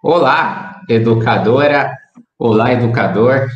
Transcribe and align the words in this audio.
Olá, 0.00 0.80
educadora. 0.88 1.92
Olá, 2.38 2.72
educador. 2.72 3.48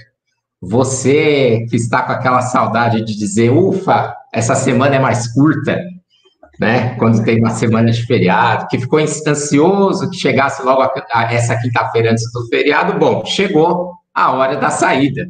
Você 0.61 1.65
que 1.71 1.77
está 1.77 2.03
com 2.03 2.11
aquela 2.11 2.41
saudade 2.41 3.05
de 3.05 3.17
dizer, 3.17 3.51
ufa, 3.51 4.13
essa 4.33 4.57
semana 4.57 4.97
é 4.97 4.99
mais 4.99 5.33
curta, 5.33 5.81
né? 6.59 6.97
Quando 6.97 7.23
tem 7.23 7.39
uma 7.39 7.51
semana 7.51 7.93
de 7.93 8.05
feriado, 8.05 8.67
que 8.67 8.81
ficou 8.81 8.99
ansioso 8.99 10.11
que 10.11 10.17
chegasse 10.17 10.65
logo 10.65 10.83
a, 10.83 10.93
a, 11.13 11.33
essa 11.33 11.57
quinta-feira 11.57 12.11
antes 12.11 12.25
do 12.33 12.49
feriado. 12.49 12.99
Bom, 12.99 13.25
chegou 13.25 13.93
a 14.13 14.33
hora 14.33 14.57
da 14.57 14.71
saída. 14.71 15.29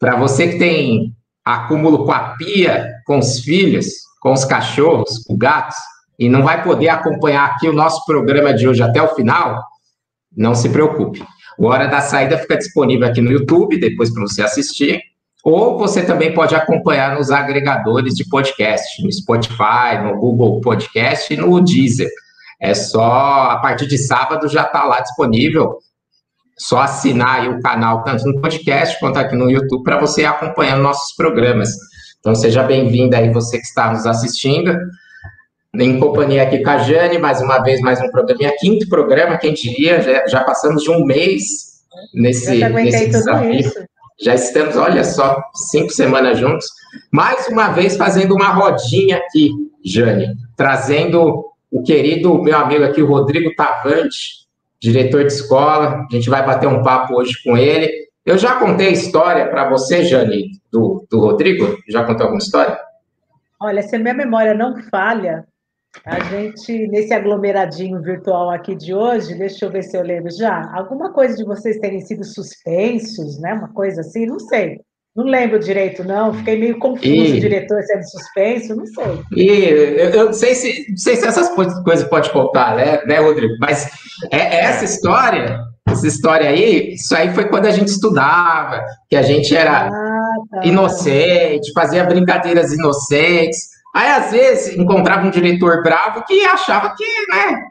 Para 0.00 0.16
você 0.16 0.48
que 0.48 0.58
tem 0.58 1.14
acúmulo 1.44 2.04
com 2.04 2.10
a 2.10 2.34
pia, 2.36 2.92
com 3.06 3.20
os 3.20 3.38
filhos, 3.38 3.86
com 4.20 4.32
os 4.32 4.44
cachorros, 4.44 5.22
com 5.28 5.38
gatos, 5.38 5.76
e 6.18 6.28
não 6.28 6.42
vai 6.42 6.64
poder 6.64 6.88
acompanhar 6.88 7.46
aqui 7.46 7.68
o 7.68 7.72
nosso 7.72 8.04
programa 8.04 8.52
de 8.52 8.66
hoje 8.66 8.82
até 8.82 9.00
o 9.00 9.14
final, 9.14 9.69
não 10.40 10.54
se 10.54 10.70
preocupe. 10.70 11.22
O 11.58 11.66
Hora 11.66 11.86
da 11.86 12.00
Saída 12.00 12.38
fica 12.38 12.56
disponível 12.56 13.06
aqui 13.06 13.20
no 13.20 13.30
YouTube, 13.30 13.78
depois 13.78 14.10
para 14.10 14.22
você 14.22 14.42
assistir. 14.42 15.02
Ou 15.44 15.78
você 15.78 16.02
também 16.02 16.32
pode 16.32 16.54
acompanhar 16.54 17.14
nos 17.14 17.30
agregadores 17.30 18.14
de 18.14 18.26
podcast, 18.26 19.02
no 19.02 19.12
Spotify, 19.12 20.02
no 20.02 20.18
Google 20.18 20.60
Podcast 20.62 21.32
e 21.32 21.36
no 21.36 21.60
Deezer. 21.60 22.08
É 22.58 22.72
só, 22.72 23.50
a 23.50 23.58
partir 23.58 23.86
de 23.86 23.98
sábado 23.98 24.48
já 24.48 24.62
está 24.62 24.84
lá 24.84 25.00
disponível. 25.00 25.78
Só 26.58 26.80
assinar 26.80 27.46
o 27.50 27.60
canal, 27.60 28.02
tanto 28.02 28.24
no 28.26 28.40
podcast 28.40 28.98
quanto 28.98 29.18
aqui 29.18 29.36
no 29.36 29.50
YouTube, 29.50 29.82
para 29.82 30.00
você 30.00 30.22
ir 30.22 30.26
acompanhando 30.26 30.82
nossos 30.82 31.14
programas. 31.16 31.70
Então, 32.18 32.34
seja 32.34 32.62
bem-vindo 32.62 33.14
aí, 33.14 33.30
você 33.30 33.58
que 33.58 33.64
está 33.64 33.92
nos 33.92 34.06
assistindo. 34.06 34.74
Em 35.72 36.00
companhia 36.00 36.42
aqui 36.42 36.64
com 36.64 36.70
a 36.70 36.78
Jane, 36.78 37.18
mais 37.18 37.40
uma 37.40 37.60
vez, 37.60 37.80
mais 37.80 38.00
um 38.00 38.10
programa, 38.10 38.52
quinto 38.58 38.88
programa, 38.88 39.38
quem 39.38 39.54
diria, 39.54 40.00
já, 40.00 40.26
já 40.26 40.44
passamos 40.44 40.82
de 40.82 40.90
um 40.90 41.04
mês 41.04 41.84
nesse, 42.12 42.58
nesse 42.70 43.06
desafio. 43.06 43.70
Já 44.20 44.34
estamos, 44.34 44.76
olha 44.76 45.04
só, 45.04 45.40
cinco 45.70 45.90
semanas 45.90 46.38
juntos. 46.38 46.66
Mais 47.12 47.46
uma 47.46 47.68
vez 47.68 47.96
fazendo 47.96 48.34
uma 48.34 48.48
rodinha 48.48 49.18
aqui, 49.18 49.50
Jane, 49.84 50.34
trazendo 50.56 51.46
o 51.70 51.82
querido 51.84 52.42
meu 52.42 52.56
amigo 52.56 52.82
aqui, 52.82 53.00
o 53.00 53.06
Rodrigo 53.06 53.54
Tavante, 53.54 54.48
diretor 54.80 55.24
de 55.24 55.32
escola. 55.32 56.04
A 56.10 56.14
gente 56.14 56.28
vai 56.28 56.44
bater 56.44 56.66
um 56.66 56.82
papo 56.82 57.14
hoje 57.14 57.40
com 57.44 57.56
ele. 57.56 57.88
Eu 58.26 58.36
já 58.36 58.56
contei 58.56 58.88
a 58.88 58.92
história 58.92 59.48
para 59.48 59.70
você, 59.70 60.02
Jane, 60.02 60.50
do, 60.70 61.06
do 61.08 61.20
Rodrigo? 61.20 61.78
Já 61.88 62.02
contou 62.02 62.24
alguma 62.24 62.42
história? 62.42 62.76
Olha, 63.60 63.82
se 63.82 63.94
a 63.94 63.98
minha 63.98 64.14
memória 64.14 64.52
não 64.52 64.82
falha, 64.90 65.46
a 66.04 66.20
gente, 66.20 66.86
nesse 66.88 67.12
aglomeradinho 67.12 68.00
virtual 68.00 68.50
aqui 68.50 68.74
de 68.74 68.94
hoje, 68.94 69.34
deixa 69.34 69.64
eu 69.64 69.70
ver 69.70 69.82
se 69.82 69.96
eu 69.96 70.02
lembro 70.02 70.30
já, 70.30 70.70
alguma 70.72 71.12
coisa 71.12 71.36
de 71.36 71.44
vocês 71.44 71.78
terem 71.78 72.00
sido 72.00 72.24
suspensos, 72.24 73.38
né? 73.40 73.54
Uma 73.54 73.68
coisa 73.68 74.00
assim, 74.00 74.24
não 74.24 74.38
sei. 74.38 74.80
Não 75.14 75.24
lembro 75.24 75.58
direito, 75.58 76.04
não. 76.04 76.32
Fiquei 76.32 76.58
meio 76.58 76.78
confuso, 76.78 77.08
e... 77.08 77.40
diretor 77.40 77.82
sendo 77.82 78.08
suspenso, 78.08 78.76
não 78.76 78.86
sei. 78.86 79.22
E 79.36 79.48
eu, 79.48 80.10
eu 80.10 80.24
não, 80.26 80.32
sei 80.32 80.54
se, 80.54 80.86
não 80.88 80.96
sei 80.96 81.16
se 81.16 81.26
essas 81.26 81.48
coisas 81.82 82.08
pode 82.08 82.30
contar, 82.30 82.76
né, 82.76 83.04
né 83.04 83.18
Rodrigo? 83.18 83.54
Mas 83.60 83.90
é, 84.30 84.38
é, 84.38 84.60
essa 84.66 84.84
história, 84.84 85.58
essa 85.88 86.06
história 86.06 86.48
aí, 86.48 86.94
isso 86.94 87.14
aí 87.16 87.34
foi 87.34 87.48
quando 87.48 87.66
a 87.66 87.72
gente 87.72 87.88
estudava, 87.88 88.80
que 89.08 89.16
a 89.16 89.22
gente 89.22 89.54
era 89.54 89.88
ah, 89.88 90.34
tá. 90.50 90.64
inocente, 90.64 91.72
fazia 91.74 92.04
brincadeiras 92.04 92.72
inocentes. 92.72 93.79
Aí, 93.94 94.10
às 94.10 94.30
vezes, 94.30 94.76
encontrava 94.76 95.26
um 95.26 95.30
diretor 95.30 95.82
bravo 95.82 96.24
que 96.24 96.44
achava 96.44 96.94
que, 96.96 97.04
né, 97.04 97.62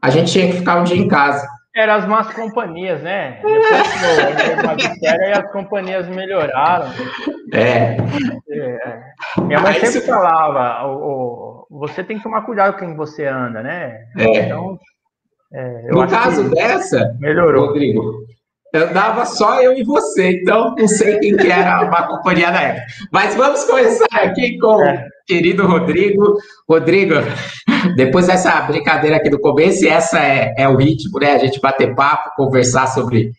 a 0.00 0.10
gente 0.10 0.32
tinha 0.32 0.46
que 0.46 0.58
ficar 0.58 0.80
um 0.80 0.84
dia 0.84 0.96
em 0.96 1.08
casa. 1.08 1.46
Eram 1.74 1.94
as 1.94 2.06
más 2.06 2.32
companhias, 2.32 3.02
né? 3.02 3.40
Depois 3.42 4.56
do 4.56 4.66
magistério, 4.66 5.24
aí 5.26 5.32
as 5.32 5.50
companhias 5.50 6.08
melhoraram. 6.08 6.86
É. 7.52 7.96
é. 8.50 9.02
Minha 9.42 9.60
mãe 9.60 9.74
sempre 9.74 10.02
falava, 10.02 10.86
o, 10.86 11.66
o, 11.68 11.78
você 11.80 12.04
tem 12.04 12.18
que 12.18 12.22
tomar 12.22 12.42
cuidado 12.42 12.74
com 12.74 12.78
quem 12.78 12.94
você 12.94 13.26
anda, 13.26 13.60
né? 13.60 14.04
É. 14.16 14.40
Então, 14.40 14.78
é, 15.52 15.88
no 15.88 16.06
caso 16.06 16.48
dessa, 16.50 17.16
melhorou. 17.18 17.66
Rodrigo, 17.66 18.24
andava 18.74 19.24
só 19.24 19.62
eu 19.62 19.76
e 19.76 19.84
você, 19.84 20.40
então 20.40 20.74
não 20.76 20.88
sei 20.88 21.18
quem 21.18 21.36
que 21.36 21.50
era 21.50 21.80
a 21.80 22.02
companhia 22.08 22.50
na 22.50 22.62
época. 22.62 22.86
Mas 23.12 23.34
vamos 23.34 23.64
começar 23.64 24.06
aqui 24.12 24.58
com 24.58 24.82
é 24.82 25.08
querido 25.26 25.66
Rodrigo. 25.66 26.36
Rodrigo, 26.68 27.14
depois 27.96 28.26
dessa 28.26 28.60
brincadeira 28.62 29.16
aqui 29.16 29.30
do 29.30 29.38
começo, 29.38 29.86
essa 29.86 30.18
é, 30.18 30.54
é 30.58 30.68
o 30.68 30.76
ritmo, 30.76 31.18
né? 31.18 31.32
A 31.32 31.38
gente 31.38 31.60
bater 31.60 31.94
papo, 31.94 32.34
conversar 32.36 32.88
sobre 32.88 33.30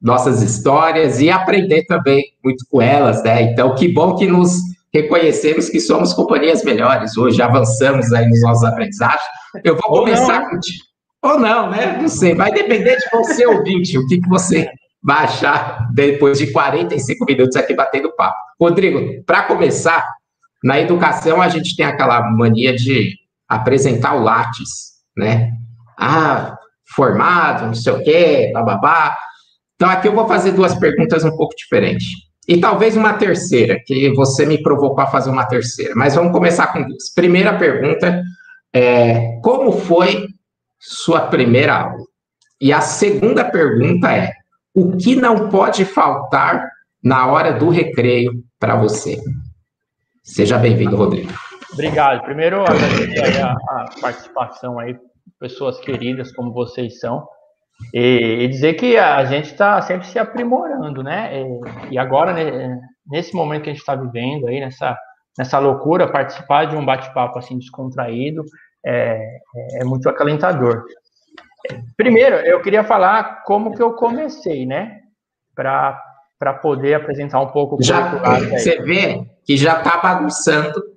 nossas 0.00 0.42
histórias 0.42 1.20
e 1.20 1.30
aprender 1.30 1.84
também 1.86 2.22
muito 2.44 2.64
com 2.70 2.80
elas, 2.80 3.22
né? 3.22 3.42
Então, 3.42 3.74
que 3.74 3.88
bom 3.88 4.14
que 4.16 4.26
nos 4.26 4.58
reconhecemos 4.92 5.68
que 5.68 5.80
somos 5.80 6.12
companhias 6.12 6.62
melhores. 6.62 7.16
Hoje 7.16 7.40
avançamos 7.42 8.12
aí 8.12 8.28
nos 8.28 8.42
nossos 8.42 8.64
aprendizados. 8.64 9.24
Eu 9.64 9.76
vou 9.76 10.00
começar 10.00 10.40
né? 10.40 10.50
contigo. 10.50 10.93
Ou 11.24 11.38
não, 11.38 11.70
né? 11.70 11.96
Não 11.98 12.08
sei. 12.08 12.34
Vai 12.34 12.52
depender 12.52 12.96
de 12.96 13.08
você, 13.10 13.46
ouvinte, 13.46 13.96
o 13.96 14.06
que, 14.06 14.20
que 14.20 14.28
você 14.28 14.68
vai 15.02 15.24
achar 15.24 15.88
depois 15.94 16.38
de 16.38 16.52
45 16.52 17.24
minutos 17.24 17.56
aqui 17.56 17.74
batendo 17.74 18.14
papo. 18.14 18.36
Rodrigo, 18.60 19.24
para 19.24 19.44
começar, 19.44 20.06
na 20.62 20.78
educação, 20.78 21.40
a 21.40 21.48
gente 21.48 21.74
tem 21.76 21.84
aquela 21.86 22.30
mania 22.30 22.74
de 22.74 23.14
apresentar 23.48 24.14
o 24.14 24.22
Lattes, 24.22 24.94
né? 25.16 25.50
Ah, 25.98 26.58
formado, 26.94 27.66
não 27.66 27.74
sei 27.74 27.92
o 27.94 28.02
quê, 28.04 28.50
bababá. 28.52 29.16
Então, 29.76 29.88
aqui 29.88 30.08
eu 30.08 30.14
vou 30.14 30.28
fazer 30.28 30.52
duas 30.52 30.74
perguntas 30.74 31.24
um 31.24 31.34
pouco 31.36 31.56
diferentes. 31.56 32.06
E 32.46 32.58
talvez 32.58 32.96
uma 32.96 33.14
terceira, 33.14 33.80
que 33.86 34.12
você 34.14 34.44
me 34.44 34.62
provocou 34.62 35.00
a 35.00 35.06
fazer 35.06 35.30
uma 35.30 35.46
terceira. 35.46 35.94
Mas 35.96 36.14
vamos 36.14 36.32
começar 36.32 36.66
com 36.66 36.82
duas. 36.82 37.12
Primeira 37.14 37.56
pergunta 37.58 38.22
é: 38.74 39.38
como 39.42 39.72
foi 39.72 40.33
sua 40.84 41.28
primeira 41.28 41.74
aula? 41.74 42.04
E 42.60 42.72
a 42.72 42.80
segunda 42.80 43.44
pergunta 43.44 44.12
é: 44.12 44.32
o 44.74 44.96
que 44.96 45.16
não 45.16 45.48
pode 45.48 45.84
faltar 45.84 46.68
na 47.02 47.26
hora 47.26 47.52
do 47.52 47.70
recreio 47.70 48.32
para 48.58 48.76
você? 48.76 49.18
Seja 50.22 50.58
bem-vindo, 50.58 50.96
Rodrigo. 50.96 51.32
Obrigado. 51.72 52.22
Primeiro, 52.22 52.62
agradecer 52.62 53.40
a, 53.40 53.52
a, 53.52 53.90
participação 54.00 54.78
aí, 54.78 54.96
pessoas 55.40 55.78
queridas 55.80 56.32
como 56.32 56.52
vocês 56.52 57.00
são, 57.00 57.26
e, 57.92 58.44
e 58.44 58.48
dizer 58.48 58.74
que 58.74 58.96
a 58.96 59.24
gente 59.24 59.46
está 59.46 59.80
sempre 59.82 60.06
se 60.06 60.18
aprimorando, 60.18 61.02
né? 61.02 61.42
E, 61.42 61.94
e 61.94 61.98
agora, 61.98 62.32
né, 62.32 62.80
nesse 63.06 63.34
momento 63.34 63.64
que 63.64 63.70
a 63.70 63.72
gente 63.72 63.80
está 63.80 63.96
vivendo 63.96 64.46
aí, 64.46 64.60
nessa, 64.60 64.96
nessa 65.36 65.58
loucura, 65.58 66.10
participar 66.10 66.66
de 66.66 66.76
um 66.76 66.84
bate-papo 66.84 67.38
assim 67.38 67.58
descontraído 67.58 68.44
é, 68.84 69.38
é 69.80 69.84
muito 69.84 70.08
acalentador. 70.08 70.84
Primeiro, 71.96 72.36
eu 72.36 72.60
queria 72.60 72.84
falar 72.84 73.42
como 73.44 73.74
que 73.74 73.82
eu 73.82 73.94
comecei, 73.94 74.66
né? 74.66 75.00
Para 75.54 76.52
poder 76.60 76.94
apresentar 76.94 77.40
um 77.40 77.48
pouco 77.48 77.82
Já, 77.82 78.38
Você 78.50 78.82
vê 78.82 79.24
que 79.44 79.56
já 79.56 79.78
está 79.78 79.96
bagunçando 79.98 80.94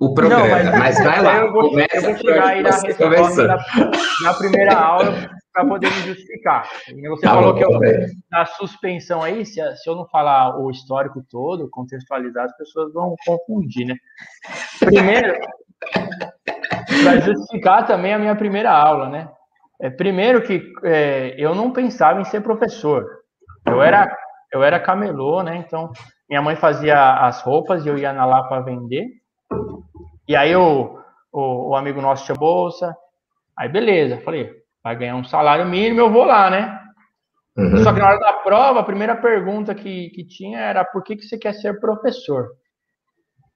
o 0.00 0.14
programa, 0.14 0.62
Não, 0.62 0.70
mas, 0.72 0.78
mas, 0.78 1.04
vai 1.04 1.22
lá. 1.22 1.36
Eu 1.38 1.52
vou, 1.52 1.78
eu 1.78 2.02
vou 2.02 2.16
chegar 2.16 2.46
aí 2.46 2.62
na 2.62 2.70
resposta 2.80 3.46
da, 3.48 3.58
na 4.22 4.34
primeira 4.34 4.74
aula 4.74 5.28
para 5.52 5.66
poder 5.66 5.88
me 5.88 6.02
justificar. 6.02 6.68
Você 6.86 7.26
tá 7.26 7.34
falou 7.34 7.52
bom, 7.52 7.58
que 7.58 7.64
eu, 7.64 7.80
na 8.30 8.46
suspensão 8.46 9.22
aí, 9.22 9.44
se, 9.44 9.60
se 9.76 9.90
eu 9.90 9.96
não 9.96 10.06
falar 10.06 10.56
o 10.56 10.70
histórico 10.70 11.24
todo, 11.28 11.68
contextualizar, 11.70 12.44
as 12.44 12.56
pessoas 12.56 12.92
vão 12.92 13.16
confundir, 13.26 13.86
né? 13.86 13.96
Primeiro, 14.78 15.36
para 17.02 17.20
justificar 17.20 17.86
também 17.86 18.12
a 18.14 18.18
minha 18.18 18.34
primeira 18.34 18.70
aula, 18.70 19.08
né? 19.08 19.28
É, 19.80 19.88
primeiro 19.90 20.42
que 20.42 20.62
é, 20.84 21.34
eu 21.38 21.54
não 21.54 21.72
pensava 21.72 22.20
em 22.20 22.24
ser 22.24 22.40
professor. 22.40 23.06
Eu 23.66 23.80
era, 23.80 24.10
eu 24.52 24.62
era 24.62 24.80
camelô, 24.80 25.42
né? 25.42 25.56
Então, 25.56 25.92
minha 26.28 26.42
mãe 26.42 26.56
fazia 26.56 27.14
as 27.26 27.42
roupas 27.42 27.84
e 27.84 27.88
eu 27.88 27.96
ia 27.96 28.12
na 28.12 28.24
lá 28.24 28.42
para 28.44 28.62
vender. 28.62 29.06
E 30.26 30.34
aí 30.34 30.54
o, 30.54 30.98
o, 31.32 31.70
o, 31.70 31.76
amigo 31.76 32.00
nosso 32.00 32.26
tinha 32.26 32.36
bolsa. 32.36 32.94
Aí 33.56 33.68
beleza, 33.68 34.20
falei, 34.20 34.52
vai 34.82 34.96
ganhar 34.96 35.16
um 35.16 35.24
salário 35.24 35.64
mínimo, 35.66 36.00
eu 36.00 36.10
vou 36.10 36.24
lá, 36.24 36.50
né? 36.50 36.80
Uhum. 37.56 37.82
Só 37.82 37.92
que 37.92 37.98
na 37.98 38.06
hora 38.06 38.20
da 38.20 38.32
prova, 38.34 38.80
a 38.80 38.84
primeira 38.84 39.16
pergunta 39.16 39.74
que, 39.74 40.10
que 40.10 40.24
tinha 40.24 40.60
era 40.60 40.84
por 40.84 41.02
que, 41.02 41.16
que 41.16 41.24
você 41.24 41.38
quer 41.38 41.54
ser 41.54 41.80
professor? 41.80 42.48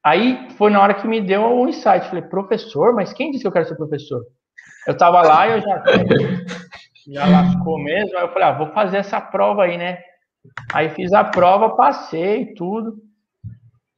Aí 0.05 0.49
foi 0.57 0.71
na 0.71 0.81
hora 0.81 0.95
que 0.95 1.07
me 1.07 1.21
deu 1.21 1.43
um 1.43 1.69
insight. 1.69 2.09
Falei, 2.09 2.23
professor? 2.23 2.95
Mas 2.95 3.13
quem 3.13 3.31
disse 3.31 3.43
que 3.43 3.49
eu 3.49 3.53
quero 3.53 3.67
ser 3.67 3.77
professor? 3.77 4.23
Eu 4.87 4.97
tava 4.97 5.23
lá 5.23 5.49
e 5.49 5.53
eu 5.53 5.61
já, 5.61 5.83
já 7.09 7.27
lascou 7.27 7.79
mesmo. 7.79 8.17
Aí 8.17 8.25
eu 8.25 8.33
falei, 8.33 8.49
ah, 8.49 8.53
vou 8.53 8.73
fazer 8.73 8.99
essa 8.99 9.21
prova 9.21 9.65
aí, 9.65 9.79
né? 9.79 9.99
Aí 10.73 10.91
fiz 10.91 11.13
a 11.13 11.23
prova, 11.23 11.77
passei 11.77 12.53
tudo. 12.55 12.97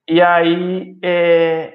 E 0.07 0.21
aí, 0.21 0.99
é, 1.03 1.73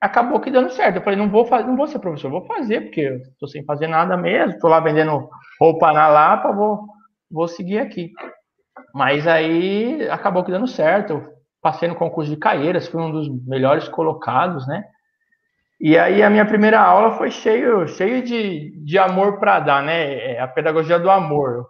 acabou 0.00 0.40
que 0.40 0.50
dando 0.50 0.70
certo. 0.70 0.96
Eu 0.96 1.02
falei, 1.02 1.18
não 1.18 1.28
vou 1.28 1.44
fazer, 1.44 1.66
não 1.66 1.76
vou 1.76 1.86
ser 1.86 1.98
professor, 1.98 2.30
vou 2.30 2.44
fazer, 2.46 2.82
porque 2.82 3.00
eu 3.00 3.20
tô 3.38 3.46
sem 3.46 3.64
fazer 3.64 3.86
nada 3.86 4.16
mesmo, 4.16 4.58
tô 4.58 4.68
lá 4.68 4.80
vendendo 4.80 5.28
roupa 5.60 5.92
na 5.92 6.08
Lapa, 6.08 6.52
vou, 6.52 6.86
vou 7.30 7.48
seguir 7.48 7.78
aqui. 7.78 8.12
Mas 8.94 9.26
aí 9.26 10.08
acabou 10.10 10.44
que 10.44 10.50
dando 10.50 10.66
certo. 10.66 11.22
Passei 11.66 11.88
no 11.88 11.96
concurso 11.96 12.30
de 12.30 12.36
Caieiras, 12.36 12.86
fui 12.86 13.02
um 13.02 13.10
dos 13.10 13.28
melhores 13.44 13.88
colocados, 13.88 14.68
né? 14.68 14.84
E 15.80 15.98
aí 15.98 16.22
a 16.22 16.30
minha 16.30 16.46
primeira 16.46 16.80
aula 16.80 17.18
foi 17.18 17.28
cheio, 17.28 17.88
cheio 17.88 18.22
de, 18.22 18.70
de 18.84 18.96
amor 18.96 19.40
para 19.40 19.58
dar, 19.58 19.82
né? 19.82 20.34
É 20.34 20.40
a 20.40 20.46
pedagogia 20.46 20.96
do 20.96 21.10
amor, 21.10 21.66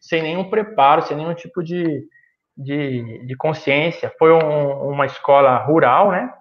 sem 0.00 0.22
nenhum 0.22 0.48
preparo, 0.48 1.02
sem 1.02 1.14
nenhum 1.14 1.34
tipo 1.34 1.62
de, 1.62 2.02
de, 2.56 3.26
de 3.26 3.36
consciência. 3.36 4.10
Foi 4.18 4.32
um, 4.32 4.88
uma 4.88 5.04
escola 5.04 5.58
rural, 5.58 6.12
né? 6.12 6.32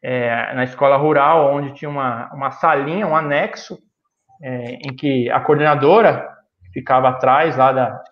É, 0.00 0.54
na 0.54 0.62
escola 0.62 0.96
rural, 0.96 1.52
onde 1.52 1.74
tinha 1.74 1.90
uma, 1.90 2.32
uma 2.32 2.52
salinha, 2.52 3.08
um 3.08 3.16
anexo, 3.16 3.76
é, 4.40 4.74
em 4.74 4.94
que 4.94 5.28
a 5.32 5.40
coordenadora 5.40 6.32
ficava 6.72 7.08
atrás 7.08 7.56
lá 7.56 7.72
da, 7.72 8.04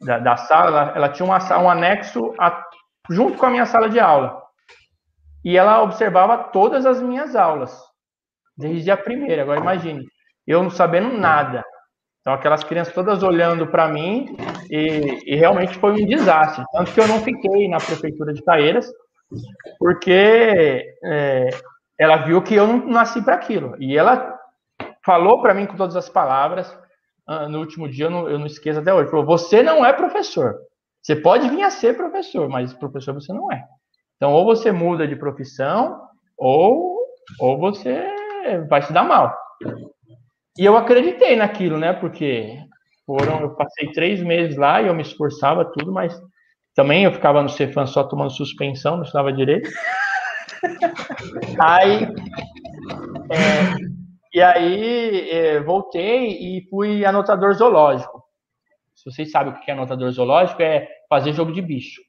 da, 0.00 0.18
da 0.20 0.36
sala, 0.38 0.68
ela, 0.68 0.92
ela, 0.96 1.08
tinha 1.10 1.26
uma, 1.26 1.38
um 1.58 1.68
anexo 1.68 2.34
a, 2.38 2.64
junto 3.08 3.38
com 3.38 3.46
a 3.46 3.50
minha 3.50 3.66
sala 3.66 3.88
de 3.88 3.98
aula. 3.98 4.42
E 5.44 5.56
ela 5.56 5.82
observava 5.82 6.36
todas 6.36 6.84
as 6.84 7.00
minhas 7.00 7.34
aulas, 7.34 7.78
desde 8.56 8.90
a 8.90 8.96
primeira. 8.96 9.42
Agora 9.42 9.60
imagine, 9.60 10.04
eu 10.46 10.62
não 10.62 10.70
sabendo 10.70 11.16
nada. 11.16 11.64
Então 12.20 12.34
aquelas 12.34 12.62
crianças 12.62 12.92
todas 12.92 13.22
olhando 13.22 13.66
para 13.66 13.88
mim 13.88 14.36
e, 14.70 15.32
e, 15.32 15.36
realmente 15.36 15.78
foi 15.78 15.92
um 15.92 16.06
desastre. 16.06 16.64
Tanto 16.72 16.92
que 16.92 17.00
eu 17.00 17.08
não 17.08 17.20
fiquei 17.20 17.66
na 17.68 17.78
prefeitura 17.78 18.34
de 18.34 18.42
Caeiras, 18.42 18.92
porque 19.78 20.94
é, 21.02 21.48
ela 21.98 22.18
viu 22.18 22.42
que 22.42 22.54
eu 22.54 22.66
não 22.66 22.86
nasci 22.86 23.22
para 23.22 23.36
aquilo. 23.36 23.74
E 23.78 23.96
ela 23.96 24.38
falou 25.02 25.40
para 25.40 25.54
mim 25.54 25.66
com 25.66 25.76
todas 25.76 25.96
as 25.96 26.10
palavras, 26.10 26.76
ah, 27.26 27.48
no 27.48 27.60
último 27.60 27.88
dia, 27.88 28.06
eu 28.06 28.10
não, 28.10 28.28
eu 28.28 28.38
não 28.38 28.46
esqueço 28.46 28.80
até 28.80 28.92
hoje, 28.92 29.10
falou, 29.10 29.24
você 29.24 29.62
não 29.62 29.84
é 29.84 29.92
professor. 29.92 30.56
Você 31.02 31.16
pode 31.16 31.48
vir 31.48 31.62
a 31.62 31.70
ser 31.70 31.96
professor, 31.96 32.48
mas 32.48 32.74
professor 32.74 33.14
você 33.14 33.32
não 33.32 33.50
é. 33.52 33.64
Então, 34.16 34.32
ou 34.32 34.44
você 34.44 34.70
muda 34.70 35.08
de 35.08 35.16
profissão, 35.16 36.00
ou, 36.36 36.98
ou 37.38 37.58
você 37.58 38.06
vai 38.68 38.82
se 38.82 38.92
dar 38.92 39.02
mal. 39.02 39.34
E 40.58 40.64
eu 40.64 40.76
acreditei 40.76 41.36
naquilo, 41.36 41.78
né? 41.78 41.92
Porque 41.92 42.58
foram, 43.06 43.40
eu 43.40 43.54
passei 43.54 43.90
três 43.92 44.22
meses 44.22 44.56
lá 44.56 44.82
e 44.82 44.88
eu 44.88 44.94
me 44.94 45.02
esforçava 45.02 45.64
tudo, 45.64 45.92
mas 45.92 46.20
também 46.74 47.04
eu 47.04 47.12
ficava 47.12 47.42
no 47.42 47.48
Cefan 47.48 47.86
só 47.86 48.04
tomando 48.04 48.30
suspensão, 48.30 48.96
não 48.96 49.04
estava 49.04 49.32
direito. 49.32 49.70
Aí, 51.58 52.04
é, 53.30 53.76
e 54.32 54.42
aí 54.42 55.30
é, 55.30 55.60
voltei 55.60 56.32
e 56.32 56.68
fui 56.68 57.04
anotador 57.04 57.54
zoológico. 57.54 58.19
Se 59.02 59.10
vocês 59.10 59.30
sabem 59.30 59.50
o 59.50 59.58
que 59.58 59.70
é 59.70 59.74
anotador 59.74 60.10
zoológico, 60.10 60.60
é 60.60 60.86
fazer 61.08 61.32
jogo 61.32 61.52
de 61.52 61.62
bicho. 61.62 62.02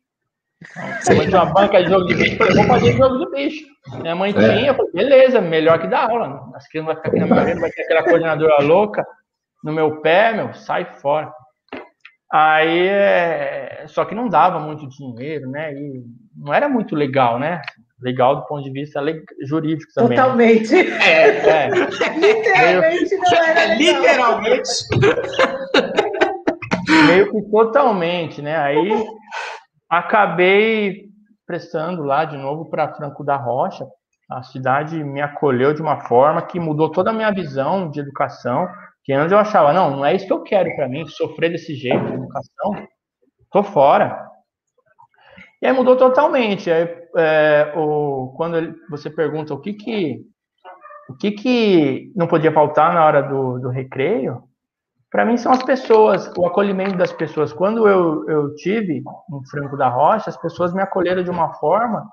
Então, 1.01 1.15
mãe 1.15 1.27
tinha 1.27 1.41
uma 1.41 1.53
banca 1.55 1.81
de 1.81 1.89
jogo 1.89 2.05
de 2.05 2.15
bicho, 2.15 2.33
eu 2.33 2.37
falei, 2.37 2.55
vou 2.55 2.65
fazer 2.67 2.97
jogo 2.97 3.17
de 3.19 3.31
bicho. 3.31 3.65
Minha 4.01 4.15
mãe 4.15 4.31
é. 4.31 4.33
tinha, 4.33 4.67
eu 4.67 4.75
falei, 4.75 4.91
beleza, 4.91 5.39
melhor 5.39 5.79
que 5.79 5.87
dar 5.87 6.09
aula. 6.09 6.51
As 6.53 6.67
crianças 6.67 6.93
vão 6.93 6.95
ficar 6.97 7.09
aqui 7.09 7.19
na 7.19 7.27
minha 7.27 7.43
frente, 7.43 7.61
vai 7.61 7.71
ter 7.71 7.83
aquela 7.83 8.03
coordenadora 8.03 8.61
louca 8.61 9.05
no 9.63 9.71
meu 9.71 10.01
pé, 10.01 10.33
meu, 10.33 10.53
sai 10.53 10.83
fora. 10.99 11.31
Aí, 12.29 12.87
é... 12.89 13.85
só 13.87 14.03
que 14.03 14.13
não 14.13 14.27
dava 14.27 14.59
muito 14.59 14.87
dinheiro, 14.89 15.49
né? 15.49 15.73
E 15.73 16.03
não 16.35 16.53
era 16.53 16.67
muito 16.67 16.93
legal, 16.93 17.39
né? 17.39 17.61
Legal 18.01 18.35
do 18.35 18.47
ponto 18.47 18.63
de 18.63 18.71
vista 18.71 19.01
jurídico 19.45 19.93
também. 19.93 20.17
Né? 20.17 20.23
Totalmente. 20.23 20.75
É, 20.75 21.37
é. 21.47 21.69
Literalmente 22.19 23.15
não 23.15 23.43
era 23.45 23.65
legal. 23.77 24.41
Literalmente. 24.41 26.10
Meio 27.11 27.31
que 27.31 27.41
totalmente, 27.49 28.41
né? 28.41 28.57
Aí 28.57 28.89
acabei 29.89 31.05
prestando 31.45 32.03
lá 32.03 32.25
de 32.25 32.37
novo 32.37 32.69
para 32.69 32.93
Franco 32.93 33.23
da 33.23 33.35
Rocha. 33.35 33.85
A 34.29 34.41
cidade 34.43 35.03
me 35.03 35.21
acolheu 35.21 35.73
de 35.73 35.81
uma 35.81 36.01
forma 36.01 36.41
que 36.41 36.59
mudou 36.59 36.89
toda 36.89 37.09
a 37.09 37.13
minha 37.13 37.31
visão 37.31 37.89
de 37.89 37.99
educação. 37.99 38.67
Que 39.03 39.11
antes 39.11 39.31
eu 39.31 39.37
achava, 39.37 39.73
não, 39.73 39.97
não 39.97 40.05
é 40.05 40.15
isso 40.15 40.27
que 40.27 40.33
eu 40.33 40.43
quero 40.43 40.73
para 40.75 40.87
mim, 40.87 41.05
sofrer 41.07 41.49
desse 41.49 41.75
jeito 41.75 42.05
de 42.05 42.13
educação. 42.13 42.87
Tô 43.51 43.63
fora. 43.63 44.29
E 45.61 45.67
aí 45.67 45.73
mudou 45.73 45.97
totalmente. 45.97 46.71
Aí, 46.71 46.87
é, 47.17 47.73
o, 47.75 48.33
quando 48.37 48.73
você 48.89 49.09
pergunta 49.09 49.53
o 49.53 49.59
que 49.59 49.73
que 49.73 50.21
o 51.09 51.17
que 51.17 51.31
que 51.31 52.11
não 52.15 52.27
podia 52.27 52.53
faltar 52.53 52.93
na 52.93 53.05
hora 53.05 53.21
do, 53.21 53.59
do 53.59 53.69
recreio, 53.69 54.43
para 55.11 55.25
mim 55.25 55.35
são 55.35 55.51
as 55.51 55.61
pessoas, 55.61 56.31
o 56.37 56.45
acolhimento 56.45 56.97
das 56.97 57.11
pessoas. 57.11 57.51
Quando 57.51 57.87
eu, 57.87 58.27
eu 58.29 58.55
tive 58.55 59.03
um 59.29 59.45
Franco 59.49 59.75
da 59.75 59.89
Rocha, 59.89 60.29
as 60.29 60.37
pessoas 60.37 60.73
me 60.73 60.81
acolheram 60.81 61.21
de 61.21 61.29
uma 61.29 61.53
forma 61.55 62.09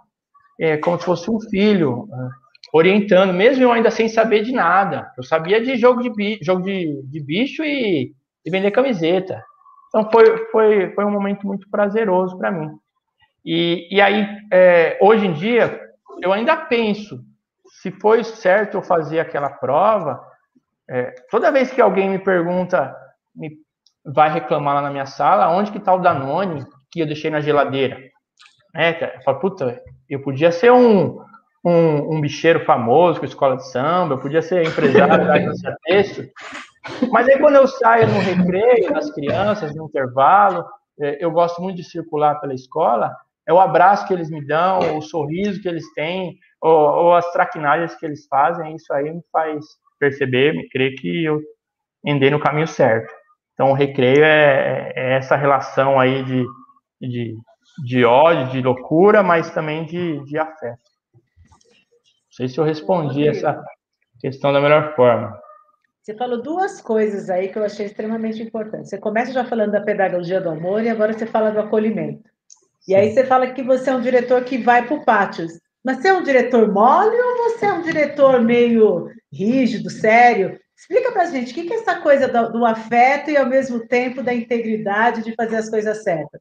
é, 0.61 0.77
como 0.79 0.99
se 0.99 1.05
fosse 1.05 1.31
um 1.31 1.41
filho, 1.41 2.09
é, 2.13 2.29
orientando, 2.73 3.33
mesmo 3.33 3.63
eu 3.63 3.73
ainda 3.73 3.91
sem 3.91 4.09
saber 4.09 4.43
de 4.43 4.53
nada. 4.53 5.11
Eu 5.17 5.23
sabia 5.23 5.61
de 5.61 5.77
jogo 5.77 6.03
de, 6.03 6.39
jogo 6.43 6.63
de, 6.63 7.01
de 7.05 7.21
bicho 7.21 7.63
e, 7.63 8.13
e 8.45 8.51
vender 8.51 8.73
camiseta. 8.73 9.43
Então 9.89 10.11
foi, 10.11 10.47
foi, 10.49 10.91
foi 10.93 11.05
um 11.05 11.11
momento 11.11 11.47
muito 11.47 11.71
prazeroso 11.71 12.37
para 12.37 12.51
mim. 12.51 12.69
E, 13.45 13.89
e 13.91 14.01
aí, 14.01 14.27
é, 14.53 14.99
hoje 15.01 15.25
em 15.25 15.33
dia, 15.33 15.81
eu 16.21 16.33
ainda 16.33 16.57
penso 16.57 17.21
se 17.81 17.91
foi 17.93 18.25
certo 18.25 18.77
eu 18.77 18.83
fazer 18.83 19.21
aquela 19.21 19.51
prova. 19.51 20.21
É, 20.91 21.15
toda 21.31 21.53
vez 21.53 21.71
que 21.71 21.81
alguém 21.81 22.09
me 22.09 22.19
pergunta, 22.19 22.97
me 23.35 23.51
vai 24.05 24.33
reclamar 24.33 24.77
lá 24.77 24.83
na 24.83 24.91
minha 24.91 25.07
sala, 25.07 25.51
onde 25.51 25.71
que 25.71 25.79
tá 25.79 25.95
o 25.95 25.99
Danone 25.99 26.65
que 26.91 27.01
eu 27.01 27.07
deixei 27.07 27.31
na 27.31 27.41
geladeira? 27.41 27.99
É, 28.75 28.93
cara, 28.93 29.17
eu 29.17 29.23
falo, 29.23 29.39
puta, 29.39 29.83
eu 30.09 30.23
podia 30.23 30.51
ser 30.51 30.73
um, 30.73 31.19
um, 31.65 32.15
um 32.17 32.21
bicheiro 32.21 32.65
famoso 32.65 33.21
com 33.21 33.27
escola 33.27 33.57
de 33.57 33.69
samba, 33.71 34.15
eu 34.15 34.19
podia 34.19 34.41
ser 34.41 34.67
empresário 34.67 35.27
da 35.27 35.33
agência 35.35 35.77
texto, 35.85 36.25
mas 37.11 37.29
aí 37.29 37.39
quando 37.39 37.57
eu 37.57 37.67
saio 37.67 38.09
no 38.09 38.21
recreio, 38.21 38.93
das 38.93 39.11
crianças, 39.13 39.75
no 39.75 39.85
intervalo, 39.85 40.65
é, 41.01 41.23
eu 41.23 41.31
gosto 41.31 41.61
muito 41.61 41.77
de 41.77 41.85
circular 41.85 42.41
pela 42.41 42.55
escola, 42.55 43.15
é 43.47 43.53
o 43.53 43.61
abraço 43.61 44.07
que 44.07 44.13
eles 44.13 44.31
me 44.31 44.47
dão, 44.47 44.97
o 44.97 45.03
sorriso 45.03 45.61
que 45.61 45.69
eles 45.69 45.85
têm, 45.95 46.39
ou, 46.61 46.71
ou 46.71 47.15
as 47.15 47.31
traquinagens 47.33 47.95
que 47.95 48.07
eles 48.07 48.27
fazem, 48.27 48.75
isso 48.75 48.93
aí 48.93 49.13
me 49.13 49.23
faz 49.33 49.65
perceber, 49.99 50.55
me 50.55 50.69
crer 50.69 50.95
que 50.95 51.25
eu 51.25 51.41
andei 52.07 52.31
no 52.31 52.41
caminho 52.41 52.67
certo. 52.67 53.13
Então, 53.53 53.71
o 53.71 53.75
recreio 53.75 54.23
é, 54.23 54.93
é 54.95 55.17
essa 55.17 55.37
relação 55.37 55.99
aí 55.99 56.23
de, 56.25 56.47
de, 57.01 57.37
de, 57.85 58.05
ódio, 58.05 58.53
de 58.53 58.63
loucura, 58.63 59.23
mas 59.23 59.51
também 59.51 59.85
de, 59.85 60.25
de 60.25 60.39
afeto. 60.39 60.79
Não 61.13 62.31
sei 62.31 62.49
se 62.49 62.59
eu 62.59 62.65
respondi 62.65 63.27
essa 63.27 63.61
questão 64.21 64.53
da 64.53 64.61
melhor 64.61 64.95
forma. 64.95 65.37
Você 66.01 66.15
falou 66.15 66.41
duas 66.41 66.81
coisas 66.81 67.29
aí 67.29 67.49
que 67.49 67.59
eu 67.59 67.65
achei 67.65 67.85
extremamente 67.85 68.43
importantes. 68.43 68.89
Você 68.89 68.99
começa 68.99 69.33
já 69.33 69.45
falando 69.45 69.73
da 69.73 69.81
pedagogia 69.81 70.41
do 70.41 70.51
amor 70.51 70.83
e 70.83 70.89
agora 70.89 71.13
você 71.13 71.27
fala 71.27 71.51
do 71.51 71.61
acolhimento. 71.61 72.31
E 72.87 72.95
aí 72.95 73.13
você 73.13 73.27
fala 73.27 73.53
que 73.53 73.63
você 73.63 73.91
é 73.91 73.95
um 73.95 74.01
diretor 74.01 74.43
que 74.45 74.57
vai 74.57 74.87
para 74.87 74.97
o 74.97 75.05
pátio. 75.05 75.47
Mas 75.85 75.99
você 75.99 76.09
é 76.09 76.15
um 76.15 76.23
diretor 76.23 76.73
mole 76.73 77.15
ou 77.15 77.37
você 77.51 77.67
é 77.67 77.73
um 77.73 77.83
diretor 77.83 78.41
meio 78.41 79.11
rígido, 79.33 79.91
sério? 79.91 80.59
Explica 80.77 81.13
para 81.13 81.23
a 81.23 81.27
gente 81.27 81.53
o 81.53 81.55
que 81.55 81.73
é 81.73 81.77
essa 81.77 82.01
coisa 82.01 82.29
do, 82.29 82.53
do, 82.53 82.65
afeto 82.65 83.31
e 83.31 83.37
ao 83.37 83.47
mesmo 83.47 83.87
tempo 83.87 84.23
da 84.23 84.33
integridade 84.33 85.25
de 85.25 85.35
fazer 85.35 85.57
as 85.57 85.69
coisas 85.69 86.03
certas. 86.03 86.41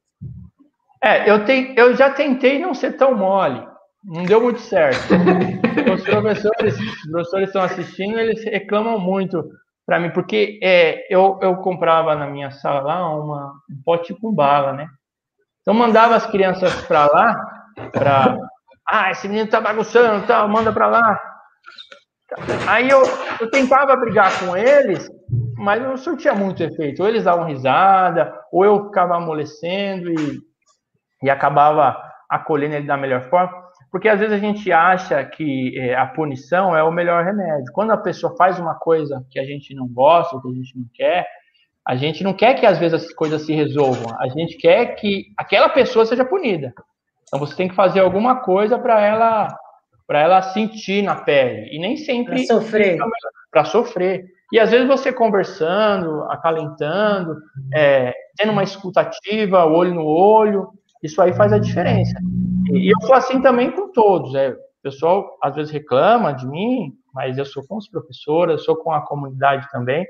É, 1.02 1.30
eu, 1.30 1.44
te, 1.44 1.74
eu 1.76 1.94
já 1.96 2.10
tentei 2.10 2.58
não 2.58 2.74
ser 2.74 2.92
tão 2.92 3.16
mole, 3.16 3.66
não 4.04 4.24
deu 4.24 4.40
muito 4.40 4.60
certo. 4.60 5.14
os 5.92 6.04
professores, 6.04 6.78
os 6.78 7.10
professores 7.10 7.48
estão 7.48 7.62
assistindo, 7.62 8.18
eles 8.18 8.44
reclamam 8.44 8.98
muito 8.98 9.44
para 9.84 9.98
mim, 9.98 10.10
porque 10.10 10.60
é, 10.62 11.06
eu, 11.12 11.38
eu 11.40 11.56
comprava 11.56 12.14
na 12.14 12.26
minha 12.26 12.50
sala 12.50 12.80
lá 12.80 13.16
uma, 13.16 13.52
um 13.70 13.82
pote 13.84 14.14
com 14.14 14.32
bala, 14.32 14.72
né? 14.72 14.86
Então 15.62 15.72
mandava 15.72 16.14
as 16.14 16.26
crianças 16.26 16.74
para 16.86 17.06
lá, 17.06 17.34
para 17.92 18.38
ah, 18.86 19.10
esse 19.10 19.28
menino 19.28 19.50
tá 19.50 19.60
bagunçando, 19.60 20.26
tá, 20.26 20.46
manda 20.46 20.72
para 20.72 20.86
lá. 20.86 21.27
Aí 22.66 22.88
eu, 22.88 23.02
eu 23.40 23.50
tentava 23.50 23.96
brigar 23.96 24.38
com 24.40 24.56
eles, 24.56 25.08
mas 25.56 25.82
não 25.82 25.96
surtia 25.96 26.34
muito 26.34 26.62
efeito. 26.62 27.02
Ou 27.02 27.08
eles 27.08 27.24
davam 27.24 27.46
risada, 27.46 28.32
ou 28.52 28.64
eu 28.64 28.86
ficava 28.86 29.16
amolecendo 29.16 30.10
e, 30.10 30.38
e 31.22 31.30
acabava 31.30 31.96
acolhendo 32.28 32.74
ele 32.76 32.86
da 32.86 32.96
melhor 32.96 33.28
forma. 33.30 33.68
Porque 33.90 34.08
às 34.08 34.20
vezes 34.20 34.34
a 34.34 34.38
gente 34.38 34.70
acha 34.70 35.24
que 35.24 35.78
é, 35.78 35.94
a 35.94 36.06
punição 36.06 36.76
é 36.76 36.82
o 36.82 36.92
melhor 36.92 37.24
remédio. 37.24 37.72
Quando 37.72 37.92
a 37.92 37.96
pessoa 37.96 38.36
faz 38.36 38.58
uma 38.58 38.74
coisa 38.74 39.24
que 39.30 39.38
a 39.38 39.44
gente 39.44 39.74
não 39.74 39.88
gosta, 39.88 40.38
que 40.40 40.48
a 40.48 40.52
gente 40.52 40.76
não 40.76 40.84
quer, 40.94 41.26
a 41.86 41.96
gente 41.96 42.22
não 42.22 42.34
quer 42.34 42.54
que 42.54 42.66
às 42.66 42.78
vezes 42.78 43.04
as 43.06 43.14
coisas 43.14 43.46
se 43.46 43.54
resolvam. 43.54 44.14
A 44.20 44.28
gente 44.28 44.58
quer 44.58 44.94
que 44.96 45.32
aquela 45.38 45.70
pessoa 45.70 46.04
seja 46.04 46.24
punida. 46.24 46.74
Então 47.26 47.38
você 47.40 47.56
tem 47.56 47.68
que 47.68 47.74
fazer 47.74 48.00
alguma 48.00 48.36
coisa 48.40 48.78
para 48.78 49.00
ela 49.00 49.58
para 50.08 50.22
ela 50.22 50.40
sentir 50.40 51.02
na 51.02 51.14
pele. 51.14 51.68
E 51.70 51.78
nem 51.78 51.98
sempre. 51.98 52.46
Para 52.46 52.60
sofrer. 52.60 52.98
Para 53.52 53.64
sofrer. 53.66 54.24
E 54.50 54.58
às 54.58 54.70
vezes 54.70 54.88
você 54.88 55.12
conversando, 55.12 56.22
acalentando, 56.24 57.36
é, 57.74 58.14
tendo 58.34 58.52
uma 58.52 58.62
escutativa, 58.62 59.66
olho 59.66 59.94
no 59.94 60.06
olho, 60.06 60.70
isso 61.02 61.20
aí 61.20 61.34
faz 61.34 61.52
a 61.52 61.58
diferença. 61.58 62.18
E 62.72 62.90
eu 62.90 62.98
sou 63.06 63.14
assim 63.14 63.42
também 63.42 63.70
com 63.70 63.92
todos. 63.92 64.34
É, 64.34 64.48
o 64.48 64.56
pessoal 64.82 65.38
às 65.42 65.54
vezes 65.54 65.70
reclama 65.70 66.32
de 66.32 66.46
mim, 66.46 66.94
mas 67.12 67.36
eu 67.36 67.44
sou 67.44 67.62
com 67.66 67.76
os 67.76 67.88
professores, 67.88 68.52
eu 68.52 68.58
sou 68.58 68.76
com 68.76 68.90
a 68.90 69.02
comunidade 69.02 69.68
também. 69.70 70.06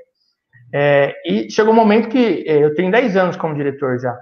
É, 0.73 1.13
e 1.25 1.51
chegou 1.51 1.73
um 1.73 1.75
momento 1.75 2.07
que 2.07 2.45
é, 2.47 2.63
eu 2.63 2.73
tenho 2.75 2.89
10 2.89 3.17
anos 3.17 3.35
como 3.35 3.55
diretor 3.55 3.99
já. 3.99 4.17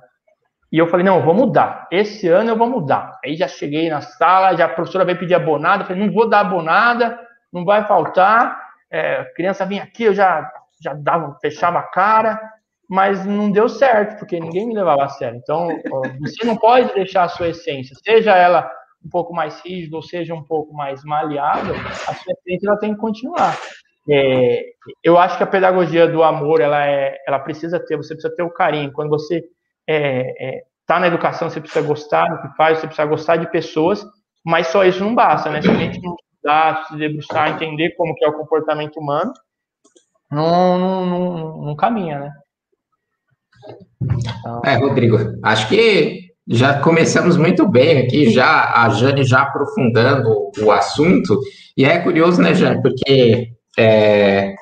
E 0.72 0.78
eu 0.78 0.88
falei, 0.88 1.06
não, 1.06 1.18
eu 1.18 1.24
vou 1.24 1.34
mudar. 1.34 1.88
Esse 1.92 2.28
ano 2.28 2.50
eu 2.50 2.58
vou 2.58 2.70
mudar. 2.70 3.20
Aí 3.24 3.36
já 3.36 3.48
cheguei 3.48 3.90
na 3.90 4.02
sala, 4.02 4.56
já 4.56 4.66
a 4.66 4.70
professora 4.70 5.06
veio 5.06 5.18
pedir 5.18 5.36
abonada. 5.36 5.84
Eu 5.84 5.88
falei, 5.88 6.06
não 6.06 6.14
vou 6.14 6.30
dar 6.30 6.42
abonada, 6.42 7.18
não 7.52 7.64
vai 7.64 7.88
faltar. 7.88 8.68
É, 8.92 9.24
criança 9.36 9.66
vinha 9.66 9.84
aqui, 9.84 10.04
eu 10.04 10.14
já, 10.14 10.50
já 10.82 10.94
dava, 10.94 11.38
fechava 11.42 11.80
a 11.80 11.84
cara, 11.84 12.40
mas 12.90 13.26
não 13.26 13.52
deu 13.52 13.68
certo, 13.68 14.20
porque 14.20 14.40
ninguém 14.40 14.68
me 14.68 14.76
levava 14.76 15.06
a 15.06 15.10
sério. 15.10 15.40
Então, 15.42 15.68
você 16.20 16.46
não 16.46 16.56
pode 16.56 16.94
deixar 16.94 17.24
a 17.24 17.30
sua 17.30 17.50
essência, 17.50 17.96
seja 18.04 18.36
ela 18.36 18.70
um 19.04 19.10
pouco 19.10 19.34
mais 19.34 19.62
rígida 19.62 19.96
ou 19.96 20.02
seja 20.02 20.34
um 20.34 20.44
pouco 20.44 20.74
mais 20.74 21.04
maleável, 21.04 21.76
a 21.76 22.14
sua 22.14 22.34
essência 22.34 22.68
ela 22.68 22.80
tem 22.80 22.94
que 22.94 23.00
continuar. 23.00 23.58
É, 24.10 24.64
eu 25.04 25.18
acho 25.18 25.38
que 25.38 25.44
a 25.44 25.48
pedagogia 25.48 26.08
do 26.08 26.24
amor, 26.24 26.62
ela, 26.62 26.86
é, 26.86 27.18
ela 27.28 27.40
precisa 27.40 27.78
ter, 27.78 27.98
você 27.98 28.14
precisa 28.14 28.34
ter 28.34 28.44
o 28.44 28.54
carinho. 28.54 28.92
Quando 28.94 29.10
você 29.10 29.44
é, 29.88 30.58
é, 30.58 30.64
tá 30.86 31.00
na 31.00 31.08
educação, 31.08 31.50
você 31.50 31.62
precisa 31.62 31.86
gostar 31.86 32.28
do 32.28 32.42
que 32.42 32.56
faz, 32.56 32.80
você 32.80 32.88
precisa 32.88 33.08
gostar 33.08 33.38
de 33.38 33.50
pessoas, 33.52 34.06
mas 34.46 34.68
só 34.68 34.84
isso 34.84 35.04
não 35.04 35.16
basta, 35.16 35.50
né? 35.50 35.62
Se 35.62 35.70
a 35.70 35.74
gente 35.74 36.02
não 36.02 36.16
estudar, 36.16 36.86
se 36.88 36.98
debruçar, 36.98 37.50
entender 37.50 37.96
como 37.96 38.16
que 38.16 38.24
é 38.24 38.28
o 38.28 38.34
comportamento 38.34 38.98
humano, 39.00 39.32
não, 40.32 40.78
não, 40.78 41.06
não, 41.06 41.62
não 41.62 41.76
caminha, 41.76 42.20
né? 42.20 42.32
Então... 44.02 44.62
É, 44.66 44.76
Rodrigo, 44.76 45.18
acho 45.44 45.68
que 45.68 46.28
já 46.48 46.80
começamos 46.80 47.36
muito 47.36 47.68
bem 47.68 48.00
aqui, 48.00 48.30
já 48.30 48.74
a 48.74 48.90
Jane 48.90 49.24
já 49.24 49.42
aprofundando 49.42 50.52
o 50.62 50.72
assunto, 50.72 51.40
e 51.76 51.84
é 51.84 52.00
curioso, 52.00 52.42
né, 52.42 52.54
Jane, 52.54 52.82
porque 52.82 53.52
é, 53.78 54.56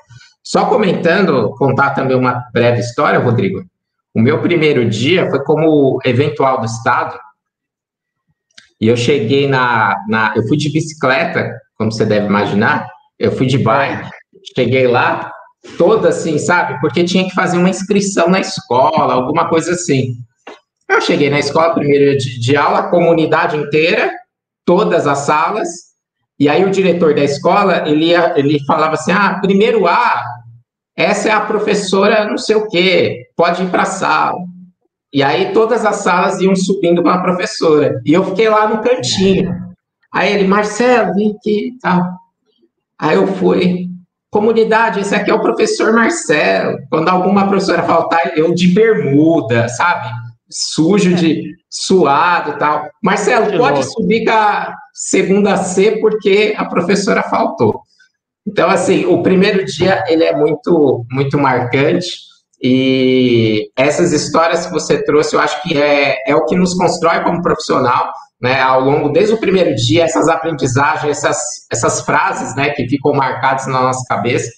só 0.43 0.65
comentando, 0.65 1.51
contar 1.57 1.91
também 1.91 2.17
uma 2.17 2.43
breve 2.51 2.79
história, 2.79 3.19
Rodrigo, 3.19 3.63
o 4.15 4.21
meu 4.21 4.41
primeiro 4.41 4.89
dia 4.89 5.29
foi 5.29 5.43
como 5.43 5.99
eventual 6.05 6.59
do 6.59 6.65
Estado. 6.65 7.19
E 8.79 8.87
eu 8.87 8.95
cheguei 8.95 9.45
na, 9.45 9.93
na. 10.07 10.33
Eu 10.35 10.47
fui 10.47 10.55
de 10.55 10.71
bicicleta, 10.71 11.51
como 11.75 11.91
você 11.91 12.05
deve 12.05 12.25
imaginar. 12.25 12.87
Eu 13.19 13.33
fui 13.33 13.45
de 13.45 13.57
bike. 13.57 14.09
Cheguei 14.55 14.87
lá, 14.87 15.31
toda 15.77 16.09
assim, 16.09 16.37
sabe? 16.37 16.79
Porque 16.79 17.03
tinha 17.03 17.25
que 17.25 17.33
fazer 17.33 17.57
uma 17.57 17.69
inscrição 17.69 18.29
na 18.29 18.39
escola, 18.39 19.13
alguma 19.13 19.49
coisa 19.49 19.71
assim. 19.73 20.13
Eu 20.87 21.01
cheguei 21.01 21.29
na 21.29 21.39
escola, 21.39 21.73
primeiro 21.73 22.17
de, 22.17 22.39
de 22.39 22.55
aula, 22.55 22.89
comunidade 22.89 23.57
inteira, 23.57 24.11
todas 24.63 25.07
as 25.07 25.19
salas. 25.19 25.67
E 26.39 26.47
aí 26.47 26.63
o 26.63 26.71
diretor 26.71 27.13
da 27.13 27.23
escola, 27.23 27.83
ele, 27.85 28.05
ia, 28.05 28.33
ele 28.37 28.63
falava 28.65 28.93
assim: 28.93 29.11
ah, 29.11 29.39
primeiro 29.41 29.87
A, 29.87 30.23
essa 30.95 31.27
é 31.27 31.31
a 31.33 31.41
professora 31.41 32.29
não 32.29 32.37
sei 32.37 32.55
o 32.55 32.67
quê, 32.69 33.24
pode 33.35 33.63
ir 33.63 33.69
para 33.69 33.83
a 33.83 33.87
sala. 33.87 34.39
E 35.13 35.23
aí 35.23 35.53
todas 35.53 35.85
as 35.85 35.97
salas 35.97 36.41
iam 36.41 36.55
subindo 36.55 37.01
com 37.01 37.09
a 37.09 37.21
professora. 37.21 38.01
E 38.05 38.13
eu 38.13 38.23
fiquei 38.25 38.49
lá 38.49 38.67
no 38.67 38.81
cantinho. 38.81 39.53
Aí 40.13 40.33
ele, 40.33 40.47
Marcelo, 40.47 41.13
vem 41.13 41.35
aqui 41.37 41.69
e 41.69 41.79
tal. 41.79 42.03
Aí 42.99 43.15
eu 43.15 43.27
fui, 43.27 43.87
comunidade, 44.29 44.99
esse 44.99 45.13
aqui 45.13 45.31
é 45.31 45.33
o 45.33 45.41
professor 45.41 45.93
Marcelo. 45.93 46.77
Quando 46.89 47.09
alguma 47.09 47.47
professora 47.47 47.83
faltar, 47.83 48.37
eu 48.37 48.53
de 48.53 48.67
bermuda, 48.69 49.67
sabe? 49.69 50.09
Sujo 50.49 51.13
de 51.13 51.55
suado 51.69 52.51
e 52.51 52.57
tal. 52.57 52.89
Marcelo, 53.03 53.57
pode 53.57 53.83
subir 53.83 54.25
com 54.25 54.31
a 54.31 54.73
segunda 54.93 55.57
C 55.57 55.99
porque 55.99 56.53
a 56.57 56.65
professora 56.65 57.23
faltou. 57.23 57.81
Então, 58.47 58.69
assim, 58.69 59.05
o 59.05 59.23
primeiro 59.23 59.65
dia 59.65 60.03
ele 60.07 60.23
é 60.23 60.35
muito, 60.35 61.05
muito 61.11 61.37
marcante 61.37 62.05
e 62.67 63.69
essas 63.75 64.11
histórias 64.11 64.65
que 64.65 64.73
você 64.73 65.03
trouxe, 65.03 65.35
eu 65.35 65.39
acho 65.39 65.61
que 65.61 65.79
é, 65.79 66.17
é 66.25 66.35
o 66.35 66.45
que 66.45 66.55
nos 66.55 66.73
constrói 66.73 67.23
como 67.23 67.43
profissional, 67.43 68.11
né? 68.41 68.59
Ao 68.59 68.81
longo, 68.81 69.09
desde 69.09 69.35
o 69.35 69.39
primeiro 69.39 69.75
dia, 69.75 70.03
essas 70.03 70.27
aprendizagens, 70.27 71.15
essas, 71.15 71.37
essas 71.71 72.01
frases, 72.01 72.55
né, 72.55 72.71
que 72.71 72.89
ficam 72.89 73.13
marcadas 73.13 73.67
na 73.67 73.83
nossa 73.83 74.03
cabeça. 74.09 74.49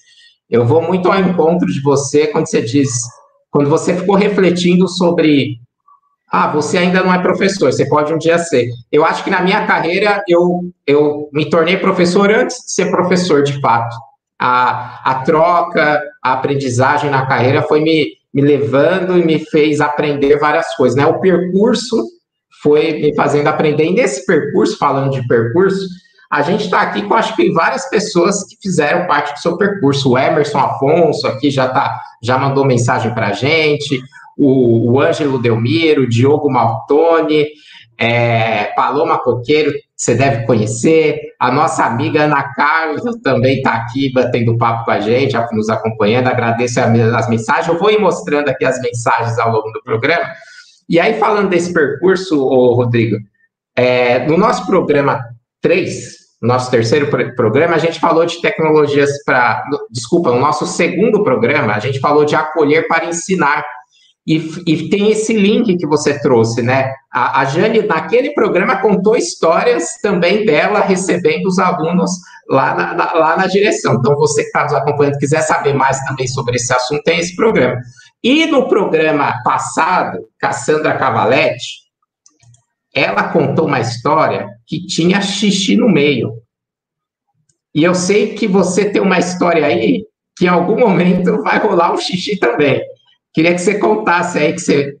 Eu 0.48 0.64
vou 0.64 0.80
muito 0.80 1.12
ao 1.12 1.20
encontro 1.20 1.66
de 1.66 1.82
você 1.82 2.28
quando 2.28 2.48
você 2.48 2.62
diz, 2.62 2.88
quando 3.50 3.68
você 3.68 3.94
ficou 3.94 4.16
refletindo 4.16 4.88
sobre 4.88 5.58
ah, 6.32 6.50
você 6.50 6.78
ainda 6.78 7.02
não 7.02 7.12
é 7.12 7.20
professor, 7.20 7.70
você 7.70 7.86
pode 7.86 8.10
um 8.10 8.16
dia 8.16 8.38
ser. 8.38 8.70
Eu 8.90 9.04
acho 9.04 9.22
que 9.22 9.28
na 9.28 9.42
minha 9.42 9.66
carreira 9.66 10.24
eu, 10.26 10.62
eu 10.86 11.28
me 11.30 11.50
tornei 11.50 11.76
professor 11.76 12.30
antes 12.30 12.56
de 12.64 12.72
ser 12.72 12.90
professor 12.90 13.42
de 13.42 13.60
fato. 13.60 13.94
A, 14.38 15.10
a 15.10 15.14
troca, 15.22 16.02
a 16.22 16.32
aprendizagem 16.34 17.10
na 17.10 17.26
carreira 17.26 17.62
foi 17.62 17.80
me, 17.80 18.12
me 18.32 18.42
levando 18.42 19.18
e 19.18 19.24
me 19.24 19.38
fez 19.38 19.80
aprender 19.80 20.38
várias 20.38 20.74
coisas. 20.76 20.96
Né? 20.96 21.06
O 21.06 21.20
percurso 21.20 21.96
foi 22.62 22.92
me 23.00 23.14
fazendo 23.14 23.48
aprender. 23.48 23.84
E 23.84 23.94
nesse 23.94 24.24
percurso, 24.24 24.78
falando 24.78 25.12
de 25.12 25.26
percurso, 25.26 25.86
a 26.30 26.42
gente 26.42 26.64
está 26.64 26.82
aqui 26.82 27.02
com 27.02 27.14
acho 27.14 27.34
que 27.34 27.50
várias 27.52 27.88
pessoas 27.88 28.44
que 28.44 28.56
fizeram 28.62 29.06
parte 29.06 29.32
do 29.32 29.40
seu 29.40 29.56
percurso. 29.56 30.10
O 30.10 30.18
Emerson 30.18 30.58
Afonso 30.58 31.26
aqui 31.26 31.50
já 31.50 31.68
tá, 31.68 32.00
já 32.22 32.38
mandou 32.38 32.64
mensagem 32.64 33.14
para 33.14 33.28
a 33.28 33.32
gente 33.32 34.00
o, 34.38 34.92
o 34.92 35.00
Ângelo 35.00 35.42
Delmiro, 35.42 36.02
o 36.02 36.08
Diogo 36.08 36.48
Maltoni, 36.48 37.48
é, 37.98 38.64
Paloma 38.76 39.18
Coqueiro, 39.18 39.72
você 39.96 40.14
deve 40.14 40.46
conhecer, 40.46 41.20
a 41.40 41.50
nossa 41.50 41.84
amiga 41.84 42.22
Ana 42.22 42.54
Carlos 42.54 43.02
também 43.22 43.56
está 43.56 43.72
aqui 43.74 44.12
batendo 44.12 44.56
papo 44.56 44.84
com 44.84 44.92
a 44.92 45.00
gente, 45.00 45.36
nos 45.52 45.68
acompanhando, 45.68 46.28
agradeço 46.28 46.78
as 46.80 47.28
mensagens, 47.28 47.66
eu 47.66 47.78
vou 47.78 47.90
ir 47.90 48.00
mostrando 48.00 48.48
aqui 48.48 48.64
as 48.64 48.80
mensagens 48.80 49.38
ao 49.38 49.50
longo 49.50 49.70
do 49.72 49.82
programa, 49.82 50.24
e 50.88 51.00
aí 51.00 51.18
falando 51.18 51.48
desse 51.48 51.72
percurso, 51.72 52.40
ô, 52.40 52.74
Rodrigo, 52.74 53.16
é, 53.76 54.26
no 54.26 54.38
nosso 54.38 54.64
programa 54.66 55.20
3, 55.60 56.18
nosso 56.40 56.70
terceiro 56.70 57.08
programa, 57.34 57.74
a 57.74 57.78
gente 57.78 57.98
falou 57.98 58.24
de 58.24 58.40
tecnologias 58.40 59.10
para. 59.24 59.64
Desculpa, 59.90 60.30
no 60.30 60.38
nosso 60.38 60.66
segundo 60.66 61.24
programa, 61.24 61.74
a 61.74 61.80
gente 61.80 61.98
falou 61.98 62.24
de 62.24 62.36
acolher 62.36 62.86
para 62.86 63.06
ensinar. 63.06 63.64
E, 64.28 64.36
e, 64.66 64.90
tem 64.90 65.10
esse 65.10 65.32
link 65.32 65.74
que 65.78 65.86
você 65.86 66.20
trouxe, 66.20 66.60
né? 66.60 66.92
A, 67.10 67.40
a 67.40 67.44
Jane, 67.46 67.80
naquele 67.80 68.34
programa, 68.34 68.76
contou 68.76 69.16
histórias 69.16 69.94
também 70.02 70.44
dela 70.44 70.80
recebendo 70.80 71.46
os 71.46 71.58
alunos 71.58 72.10
lá 72.46 72.74
na, 72.74 72.94
na 72.94 73.12
lá 73.14 73.36
na 73.38 73.46
direção. 73.46 73.94
Então, 73.94 74.14
você 74.16 74.42
que 74.42 74.48
está 74.48 74.64
nos 74.64 74.74
acompanhando, 74.74 75.16
quiser 75.16 75.40
saber 75.40 75.72
mais 75.72 75.98
também 76.04 76.26
sobre 76.26 76.56
esse 76.56 76.70
assunto, 76.70 77.02
tem 77.04 77.20
esse 77.20 77.34
programa. 77.34 77.80
E 78.22 78.44
no 78.44 78.68
programa 78.68 79.42
passado, 79.42 80.18
Cassandra 80.38 80.98
Cavaletti, 80.98 81.88
ela 82.94 83.30
contou 83.30 83.64
uma 83.64 83.80
história 83.80 84.46
que 84.66 84.86
tinha 84.86 85.22
xixi 85.22 85.74
no 85.74 85.88
meio. 85.88 86.34
E 87.74 87.82
eu 87.82 87.94
sei 87.94 88.34
que 88.34 88.46
você 88.46 88.90
tem 88.90 89.00
uma 89.00 89.18
história 89.18 89.64
aí 89.64 90.04
que 90.36 90.44
em 90.44 90.48
algum 90.48 90.78
momento 90.78 91.42
vai 91.42 91.58
rolar 91.58 91.94
um 91.94 91.96
xixi 91.96 92.38
também. 92.38 92.82
Queria 93.38 93.52
que 93.52 93.60
você 93.60 93.78
contasse 93.78 94.36
aí 94.36 94.52
que 94.52 94.58
você 94.58 94.96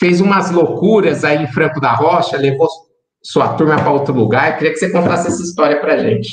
fez 0.00 0.18
umas 0.18 0.50
loucuras 0.50 1.24
aí 1.24 1.42
em 1.42 1.46
Franco 1.46 1.78
da 1.78 1.92
Rocha, 1.92 2.38
levou 2.38 2.66
sua 3.22 3.52
turma 3.52 3.76
para 3.76 3.90
outro 3.90 4.14
lugar. 4.14 4.56
Queria 4.56 4.72
que 4.72 4.78
você 4.78 4.90
contasse 4.90 5.28
essa 5.28 5.42
história 5.42 5.78
para 5.78 5.98
gente. 5.98 6.30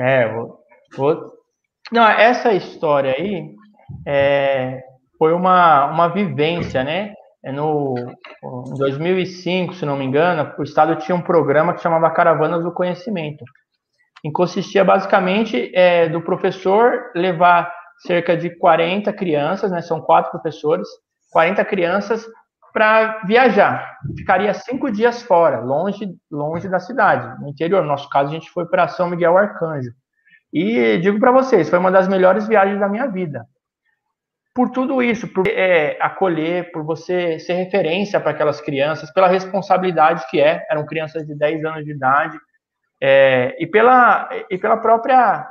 É, 0.00 0.32
vou, 0.32 0.58
vou... 0.96 1.32
Não, 1.92 2.02
essa 2.08 2.54
história 2.54 3.12
aí 3.12 3.46
é, 4.06 4.80
foi 5.18 5.34
uma, 5.34 5.84
uma 5.84 6.08
vivência, 6.08 6.82
né? 6.82 7.12
É 7.44 7.52
no, 7.52 7.94
em 8.66 8.78
2005, 8.78 9.74
se 9.74 9.84
não 9.84 9.98
me 9.98 10.04
engano, 10.06 10.50
o 10.58 10.62
Estado 10.62 10.96
tinha 10.96 11.14
um 11.14 11.20
programa 11.20 11.74
que 11.74 11.82
chamava 11.82 12.08
Caravanas 12.08 12.64
do 12.64 12.72
Conhecimento, 12.72 13.44
em 14.24 14.32
consistia 14.32 14.82
basicamente 14.82 15.70
é, 15.74 16.08
do 16.08 16.22
professor 16.22 17.10
levar 17.14 17.70
cerca 17.98 18.36
de 18.36 18.50
40 18.50 19.12
crianças, 19.12 19.70
né, 19.70 19.80
são 19.80 20.00
quatro 20.00 20.30
professores, 20.30 20.88
40 21.30 21.64
crianças 21.64 22.26
para 22.72 23.22
viajar. 23.26 23.98
Ficaria 24.16 24.52
cinco 24.52 24.90
dias 24.90 25.22
fora, 25.22 25.60
longe, 25.60 26.14
longe 26.30 26.68
da 26.68 26.78
cidade, 26.78 27.40
no 27.40 27.48
interior. 27.48 27.82
No 27.82 27.88
nosso 27.88 28.08
caso, 28.10 28.30
a 28.30 28.34
gente 28.34 28.50
foi 28.50 28.66
para 28.66 28.86
São 28.88 29.08
Miguel 29.08 29.36
Arcanjo. 29.36 29.90
E 30.52 30.98
digo 30.98 31.18
para 31.18 31.32
vocês, 31.32 31.70
foi 31.70 31.78
uma 31.78 31.90
das 31.90 32.06
melhores 32.06 32.46
viagens 32.46 32.78
da 32.78 32.88
minha 32.88 33.06
vida. 33.06 33.46
Por 34.54 34.70
tudo 34.70 35.02
isso, 35.02 35.28
por 35.28 35.46
é, 35.48 35.98
acolher, 36.00 36.70
por 36.70 36.84
você 36.84 37.38
ser 37.38 37.54
referência 37.54 38.20
para 38.20 38.30
aquelas 38.30 38.60
crianças, 38.60 39.10
pela 39.12 39.28
responsabilidade 39.28 40.26
que 40.30 40.40
é. 40.40 40.66
Eram 40.70 40.86
crianças 40.86 41.26
de 41.26 41.34
10 41.34 41.64
anos 41.64 41.84
de 41.84 41.92
idade, 41.92 42.38
é, 43.02 43.56
e, 43.58 43.66
pela, 43.66 44.28
e 44.50 44.58
pela 44.58 44.76
própria 44.78 45.46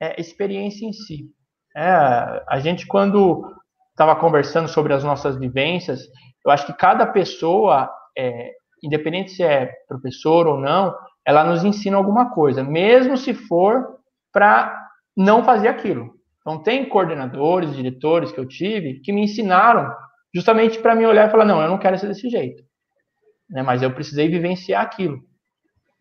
é, 0.00 0.20
experiência 0.20 0.86
em 0.86 0.92
si. 0.92 1.33
É, 1.76 2.44
a 2.48 2.60
gente, 2.60 2.86
quando 2.86 3.52
estava 3.90 4.14
conversando 4.16 4.68
sobre 4.68 4.92
as 4.92 5.02
nossas 5.02 5.36
vivências, 5.36 6.00
eu 6.44 6.50
acho 6.50 6.66
que 6.66 6.72
cada 6.72 7.06
pessoa, 7.06 7.90
é, 8.16 8.52
independente 8.82 9.32
se 9.32 9.42
é 9.42 9.72
professor 9.88 10.46
ou 10.46 10.58
não, 10.58 10.94
ela 11.26 11.44
nos 11.44 11.64
ensina 11.64 11.96
alguma 11.96 12.30
coisa, 12.30 12.62
mesmo 12.62 13.16
se 13.16 13.32
for 13.34 13.98
para 14.32 14.76
não 15.16 15.42
fazer 15.42 15.68
aquilo. 15.68 16.14
Então, 16.40 16.62
tem 16.62 16.86
coordenadores, 16.86 17.74
diretores 17.74 18.30
que 18.30 18.38
eu 18.38 18.46
tive 18.46 19.00
que 19.00 19.12
me 19.12 19.22
ensinaram 19.22 19.90
justamente 20.34 20.78
para 20.78 20.94
me 20.94 21.06
olhar 21.06 21.28
e 21.28 21.30
falar: 21.30 21.46
não, 21.46 21.62
eu 21.62 21.68
não 21.68 21.78
quero 21.78 21.96
ser 21.98 22.08
desse 22.08 22.28
jeito. 22.28 22.62
Né, 23.48 23.62
mas 23.62 23.82
eu 23.82 23.90
precisei 23.92 24.28
vivenciar 24.28 24.82
aquilo. 24.82 25.18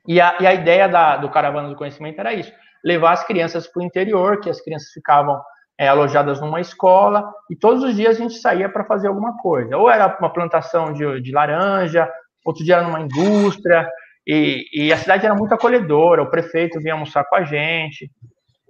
E 0.07 0.19
a, 0.19 0.37
e 0.41 0.47
a 0.47 0.53
ideia 0.53 0.87
da, 0.89 1.17
do 1.17 1.29
Caravana 1.29 1.69
do 1.69 1.75
Conhecimento 1.75 2.19
era 2.19 2.33
isso: 2.33 2.51
levar 2.83 3.13
as 3.13 3.23
crianças 3.23 3.67
para 3.67 3.81
o 3.81 3.85
interior, 3.85 4.41
que 4.41 4.49
as 4.49 4.59
crianças 4.59 4.89
ficavam 4.91 5.41
é, 5.79 5.87
alojadas 5.87 6.39
numa 6.39 6.61
escola, 6.61 7.29
e 7.49 7.55
todos 7.55 7.83
os 7.83 7.95
dias 7.95 8.15
a 8.15 8.19
gente 8.19 8.35
saía 8.35 8.69
para 8.69 8.85
fazer 8.85 9.07
alguma 9.07 9.37
coisa. 9.37 9.77
Ou 9.77 9.89
era 9.89 10.17
uma 10.19 10.31
plantação 10.31 10.93
de, 10.93 11.21
de 11.21 11.31
laranja, 11.31 12.09
outro 12.45 12.63
dia 12.63 12.75
era 12.75 12.83
numa 12.83 13.01
indústria, 13.01 13.89
e, 14.25 14.65
e, 14.73 14.93
a 14.93 14.97
cidade 14.97 15.25
era 15.25 15.35
muito 15.35 15.53
acolhedora, 15.53 16.23
o 16.23 16.29
prefeito 16.29 16.79
vinha 16.79 16.93
almoçar 16.93 17.25
com 17.25 17.35
a 17.35 17.43
gente. 17.43 18.09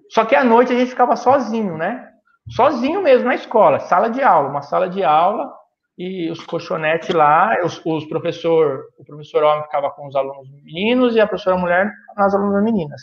Só 0.10 0.25
que 0.25 0.36
à 0.36 0.43
noite 0.43 0.74
a 0.74 0.75
gente 0.75 0.89
ficava 0.89 1.15
sozinho, 1.15 1.77
né? 1.77 2.07
Sozinho 2.50 3.01
mesmo 3.01 3.27
na 3.27 3.36
escola, 3.36 3.79
sala 3.79 4.10
de 4.10 4.22
aula, 4.22 4.50
uma 4.50 4.62
sala 4.62 4.89
de 4.89 5.03
aula, 5.03 5.51
e 5.98 6.29
os 6.31 6.43
colchonetes 6.43 7.10
lá, 7.10 7.55
os, 7.63 7.79
os 7.86 8.05
professor, 8.05 8.83
o 8.98 9.05
professor 9.05 9.43
homem 9.43 9.63
ficava 9.63 9.91
com 9.91 10.07
os 10.07 10.15
alunos 10.15 10.50
meninos 10.63 11.15
e 11.15 11.22
a 11.22 11.27
professora 11.27 11.57
mulher 11.57 11.91
com 12.15 12.24
as 12.24 12.33
alunas 12.33 12.63
meninas. 12.63 13.01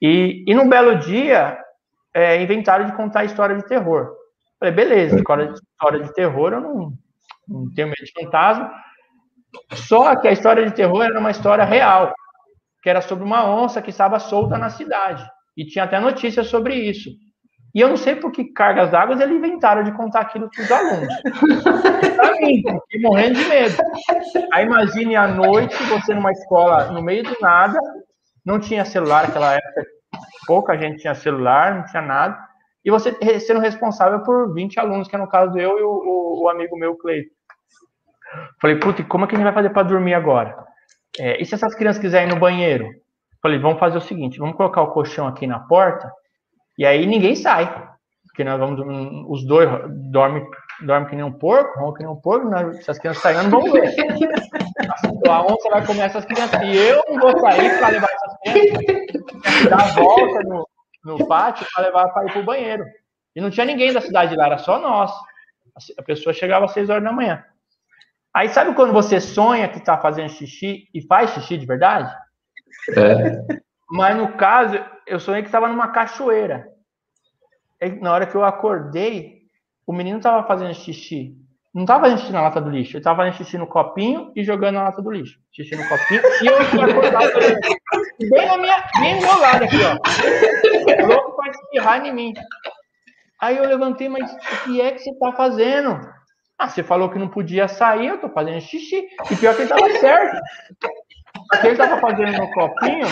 E, 0.00 0.44
e 0.46 0.54
num 0.54 0.68
belo 0.68 0.98
dia, 0.98 1.58
é, 2.18 2.42
inventaram 2.42 2.86
de 2.86 2.92
contar 2.96 3.24
história 3.24 3.56
de 3.56 3.66
terror. 3.66 4.14
Falei, 4.58 4.74
beleza, 4.74 5.16
história 5.16 5.46
de, 5.46 5.54
história 5.54 6.00
de 6.00 6.12
terror, 6.12 6.52
eu 6.52 6.60
não, 6.60 6.92
não 7.46 7.74
tenho 7.74 7.88
medo 7.88 8.04
de 8.04 8.12
fantasma. 8.12 8.70
Só 9.72 10.16
que 10.16 10.28
a 10.28 10.32
história 10.32 10.64
de 10.64 10.74
terror 10.74 11.02
era 11.02 11.18
uma 11.18 11.30
história 11.30 11.64
real, 11.64 12.12
que 12.82 12.90
era 12.90 13.00
sobre 13.00 13.24
uma 13.24 13.48
onça 13.48 13.80
que 13.80 13.90
estava 13.90 14.18
solta 14.18 14.58
na 14.58 14.70
cidade. 14.70 15.24
E 15.56 15.64
tinha 15.64 15.84
até 15.84 15.98
notícias 15.98 16.48
sobre 16.48 16.74
isso. 16.74 17.10
E 17.74 17.80
eu 17.80 17.88
não 17.88 17.96
sei 17.96 18.16
por 18.16 18.32
que 18.32 18.52
cargas 18.52 18.90
d'água 18.90 19.14
eles 19.14 19.36
inventaram 19.36 19.82
de 19.82 19.92
contar 19.92 20.20
aquilo 20.20 20.50
para 20.50 20.64
os 20.64 20.72
alunos. 20.72 21.14
mim, 22.40 22.62
fiquei 22.62 23.00
morrendo 23.00 23.38
de 23.38 23.44
medo. 23.44 23.76
Aí 24.52 24.64
imagine 24.64 25.16
à 25.16 25.28
noite, 25.28 25.76
você 25.84 26.14
numa 26.14 26.32
escola 26.32 26.90
no 26.90 27.02
meio 27.02 27.22
do 27.22 27.36
nada, 27.40 27.78
não 28.44 28.58
tinha 28.58 28.84
celular 28.84 29.26
naquela 29.26 29.54
época, 29.54 29.86
pouca 30.46 30.76
gente 30.76 31.00
tinha 31.00 31.14
celular, 31.14 31.74
não 31.74 31.84
tinha 31.84 32.02
nada, 32.02 32.38
e 32.84 32.90
você 32.90 33.14
sendo 33.40 33.60
responsável 33.60 34.20
por 34.20 34.52
20 34.54 34.78
alunos, 34.80 35.08
que 35.08 35.16
é 35.16 35.18
no 35.18 35.28
caso 35.28 35.58
eu 35.58 35.78
e 35.78 35.82
o, 35.82 35.90
o, 35.90 36.42
o 36.44 36.48
amigo 36.48 36.76
meu, 36.76 36.96
Cleiton. 36.96 37.30
Falei, 38.60 38.76
puta, 38.76 39.02
como 39.04 39.24
é 39.24 39.28
que 39.28 39.34
a 39.34 39.38
gente 39.38 39.44
vai 39.44 39.54
fazer 39.54 39.70
para 39.70 39.82
dormir 39.82 40.14
agora? 40.14 40.56
É, 41.18 41.40
e 41.40 41.44
se 41.44 41.54
essas 41.54 41.74
crianças 41.74 42.00
quiserem 42.00 42.28
ir 42.28 42.34
no 42.34 42.40
banheiro? 42.40 42.88
Falei, 43.42 43.58
vamos 43.58 43.78
fazer 43.78 43.98
o 43.98 44.02
seguinte, 44.02 44.38
vamos 44.38 44.56
colocar 44.56 44.82
o 44.82 44.92
colchão 44.92 45.26
aqui 45.26 45.46
na 45.46 45.60
porta, 45.60 46.10
e 46.76 46.84
aí 46.84 47.06
ninguém 47.06 47.34
sai. 47.34 47.66
Porque 48.26 48.44
nós 48.44 48.58
vamos, 48.58 48.80
os 49.28 49.46
dois 49.46 49.68
dormem, 50.10 50.46
dormem 50.82 51.08
que 51.08 51.16
nem 51.16 51.24
um 51.24 51.32
porco, 51.32 51.78
roncam 51.78 51.94
que 51.94 52.02
nem 52.04 52.12
um 52.12 52.20
porco, 52.20 52.48
nós, 52.48 52.84
se 52.84 52.90
as 52.90 52.98
crianças 52.98 53.22
saírem, 53.22 53.44
não 53.44 53.50
vão 53.50 53.72
ver. 53.72 53.94
A 55.28 55.42
onça 55.42 55.68
vai 55.70 55.84
comer 55.84 56.02
essas 56.02 56.24
crianças, 56.24 56.60
e 56.62 56.76
eu 56.76 57.02
não 57.08 57.20
vou 57.20 57.38
sair 57.40 57.78
para 57.78 57.88
levar 57.88 58.08
essas 58.10 58.27
dar 59.68 59.80
a 59.80 59.92
volta 59.94 60.40
no, 60.44 60.68
no 61.04 61.26
pátio 61.26 61.66
para 61.74 61.84
levar 61.84 62.08
para 62.08 62.26
ir 62.26 62.32
para 62.32 62.40
o 62.40 62.44
banheiro. 62.44 62.84
E 63.34 63.40
não 63.40 63.50
tinha 63.50 63.66
ninguém 63.66 63.92
da 63.92 64.00
cidade 64.00 64.34
lá, 64.36 64.46
era 64.46 64.58
só 64.58 64.80
nós. 64.80 65.12
A 65.96 66.02
pessoa 66.02 66.32
chegava 66.32 66.64
às 66.64 66.72
seis 66.72 66.90
horas 66.90 67.04
da 67.04 67.12
manhã. 67.12 67.44
Aí 68.34 68.48
sabe 68.48 68.74
quando 68.74 68.92
você 68.92 69.20
sonha 69.20 69.68
que 69.68 69.78
está 69.78 69.98
fazendo 69.98 70.28
xixi 70.28 70.88
e 70.92 71.00
faz 71.02 71.30
xixi 71.30 71.56
de 71.56 71.66
verdade? 71.66 72.12
É. 72.96 73.60
Mas 73.90 74.16
no 74.16 74.36
caso, 74.36 74.78
eu 75.06 75.18
sonhei 75.18 75.42
que 75.42 75.48
estava 75.48 75.68
numa 75.68 75.88
cachoeira. 75.88 76.68
E 77.80 77.88
na 77.90 78.12
hora 78.12 78.26
que 78.26 78.34
eu 78.34 78.44
acordei, 78.44 79.42
o 79.86 79.92
menino 79.92 80.18
estava 80.18 80.46
fazendo 80.46 80.74
xixi. 80.74 81.36
Não 81.78 81.84
estava 81.84 82.00
fazendo 82.00 82.18
xixi 82.18 82.32
na 82.32 82.42
lata 82.42 82.60
do 82.60 82.70
lixo, 82.70 82.90
ele 82.94 82.98
estava 82.98 83.18
fazendo 83.18 83.34
xixi 83.34 83.56
no 83.56 83.68
copinho 83.68 84.32
e 84.34 84.42
jogando 84.42 84.74
na 84.74 84.82
lata 84.82 85.00
do 85.00 85.12
lixo. 85.12 85.38
Xixi 85.52 85.76
no 85.76 85.88
copinho 85.88 86.20
e 86.42 86.46
eu 86.48 86.56
acordado 86.82 87.32
bem 88.18 88.46
na 88.48 88.56
minha, 88.56 88.84
bem 88.98 89.20
lado 89.24 89.62
aqui, 89.62 89.76
ó. 89.84 91.06
Louco 91.06 91.36
para 91.36 91.50
espirrar 91.52 92.04
em 92.04 92.12
mim. 92.12 92.34
Aí 93.40 93.58
eu 93.58 93.64
levantei, 93.64 94.08
mas 94.08 94.28
o 94.28 94.64
que 94.64 94.80
é 94.80 94.90
que 94.90 94.98
você 94.98 95.10
está 95.10 95.30
fazendo? 95.30 96.00
Ah, 96.58 96.68
você 96.68 96.82
falou 96.82 97.10
que 97.10 97.18
não 97.20 97.28
podia 97.28 97.68
sair, 97.68 98.08
eu 98.08 98.20
tô 98.20 98.28
fazendo 98.28 98.60
xixi. 98.60 99.06
E 99.30 99.36
pior 99.36 99.54
que 99.54 99.62
ele 99.62 99.68
tava 99.68 99.88
certo. 100.00 100.36
Porque 101.48 101.66
ele 101.68 101.76
tava 101.76 102.00
fazendo 102.00 102.38
no 102.38 102.50
copinho 102.50 103.06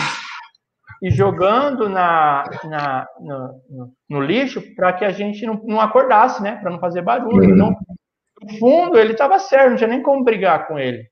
e 1.01 1.09
jogando 1.09 1.87
na, 1.87 2.43
na 2.65 3.07
no, 3.17 3.61
no, 3.69 3.93
no, 4.09 4.21
lixo 4.21 4.61
para 4.75 4.91
que 4.91 5.05
a 5.05 5.11
gente 5.11 5.45
não, 5.45 5.53
não 5.63 5.79
acordasse, 5.79 6.43
né? 6.43 6.57
Para 6.57 6.69
não 6.69 6.81
fazer 6.81 7.01
barulho. 7.01 7.45
Então, 7.45 7.73
no 8.41 8.57
fundo, 8.57 8.97
ele 8.97 9.13
estava 9.13 9.39
certo, 9.39 9.71
não 9.71 9.77
tinha 9.77 9.89
nem 9.89 10.01
como 10.01 10.23
brigar 10.23 10.67
com 10.67 10.77
ele. 10.77 11.07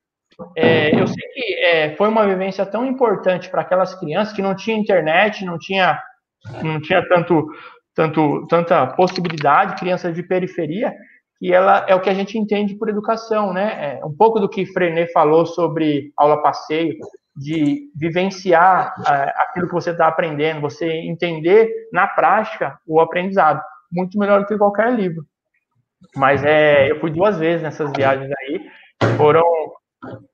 É, 0.55 0.93
eu 0.99 1.07
sei 1.07 1.27
que 1.33 1.53
é, 1.63 1.95
foi 1.95 2.09
uma 2.09 2.27
vivência 2.27 2.65
tão 2.65 2.85
importante 2.85 3.49
para 3.49 3.61
aquelas 3.61 3.95
crianças 3.95 4.33
que 4.33 4.41
não 4.41 4.55
tinha 4.55 4.77
internet, 4.77 5.45
não 5.45 5.57
tinha, 5.57 5.99
não 6.61 6.81
tinha 6.81 7.07
tanto, 7.07 7.47
tanto, 7.95 8.45
tanta 8.47 8.87
possibilidade, 8.87 9.79
crianças 9.79 10.13
de 10.13 10.23
periferia, 10.23 10.93
que 11.39 11.53
ela 11.53 11.85
é 11.87 11.95
o 11.95 12.01
que 12.01 12.09
a 12.09 12.13
gente 12.13 12.37
entende 12.37 12.75
por 12.75 12.89
educação, 12.89 13.53
né? 13.53 13.99
É 13.99 14.05
um 14.05 14.15
pouco 14.15 14.39
do 14.39 14.49
que 14.49 14.65
Frenet 14.65 15.11
falou 15.11 15.45
sobre 15.45 16.11
aula 16.17 16.41
passeio, 16.41 16.95
de 17.35 17.89
vivenciar 17.95 18.93
é, 19.07 19.33
aquilo 19.37 19.67
que 19.67 19.73
você 19.73 19.91
está 19.91 20.07
aprendendo, 20.07 20.61
você 20.61 20.87
entender 20.87 21.69
na 21.91 22.07
prática 22.07 22.79
o 22.87 23.01
aprendizado, 23.01 23.61
muito 23.91 24.17
melhor 24.17 24.41
do 24.41 24.47
que 24.47 24.57
qualquer 24.57 24.93
livro. 24.93 25.25
Mas 26.15 26.43
é, 26.43 26.91
eu 26.91 26.99
fui 26.99 27.11
duas 27.11 27.37
vezes 27.37 27.61
nessas 27.61 27.91
viagens 27.95 28.29
aí, 28.41 28.61
foram 29.17 29.43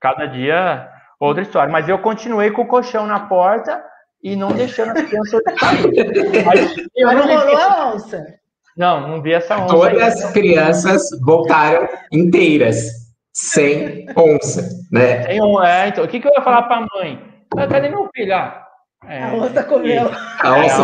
cada 0.00 0.26
dia 0.26 0.88
outra 1.18 1.42
história. 1.42 1.72
Mas 1.72 1.88
eu 1.88 1.98
continuei 1.98 2.50
com 2.50 2.62
o 2.62 2.66
colchão 2.68 3.06
na 3.06 3.20
porta 3.20 3.82
e 4.22 4.36
não 4.36 4.52
deixando 4.52 4.90
as 4.90 5.02
crianças 5.02 5.40
sair. 5.58 6.44
Mas, 6.44 6.76
eu 6.94 7.12
não 7.12 7.26
rolou 7.26 7.56
a 7.56 7.94
onça. 7.94 8.24
Não, 8.76 9.08
não 9.08 9.22
vi 9.22 9.32
essa 9.32 9.56
onça. 9.56 9.74
Todas 9.74 10.02
aí. 10.02 10.02
as 10.02 10.32
crianças 10.32 11.02
voltaram 11.24 11.88
inteiras, 12.10 12.86
sem 13.32 14.06
onça, 14.16 14.62
né? 14.90 15.22
Sem 15.24 15.42
onça, 15.42 15.68
é, 15.68 15.88
então. 15.88 16.04
O 16.04 16.08
que, 16.08 16.20
que 16.20 16.26
eu 16.26 16.32
ia 16.32 16.42
falar 16.42 16.62
para 16.62 16.76
a 16.76 16.86
mãe? 16.94 17.22
Ah, 17.56 17.66
cadê 17.66 17.88
meu 17.88 18.08
filho? 18.14 18.34
Ah, 18.34 18.66
é, 19.06 19.22
a 19.22 19.34
onça 19.34 19.64
comeu. 19.64 20.10
A 20.40 20.54
onça. 20.54 20.82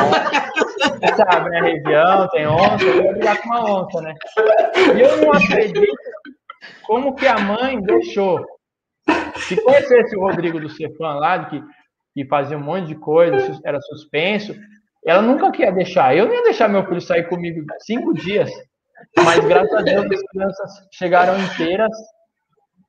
É, 1.00 1.14
sabe, 1.14 1.50
né? 1.50 1.60
Região, 1.60 2.28
tem 2.28 2.46
onça, 2.46 2.84
eu 2.84 3.02
vou 3.02 3.12
brigar 3.12 3.40
com 3.40 3.48
uma 3.48 3.80
onça, 3.80 4.00
né? 4.00 4.14
E 4.96 5.00
eu 5.00 5.16
não 5.18 5.32
acredito 5.32 5.96
como 6.84 7.14
que 7.14 7.26
a 7.26 7.38
mãe 7.38 7.80
deixou. 7.80 8.44
Se 9.36 9.60
conhecesse 9.62 10.16
o 10.16 10.20
Rodrigo 10.20 10.60
do 10.60 10.68
Cefan 10.68 11.14
lá, 11.14 11.44
que, 11.46 11.62
que 12.14 12.26
fazia 12.26 12.56
um 12.56 12.62
monte 12.62 12.88
de 12.88 12.94
coisa, 12.96 13.58
era 13.64 13.80
suspenso, 13.80 14.54
ela 15.06 15.22
nunca 15.22 15.50
queria 15.50 15.72
deixar. 15.72 16.16
Eu 16.16 16.26
não 16.26 16.34
ia 16.34 16.42
deixar 16.42 16.68
meu 16.68 16.84
filho 16.84 17.00
sair 17.00 17.28
comigo 17.28 17.64
cinco 17.80 18.12
dias. 18.12 18.50
Mas 19.24 19.44
graças 19.44 19.72
a 19.72 19.82
Deus 19.82 20.06
as 20.10 20.22
crianças 20.22 20.70
chegaram 20.92 21.38
inteiras 21.38 21.92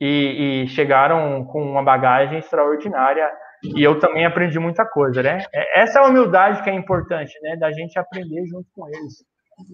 e, 0.02 0.64
e 0.64 0.68
chegaram 0.70 1.46
com 1.46 1.62
uma 1.62 1.84
bagagem 1.84 2.40
extraordinária. 2.40 3.30
E 3.64 3.84
eu 3.84 4.00
também 4.00 4.26
aprendi 4.26 4.58
muita 4.58 4.86
coisa, 4.86 5.22
né? 5.22 5.44
É, 5.54 5.82
essa 5.82 6.00
é 6.00 6.04
a 6.04 6.08
humildade 6.08 6.64
que 6.64 6.70
é 6.70 6.74
importante, 6.74 7.34
né? 7.42 7.56
Da 7.58 7.72
gente 7.72 8.00
aprender 8.00 8.46
junto 8.46 8.68
com 8.76 8.88
eles. 8.88 9.24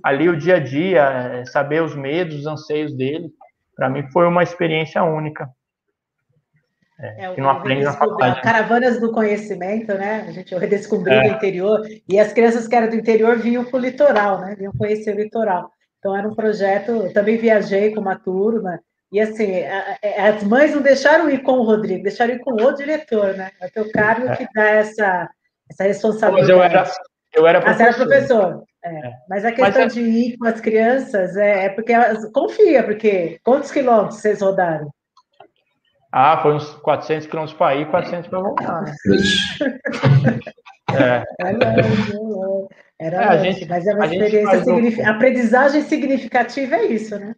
Ali 0.04 0.28
o 0.28 0.38
dia 0.38 0.56
a 0.56 0.60
dia, 0.60 1.02
é, 1.02 1.45
saber 1.45 1.84
os 1.84 1.95
medos, 1.95 2.39
os 2.39 2.48
anseios 2.48 2.95
dele, 2.95 3.30
para 3.76 3.89
mim 3.89 4.04
foi 4.12 4.28
uma 4.28 4.41
experiência 4.41 5.04
única. 5.04 5.48
É, 6.98 7.34
que 7.34 7.41
não 7.41 7.50
aprende 7.50 7.84
na 7.84 7.91
faculdade. 7.91 8.41
Caravanas 8.41 9.02
do 9.02 9.12
conhecimento, 9.12 9.93
né? 9.95 10.26
A 10.28 10.32
gente 10.32 10.56
redescobriu 10.56 11.13
é. 11.13 11.28
o 11.28 11.36
interior 11.36 11.82
e 12.08 12.17
as 12.17 12.32
crianças 12.32 12.67
que 12.67 12.76
eram 12.76 12.89
do 12.89 12.95
interior 12.95 13.38
vinham 13.38 13.65
para 13.65 13.78
o 13.78 13.82
litoral, 13.82 14.39
né? 14.39 14.56
Vinham 14.56 14.71
conhecer 14.78 15.13
o 15.13 15.19
litoral. 15.19 15.69
Então 16.00 16.15
era 16.15 16.28
um 16.28 16.34
projeto. 16.34 17.12
Também 17.13 17.38
viajei 17.38 17.93
com 17.93 18.00
uma 18.00 18.17
turma 18.17 18.80
e 19.12 19.20
assim 19.20 19.63
as 20.18 20.44
mães 20.44 20.74
não 20.74 20.82
deixaram 20.82 21.30
ir 21.30 21.41
com 21.44 21.54
o 21.54 21.63
Rodrigo, 21.63 22.04
deixaram 22.04 22.34
ir 22.34 22.39
com 22.39 22.52
o 22.54 22.72
diretor, 22.74 23.34
né? 23.36 23.52
É 23.62 23.68
o 23.68 23.72
teu 23.72 23.91
cargo 23.91 24.28
é. 24.28 24.36
que 24.36 24.48
dá 24.54 24.63
essa 24.63 25.30
essa 25.70 25.84
responsabilidade. 25.84 26.41
Mas 26.41 26.50
eu 26.50 26.63
era 26.63 26.84
eu 27.34 27.48
era 27.48 27.62
professor. 27.62 27.84
Ah, 27.84 27.88
era 27.88 27.96
professor. 27.96 28.63
É. 28.84 29.12
Mas 29.30 29.44
a 29.44 29.52
questão 29.52 29.84
Mas, 29.84 29.94
de 29.94 30.02
ir 30.02 30.38
com 30.38 30.46
as 30.46 30.62
crianças 30.62 31.36
é, 31.36 31.65
é 31.65 31.70
porque 31.70 31.91
elas 31.91 32.32
confia, 32.32 32.84
porque 32.84 33.39
quantos 33.44 33.72
quilômetros 33.72 34.22
vocês 34.22 34.41
rodaram? 34.41 34.89
Ah, 36.12 36.39
foi 36.41 36.54
uns 36.54 36.70
400 36.76 37.28
quilômetros 37.28 37.58
para 37.58 37.76
ir, 37.76 37.89
400 37.89 38.30
para 38.30 38.39
voltar, 38.39 38.82
né? 38.84 38.96
é. 40.94 41.24
Era 42.98 43.22
é, 43.22 43.28
a 43.28 43.38
gente, 43.38 43.68
mas 43.68 43.86
é 43.86 43.94
uma 43.94 44.06
experiência 44.06 44.63
signific... 44.63 45.06
aprendizagem 45.06 45.82
significativa 45.82 46.76
é 46.78 46.86
isso, 46.86 47.20
né? 47.20 47.36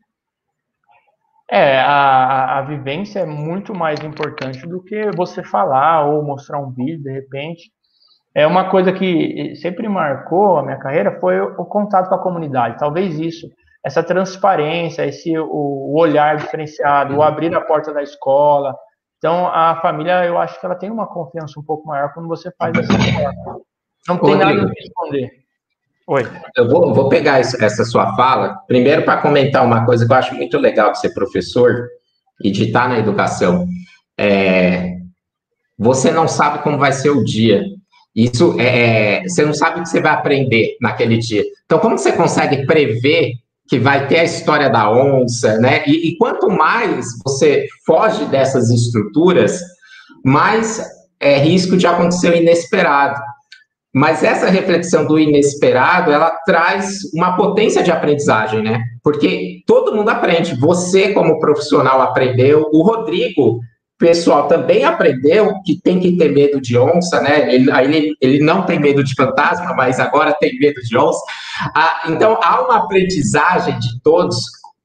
É, 1.49 1.79
a, 1.79 2.59
a 2.59 2.61
vivência 2.63 3.19
é 3.19 3.25
muito 3.25 3.73
mais 3.73 4.01
importante 4.01 4.67
do 4.67 4.83
que 4.83 5.09
você 5.15 5.41
falar 5.41 6.05
ou 6.05 6.23
mostrar 6.23 6.59
um 6.59 6.71
vídeo, 6.71 7.03
de 7.03 7.11
repente. 7.11 7.71
É 8.35 8.45
uma 8.45 8.69
coisa 8.69 8.91
que 8.91 9.55
sempre 9.55 9.87
marcou 9.87 10.57
a 10.57 10.63
minha 10.63 10.77
carreira 10.77 11.19
foi 11.19 11.39
o, 11.39 11.65
contato 11.65 12.09
com 12.09 12.15
a 12.15 12.21
comunidade. 12.21 12.77
Talvez 12.77 13.17
isso, 13.17 13.47
essa 13.83 14.03
transparência, 14.03 15.05
esse 15.05 15.37
o, 15.39 15.93
olhar 15.97 16.35
diferenciado, 16.35 17.15
o 17.15 17.23
abrir 17.23 17.55
a 17.55 17.61
porta 17.61 17.93
da 17.93 18.03
escola. 18.03 18.75
Então, 19.17 19.47
a 19.47 19.79
família, 19.81 20.25
eu 20.25 20.37
acho 20.37 20.59
que 20.59 20.65
ela 20.65 20.75
tem 20.75 20.91
uma 20.91 21.07
confiança 21.07 21.59
um 21.59 21.63
pouco 21.63 21.87
maior 21.87 22.13
quando 22.13 22.27
você 22.27 22.51
faz 22.59 22.73
dessa 22.73 22.93
forma. 22.93 23.61
Não 24.07 24.17
tem 24.19 24.35
nada 24.35 24.61
a 24.61 24.69
responder. 24.69 25.46
Oi. 26.07 26.25
Eu 26.55 26.69
vou, 26.69 26.93
vou 26.93 27.09
pegar 27.09 27.41
isso, 27.41 27.61
essa 27.61 27.83
sua 27.83 28.15
fala, 28.15 28.59
primeiro 28.65 29.03
para 29.03 29.21
comentar 29.21 29.65
uma 29.65 29.85
coisa 29.85 30.05
que 30.05 30.11
eu 30.13 30.15
acho 30.15 30.35
muito 30.35 30.57
legal 30.57 30.93
de 30.93 31.01
ser 31.01 31.13
professor 31.13 31.89
e 32.41 32.49
de 32.49 32.65
estar 32.65 32.87
na 32.87 32.97
educação. 32.97 33.67
É, 34.17 34.95
você 35.77 36.09
não 36.09 36.25
sabe 36.25 36.63
como 36.63 36.77
vai 36.77 36.93
ser 36.93 37.09
o 37.09 37.25
dia. 37.25 37.61
Isso 38.15 38.55
é, 38.57 39.17
é, 39.17 39.23
você 39.23 39.45
não 39.45 39.53
sabe 39.53 39.79
o 39.79 39.83
que 39.83 39.89
você 39.89 39.99
vai 39.99 40.13
aprender 40.13 40.77
naquele 40.79 41.17
dia. 41.17 41.43
Então, 41.65 41.77
como 41.77 41.97
você 41.97 42.13
consegue 42.13 42.65
prever 42.65 43.33
que 43.67 43.77
vai 43.77 44.07
ter 44.07 44.19
a 44.19 44.23
história 44.23 44.69
da 44.69 44.89
onça, 44.89 45.57
né? 45.57 45.83
E, 45.85 46.07
e 46.07 46.17
quanto 46.17 46.49
mais 46.49 47.05
você 47.21 47.67
foge 47.85 48.23
dessas 48.25 48.69
estruturas, 48.69 49.59
mais 50.23 50.81
é 51.19 51.37
risco 51.37 51.75
de 51.75 51.85
acontecer 51.85 52.31
o 52.31 52.35
inesperado. 52.37 53.19
Mas 53.93 54.23
essa 54.23 54.49
reflexão 54.49 55.05
do 55.05 55.17
inesperado, 55.17 56.11
ela 56.11 56.29
traz 56.45 56.99
uma 57.13 57.35
potência 57.35 57.81
de 57.81 57.91
aprendizagem, 57.91 58.61
né? 58.61 58.83
Porque 59.03 59.61
todo 59.65 59.95
mundo 59.95 60.09
aprende. 60.09 60.59
Você, 60.59 61.13
como 61.13 61.39
profissional, 61.39 62.01
aprendeu. 62.01 62.69
O 62.71 62.83
Rodrigo, 62.83 63.59
pessoal, 63.97 64.47
também 64.47 64.83
aprendeu 64.83 65.53
que 65.65 65.81
tem 65.81 65.99
que 65.99 66.17
ter 66.17 66.31
medo 66.31 66.61
de 66.61 66.77
onça, 66.77 67.21
né? 67.21 67.53
Ele, 67.53 67.71
ele, 67.71 68.15
ele 68.21 68.39
não 68.43 68.63
tem 68.63 68.79
medo 68.79 69.03
de 69.03 69.15
fantasma, 69.15 69.73
mas 69.73 69.99
agora 69.99 70.35
tem 70.39 70.57
medo 70.59 70.79
de 70.81 70.97
onça. 70.97 71.21
Ah, 71.73 72.01
então, 72.09 72.37
há 72.43 72.61
uma 72.61 72.77
aprendizagem 72.77 73.79
de 73.79 73.99
todos, 74.03 74.37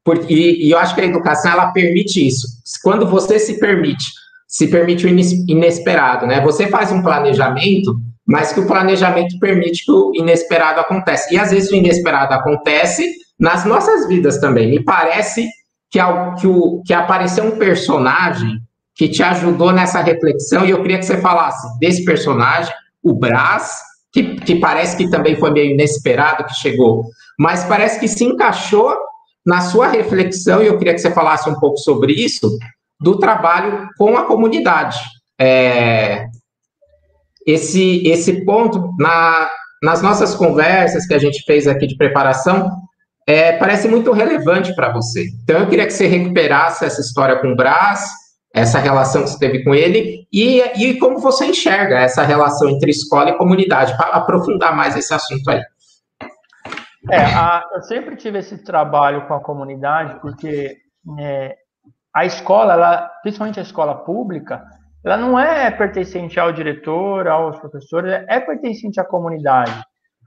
porque, 0.04 0.32
e, 0.32 0.68
e 0.68 0.70
eu 0.70 0.78
acho 0.78 0.94
que 0.94 1.00
a 1.00 1.06
educação, 1.06 1.52
ela 1.52 1.72
permite 1.72 2.26
isso. 2.26 2.46
Quando 2.82 3.06
você 3.06 3.38
se 3.38 3.58
permite, 3.58 4.06
se 4.46 4.68
permite 4.68 5.06
o 5.06 5.08
inesperado, 5.08 6.26
né? 6.26 6.40
Você 6.40 6.68
faz 6.68 6.92
um 6.92 7.02
planejamento 7.02 8.00
mas 8.26 8.52
que 8.52 8.60
o 8.60 8.66
planejamento 8.66 9.38
permite 9.38 9.84
que 9.84 9.92
o 9.92 10.12
inesperado 10.14 10.80
aconteça. 10.80 11.32
E 11.32 11.38
às 11.38 11.50
vezes 11.50 11.70
o 11.70 11.74
inesperado 11.74 12.34
acontece 12.34 13.04
nas 13.38 13.64
nossas 13.64 14.06
vidas 14.06 14.38
também. 14.38 14.70
Me 14.70 14.84
parece 14.84 15.48
que, 15.90 15.98
que, 16.40 16.46
o, 16.46 16.82
que 16.84 16.94
apareceu 16.94 17.44
um 17.44 17.58
personagem 17.58 18.60
que 18.94 19.08
te 19.08 19.22
ajudou 19.22 19.72
nessa 19.72 20.00
reflexão, 20.00 20.64
e 20.64 20.70
eu 20.70 20.82
queria 20.82 20.98
que 20.98 21.06
você 21.06 21.20
falasse 21.20 21.78
desse 21.78 22.04
personagem, 22.04 22.72
o 23.02 23.14
Brás, 23.14 23.78
que, 24.12 24.36
que 24.36 24.56
parece 24.56 24.96
que 24.96 25.10
também 25.10 25.34
foi 25.36 25.50
meio 25.50 25.72
inesperado 25.72 26.44
que 26.44 26.54
chegou, 26.54 27.04
mas 27.38 27.64
parece 27.64 27.98
que 27.98 28.06
se 28.06 28.24
encaixou 28.24 28.94
na 29.44 29.60
sua 29.60 29.88
reflexão, 29.88 30.62
e 30.62 30.66
eu 30.66 30.78
queria 30.78 30.94
que 30.94 31.00
você 31.00 31.10
falasse 31.10 31.48
um 31.48 31.58
pouco 31.58 31.78
sobre 31.78 32.12
isso, 32.12 32.56
do 33.00 33.18
trabalho 33.18 33.88
com 33.98 34.16
a 34.16 34.24
comunidade. 34.24 35.00
É, 35.40 36.26
esse, 37.46 38.06
esse 38.06 38.44
ponto, 38.44 38.94
na, 38.98 39.48
nas 39.82 40.00
nossas 40.02 40.34
conversas 40.34 41.06
que 41.06 41.14
a 41.14 41.18
gente 41.18 41.42
fez 41.44 41.66
aqui 41.66 41.86
de 41.86 41.96
preparação, 41.96 42.70
é, 43.26 43.52
parece 43.56 43.88
muito 43.88 44.12
relevante 44.12 44.74
para 44.74 44.92
você. 44.92 45.26
Então, 45.42 45.60
eu 45.60 45.68
queria 45.68 45.86
que 45.86 45.92
você 45.92 46.06
recuperasse 46.06 46.84
essa 46.84 47.00
história 47.00 47.36
com 47.40 47.48
o 47.48 47.56
Brás, 47.56 48.08
essa 48.54 48.78
relação 48.78 49.22
que 49.22 49.30
você 49.30 49.38
teve 49.38 49.64
com 49.64 49.74
ele, 49.74 50.26
e, 50.32 50.60
e 50.76 50.98
como 50.98 51.18
você 51.18 51.46
enxerga 51.46 52.00
essa 52.00 52.22
relação 52.22 52.68
entre 52.68 52.90
escola 52.90 53.30
e 53.30 53.38
comunidade, 53.38 53.96
para 53.96 54.10
aprofundar 54.10 54.76
mais 54.76 54.96
esse 54.96 55.12
assunto 55.12 55.50
aí. 55.50 55.62
É, 57.10 57.18
a, 57.18 57.64
eu 57.74 57.82
sempre 57.82 58.16
tive 58.16 58.38
esse 58.38 58.58
trabalho 58.58 59.26
com 59.26 59.34
a 59.34 59.40
comunidade, 59.40 60.20
porque 60.20 60.76
é, 61.18 61.56
a 62.14 62.24
escola, 62.24 62.74
ela, 62.74 63.10
principalmente 63.22 63.58
a 63.58 63.62
escola 63.62 63.94
pública, 64.04 64.62
ela 65.04 65.16
não 65.16 65.38
é 65.38 65.70
pertencente 65.70 66.38
ao 66.38 66.52
diretor, 66.52 67.26
aos 67.26 67.58
professores, 67.58 68.12
é 68.28 68.38
pertencente 68.40 69.00
à 69.00 69.04
comunidade. 69.04 69.72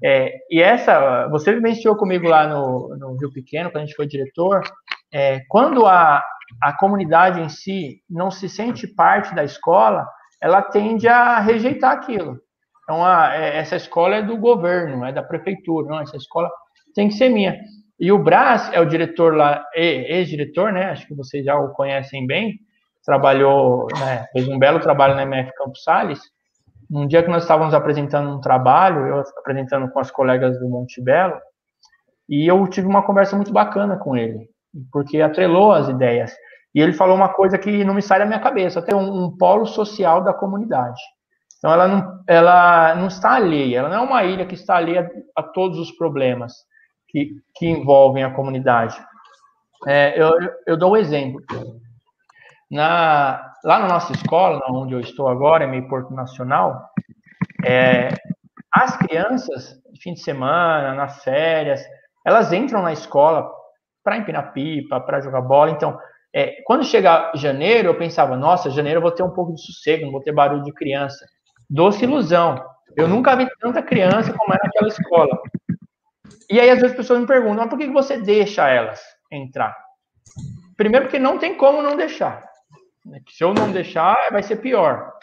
É, 0.04 0.34
e 0.50 0.62
essa, 0.62 1.28
você 1.30 1.54
vivenciou 1.54 1.96
comigo 1.96 2.28
lá 2.28 2.48
no, 2.48 2.96
no 2.98 3.18
Rio 3.18 3.32
Pequeno, 3.32 3.72
quando 3.72 3.84
a 3.84 3.86
gente 3.86 3.96
foi 3.96 4.06
diretor, 4.06 4.62
é, 5.14 5.40
quando 5.48 5.86
a, 5.86 6.22
a 6.62 6.78
comunidade 6.78 7.40
em 7.40 7.48
si 7.48 8.02
não 8.10 8.30
se 8.30 8.50
sente 8.50 8.88
parte 8.88 9.34
da 9.34 9.44
escola, 9.44 10.06
ela 10.42 10.62
tende 10.62 11.08
a 11.08 11.40
rejeitar 11.40 11.92
aquilo. 11.92 12.38
Então, 12.84 13.04
a, 13.06 13.34
é, 13.34 13.58
essa 13.58 13.78
escola 13.78 14.18
é 14.18 14.22
do 14.22 14.38
governo, 14.38 15.06
é 15.06 15.14
da 15.14 15.24
prefeitura, 15.24 15.88
não, 15.88 16.02
essa 16.02 16.18
escola 16.18 16.50
tem 16.94 17.08
que 17.08 17.16
ser 17.16 17.30
minha. 17.30 17.58
E 17.98 18.12
o 18.12 18.20
Brás 18.20 18.70
é 18.74 18.82
o 18.82 18.86
diretor 18.86 19.36
lá, 19.36 19.64
ex-diretor, 19.74 20.74
né? 20.74 20.92
Acho 20.92 21.08
que 21.08 21.16
vocês 21.16 21.46
já 21.46 21.56
o 21.58 21.72
conhecem 21.72 22.28
bem 22.28 22.60
trabalhou, 23.06 23.88
né, 24.00 24.26
fez 24.34 24.48
um 24.48 24.58
belo 24.58 24.80
trabalho 24.80 25.16
na 25.16 25.24
MF 25.24 25.54
Campos 25.56 25.84
Sales. 25.84 26.20
Um 26.92 27.08
dia 27.08 27.24
que 27.24 27.30
nós 27.30 27.44
estávamos 27.44 27.74
apresentando 27.74 28.30
um 28.30 28.42
trabalho, 28.42 29.08
eu 29.08 29.24
apresentando 29.38 29.90
com 29.90 30.00
as 30.00 30.12
colegas 30.12 30.60
do 30.60 30.68
Monte 30.68 31.02
Belo, 31.02 31.40
e 32.28 32.50
eu 32.50 32.68
tive 32.68 32.88
uma 32.88 33.04
conversa 33.04 33.36
muito 33.36 33.54
bacana 33.54 33.98
com 33.98 34.16
ele, 34.16 34.50
porque 34.92 35.22
atrelou 35.22 35.72
as 35.72 35.88
ideias. 35.88 36.36
E 36.74 36.82
ele 36.82 36.94
falou 36.94 37.16
uma 37.16 37.30
coisa 37.30 37.58
que 37.58 37.84
não 37.84 37.94
me 37.94 38.02
sai 38.02 38.20
da 38.20 38.26
minha 38.26 38.40
cabeça, 38.40 38.80
até 38.80 38.96
um, 38.96 39.26
um 39.26 39.38
polo 39.38 39.66
social 39.66 40.24
da 40.24 40.34
comunidade. 40.34 41.00
Então 41.58 41.72
ela 41.72 41.88
não, 41.88 42.24
ela 42.28 42.96
não 42.96 43.08
está 43.08 43.36
alheia, 43.36 43.80
ela 43.80 43.90
não 43.90 43.98
é 43.98 44.02
uma 44.02 44.24
ilha 44.24 44.46
que 44.46 44.56
está 44.56 44.76
alheia 44.76 45.10
a 45.36 45.42
todos 45.42 45.80
os 45.80 45.92
problemas 45.92 46.54
que, 47.08 47.32
que 47.56 47.68
envolvem 47.68 48.24
a 48.24 48.34
comunidade. 48.34 48.96
É, 49.88 50.22
eu, 50.22 50.32
eu 50.68 50.78
dou 50.78 50.94
um 50.94 50.98
exemplo. 50.98 51.42
Na, 52.76 53.54
lá 53.64 53.80
na 53.80 53.88
nossa 53.88 54.12
escola, 54.12 54.60
onde 54.70 54.94
eu 54.94 55.00
estou 55.00 55.30
agora, 55.30 55.64
em 55.64 55.72
Meio 55.72 55.88
Porto 55.88 56.14
Nacional, 56.14 56.90
é, 57.66 58.10
as 58.70 58.98
crianças, 58.98 59.82
fim 60.04 60.14
de 60.14 60.20
semana, 60.20 60.94
nas 60.94 61.24
férias, 61.24 61.82
elas 62.26 62.52
entram 62.52 62.82
na 62.82 62.92
escola 62.92 63.50
para 64.04 64.18
empinar 64.18 64.52
pipa, 64.52 65.00
para 65.00 65.22
jogar 65.22 65.40
bola. 65.40 65.72
Então, 65.72 65.98
é, 66.34 66.62
quando 66.66 66.84
chega 66.84 67.32
janeiro, 67.36 67.88
eu 67.88 67.98
pensava, 67.98 68.36
nossa, 68.36 68.70
janeiro 68.70 68.98
eu 68.98 69.04
vou 69.04 69.12
ter 69.12 69.24
um 69.24 69.32
pouco 69.32 69.54
de 69.54 69.62
sossego, 69.62 70.04
não 70.04 70.12
vou 70.12 70.22
ter 70.22 70.34
barulho 70.34 70.64
de 70.64 70.74
criança. 70.74 71.26
Doce 71.70 72.04
ilusão. 72.04 72.62
Eu 72.98 73.08
nunca 73.08 73.38
vi 73.38 73.48
tanta 73.62 73.82
criança 73.82 74.34
como 74.34 74.54
é 74.54 74.58
naquela 74.62 74.90
escola. 74.90 75.42
E 76.52 76.60
aí, 76.60 76.70
às 76.70 76.82
vezes, 76.82 76.92
as 76.92 76.98
pessoas 76.98 77.22
me 77.22 77.26
perguntam, 77.26 77.60
mas 77.60 77.70
por 77.70 77.80
que 77.80 77.88
você 77.88 78.18
deixa 78.18 78.68
elas 78.68 79.02
entrar? 79.32 79.74
Primeiro, 80.76 81.06
porque 81.06 81.20
não 81.20 81.38
tem 81.38 81.56
como 81.56 81.82
não 81.82 81.96
deixar. 81.96 82.54
Né? 83.06 83.20
Se 83.30 83.44
eu 83.44 83.54
não 83.54 83.72
deixar, 83.72 84.18
vai 84.32 84.42
ser 84.42 84.58
pior. 84.58 85.14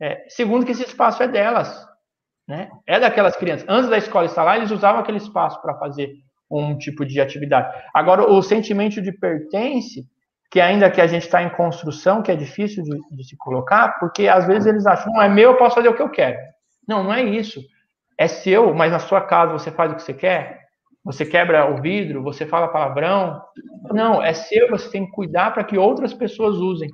É, 0.00 0.24
segundo, 0.28 0.64
que 0.64 0.72
esse 0.72 0.84
espaço 0.84 1.22
é 1.22 1.28
delas. 1.28 1.86
Né? 2.46 2.70
É 2.86 2.98
daquelas 3.00 3.36
crianças. 3.36 3.66
Antes 3.68 3.90
da 3.90 3.98
escola 3.98 4.26
estar 4.26 4.42
lá, 4.42 4.56
eles 4.56 4.70
usavam 4.70 5.00
aquele 5.00 5.18
espaço 5.18 5.60
para 5.62 5.74
fazer 5.78 6.12
um 6.50 6.76
tipo 6.76 7.04
de 7.04 7.20
atividade. 7.20 7.74
Agora, 7.94 8.30
o 8.30 8.42
sentimento 8.42 9.00
de 9.00 9.12
pertence, 9.12 10.06
que 10.50 10.60
ainda 10.60 10.90
que 10.90 11.00
a 11.00 11.06
gente 11.06 11.22
está 11.22 11.42
em 11.42 11.48
construção, 11.48 12.22
que 12.22 12.30
é 12.30 12.36
difícil 12.36 12.82
de, 12.82 12.90
de, 13.16 13.24
se 13.24 13.36
colocar, 13.38 13.98
porque 13.98 14.28
às 14.28 14.46
vezes 14.46 14.66
eles 14.66 14.86
acham, 14.86 15.10
não, 15.12 15.22
é 15.22 15.28
meu, 15.28 15.52
eu 15.52 15.56
posso 15.56 15.76
fazer 15.76 15.88
o 15.88 15.94
que 15.94 16.02
eu 16.02 16.10
quero. 16.10 16.38
Não, 16.86 17.04
não 17.04 17.14
é 17.14 17.22
isso. 17.22 17.60
É 18.18 18.28
seu, 18.28 18.74
mas 18.74 18.92
na 18.92 18.98
sua 18.98 19.22
casa 19.22 19.52
você 19.52 19.70
faz 19.70 19.90
o 19.90 19.96
que 19.96 20.02
você 20.02 20.12
quer? 20.12 20.60
Você 21.04 21.24
quebra 21.24 21.72
o 21.72 21.80
vidro, 21.80 22.22
você 22.22 22.44
fala 22.44 22.68
palavrão? 22.68 23.42
Não, 23.90 24.22
é 24.22 24.34
seu, 24.34 24.68
você 24.68 24.90
tem 24.90 25.06
que 25.06 25.12
cuidar 25.12 25.52
para 25.52 25.64
que 25.64 25.78
outras 25.78 26.12
pessoas 26.12 26.56
usem. 26.56 26.90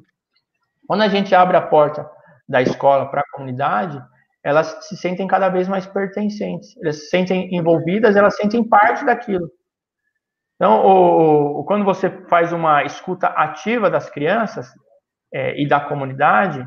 Quando 0.89 1.03
a 1.03 1.09
gente 1.09 1.35
abre 1.35 1.55
a 1.55 1.61
porta 1.61 2.11
da 2.49 2.63
escola 2.63 3.11
para 3.11 3.21
a 3.21 3.31
comunidade, 3.33 4.03
elas 4.43 4.87
se 4.87 4.97
sentem 4.97 5.27
cada 5.27 5.51
vez 5.51 5.69
mais 5.69 5.87
pertencentes, 5.87 6.75
elas 6.83 6.97
se 7.01 7.11
sentem 7.11 7.55
envolvidas, 7.55 8.17
elas 8.17 8.35
sentem 8.37 8.67
parte 8.67 9.05
daquilo. 9.05 9.51
Então, 10.57 10.81
o, 10.85 11.61
o, 11.61 11.65
quando 11.65 11.85
você 11.85 12.09
faz 12.29 12.55
uma 12.55 12.83
escuta 12.85 13.27
ativa 13.27 13.91
das 13.91 14.09
crianças 14.09 14.67
é, 15.33 15.61
e 15.61 15.69
da 15.69 15.79
comunidade, 15.79 16.67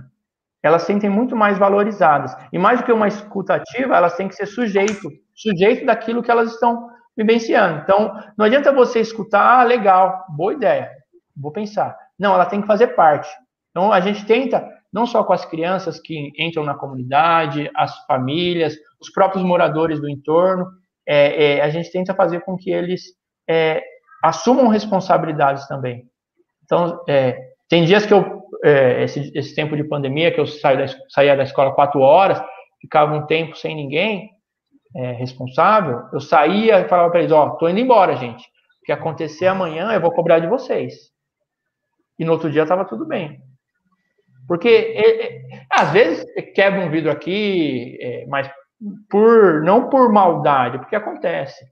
elas 0.62 0.84
sentem 0.84 1.10
muito 1.10 1.36
mais 1.36 1.58
valorizadas. 1.58 2.36
E 2.54 2.60
mais 2.60 2.80
do 2.80 2.86
que 2.86 2.92
uma 2.92 3.08
escuta 3.08 3.56
ativa, 3.56 3.98
elas 3.98 4.16
têm 4.16 4.28
que 4.28 4.36
ser 4.36 4.46
sujeito, 4.46 5.10
sujeito 5.34 5.84
daquilo 5.84 6.22
que 6.22 6.30
elas 6.30 6.54
estão 6.54 6.90
vivenciando. 7.18 7.82
Então, 7.82 8.14
não 8.38 8.46
adianta 8.46 8.72
você 8.72 9.00
escutar, 9.00 9.62
ah, 9.62 9.64
legal, 9.64 10.26
boa 10.30 10.54
ideia, 10.54 10.92
vou 11.36 11.52
pensar. 11.52 11.98
Não, 12.20 12.36
ela 12.36 12.46
tem 12.46 12.62
que 12.62 12.68
fazer 12.68 12.90
parte. 12.90 13.28
Então, 13.72 13.92
a 13.92 14.00
gente 14.00 14.26
tenta, 14.26 14.70
não 14.92 15.06
só 15.06 15.24
com 15.24 15.34
as 15.34 15.46
crianças 15.46 16.00
que 16.00 16.32
entram 16.38 16.64
na 16.64 16.76
comunidade, 16.76 17.70
as 17.76 17.98
famílias, 18.06 18.76
os 19.02 19.10
próprios 19.10 19.44
moradores 19.44 20.00
do 20.00 20.10
entorno, 20.10 20.68
é, 21.08 21.56
é, 21.56 21.62
a 21.62 21.70
gente 21.70 21.92
tenta 21.92 22.14
fazer 22.14 22.42
com 22.42 22.56
que 22.58 22.70
eles 22.70 23.02
é, 23.50 23.82
assumam 24.24 24.68
responsabilidades 24.68 25.68
também. 25.68 26.04
Então, 26.64 27.04
é, 27.08 27.38
tem 27.70 27.86
dias 27.86 28.06
que 28.06 28.14
eu, 28.14 28.44
é, 28.64 29.04
esse, 29.04 29.32
esse, 29.34 29.56
tempo 29.56 29.76
de 29.76 29.84
pandemia, 29.84 30.32
que 30.32 30.40
eu 30.40 30.46
da, 30.46 30.88
saía 31.10 31.36
da 31.36 31.44
escola 31.44 31.74
quatro 31.74 32.02
horas, 32.02 32.42
ficava 32.80 33.16
um 33.16 33.26
tempo 33.26 33.56
sem 33.56 33.76
ninguém 33.76 34.30
é, 34.96 35.14
responsável, 35.14 36.02
eu 36.14 36.20
saía 36.20 36.80
e 36.80 36.88
falava 36.88 37.10
para 37.10 37.22
eles, 37.22 37.32
ó, 37.32 37.48
oh, 37.48 37.58
tô 37.58 37.70
indo 37.70 37.80
embora, 37.80 38.16
gente. 38.16 38.44
O 38.44 38.86
que 38.86 38.92
acontecer 38.92 39.48
amanhã, 39.48 39.92
eu 39.92 40.02
vou 40.02 40.12
cobrar 40.12 40.40
de 40.40 40.48
vocês. 40.48 41.12
E 42.18 42.26
no 42.26 42.34
outro 42.34 42.52
dia 42.52 42.64
estava 42.64 42.86
tudo 42.86 43.06
bem. 43.06 43.40
Porque, 44.47 44.67
é, 44.67 45.56
é, 45.56 45.65
às 45.69 45.91
vezes, 45.91 46.25
quebra 46.54 46.82
um 46.82 46.89
vidro 46.89 47.12
aqui, 47.12 47.97
é, 48.01 48.25
mas 48.27 48.49
por 49.10 49.62
não 49.62 49.89
por 49.89 50.12
maldade, 50.12 50.80
porque 50.80 50.95
acontece. 50.95 51.63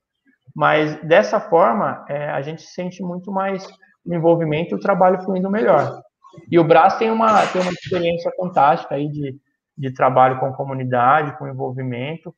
Mas 0.55 0.95
dessa 1.03 1.39
forma, 1.39 2.05
é, 2.07 2.29
a 2.29 2.41
gente 2.41 2.61
sente 2.61 3.01
muito 3.01 3.31
mais 3.31 3.65
o 4.05 4.13
envolvimento 4.13 4.73
e 4.73 4.77
o 4.77 4.79
trabalho 4.79 5.21
fluindo 5.21 5.49
melhor. 5.49 6.01
E 6.49 6.59
o 6.59 6.63
Brás 6.63 6.97
tem 6.97 7.09
uma, 7.09 7.45
tem 7.47 7.61
uma 7.61 7.71
experiência 7.71 8.31
fantástica 8.37 8.95
aí 8.95 9.09
de, 9.09 9.35
de 9.77 9.93
trabalho 9.93 10.39
com 10.39 10.53
comunidade, 10.53 11.37
com 11.37 11.47
envolvimento, 11.47 12.33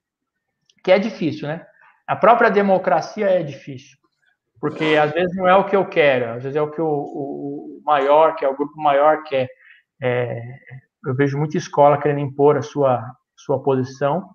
que 0.84 0.92
é 0.92 1.00
difícil, 1.00 1.48
né? 1.48 1.66
A 2.08 2.16
própria 2.16 2.50
democracia 2.50 3.30
é 3.30 3.44
difícil, 3.44 3.98
porque 4.60 4.98
às 5.02 5.12
vezes 5.12 5.36
não 5.36 5.48
é 5.48 5.56
o 5.56 5.66
que 5.66 5.76
eu 5.76 5.88
quero, 5.88 6.34
às 6.34 6.44
vezes 6.44 6.56
é 6.56 6.62
o 6.62 6.72
que 6.72 6.82
o, 6.82 6.88
o 6.88 7.82
maior, 7.86 8.36
que 8.36 8.44
é 8.44 8.50
o 8.50 8.56
grupo 8.56 8.80
maior 8.82 9.24
quer. 9.24 9.48
É, 10.02 10.40
eu 11.06 11.16
vejo 11.16 11.38
muita 11.38 11.58
escola 11.58 11.98
querendo 11.98 12.20
impor 12.20 12.58
a 12.58 12.62
sua, 12.62 13.06
sua 13.36 13.62
posição 13.62 14.30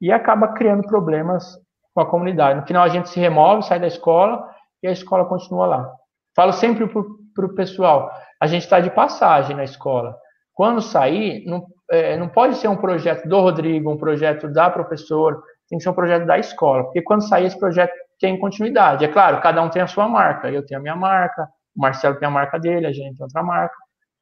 e 0.00 0.12
acaba 0.12 0.48
criando 0.48 0.86
problemas 0.86 1.56
com 1.94 2.00
a 2.00 2.06
comunidade. 2.06 2.60
No 2.60 2.66
final 2.66 2.84
a 2.84 2.88
gente 2.88 3.08
se 3.08 3.18
remove, 3.18 3.62
sai 3.62 3.80
da 3.80 3.86
escola 3.86 4.48
e 4.82 4.88
a 4.88 4.92
escola 4.92 5.24
continua 5.24 5.66
lá. 5.66 5.92
Falo 6.34 6.52
sempre 6.52 6.86
para 6.86 7.46
o 7.46 7.54
pessoal, 7.54 8.10
a 8.40 8.46
gente 8.46 8.62
está 8.62 8.80
de 8.80 8.90
passagem 8.90 9.56
na 9.56 9.64
escola. 9.64 10.16
Quando 10.54 10.80
sair, 10.80 11.44
não, 11.46 11.66
é, 11.90 12.16
não 12.16 12.28
pode 12.28 12.56
ser 12.56 12.68
um 12.68 12.76
projeto 12.76 13.28
do 13.28 13.40
Rodrigo, 13.40 13.90
um 13.90 13.96
projeto 13.96 14.48
da 14.48 14.70
professora, 14.70 15.36
tem 15.68 15.78
que 15.78 15.82
ser 15.82 15.90
um 15.90 15.94
projeto 15.94 16.26
da 16.26 16.38
escola, 16.38 16.84
porque 16.84 17.02
quando 17.02 17.28
sair 17.28 17.46
esse 17.46 17.58
projeto 17.58 17.92
tem 18.18 18.38
continuidade. 18.38 19.04
É 19.04 19.08
claro, 19.08 19.40
cada 19.40 19.62
um 19.62 19.70
tem 19.70 19.82
a 19.82 19.86
sua 19.86 20.08
marca. 20.08 20.50
Eu 20.50 20.64
tenho 20.64 20.80
a 20.80 20.82
minha 20.82 20.96
marca, 20.96 21.48
o 21.76 21.80
Marcelo 21.80 22.16
tem 22.16 22.26
a 22.26 22.30
marca 22.30 22.58
dele, 22.58 22.86
a 22.86 22.92
gente 22.92 23.16
tem 23.16 23.24
outra 23.24 23.42
marca, 23.42 23.74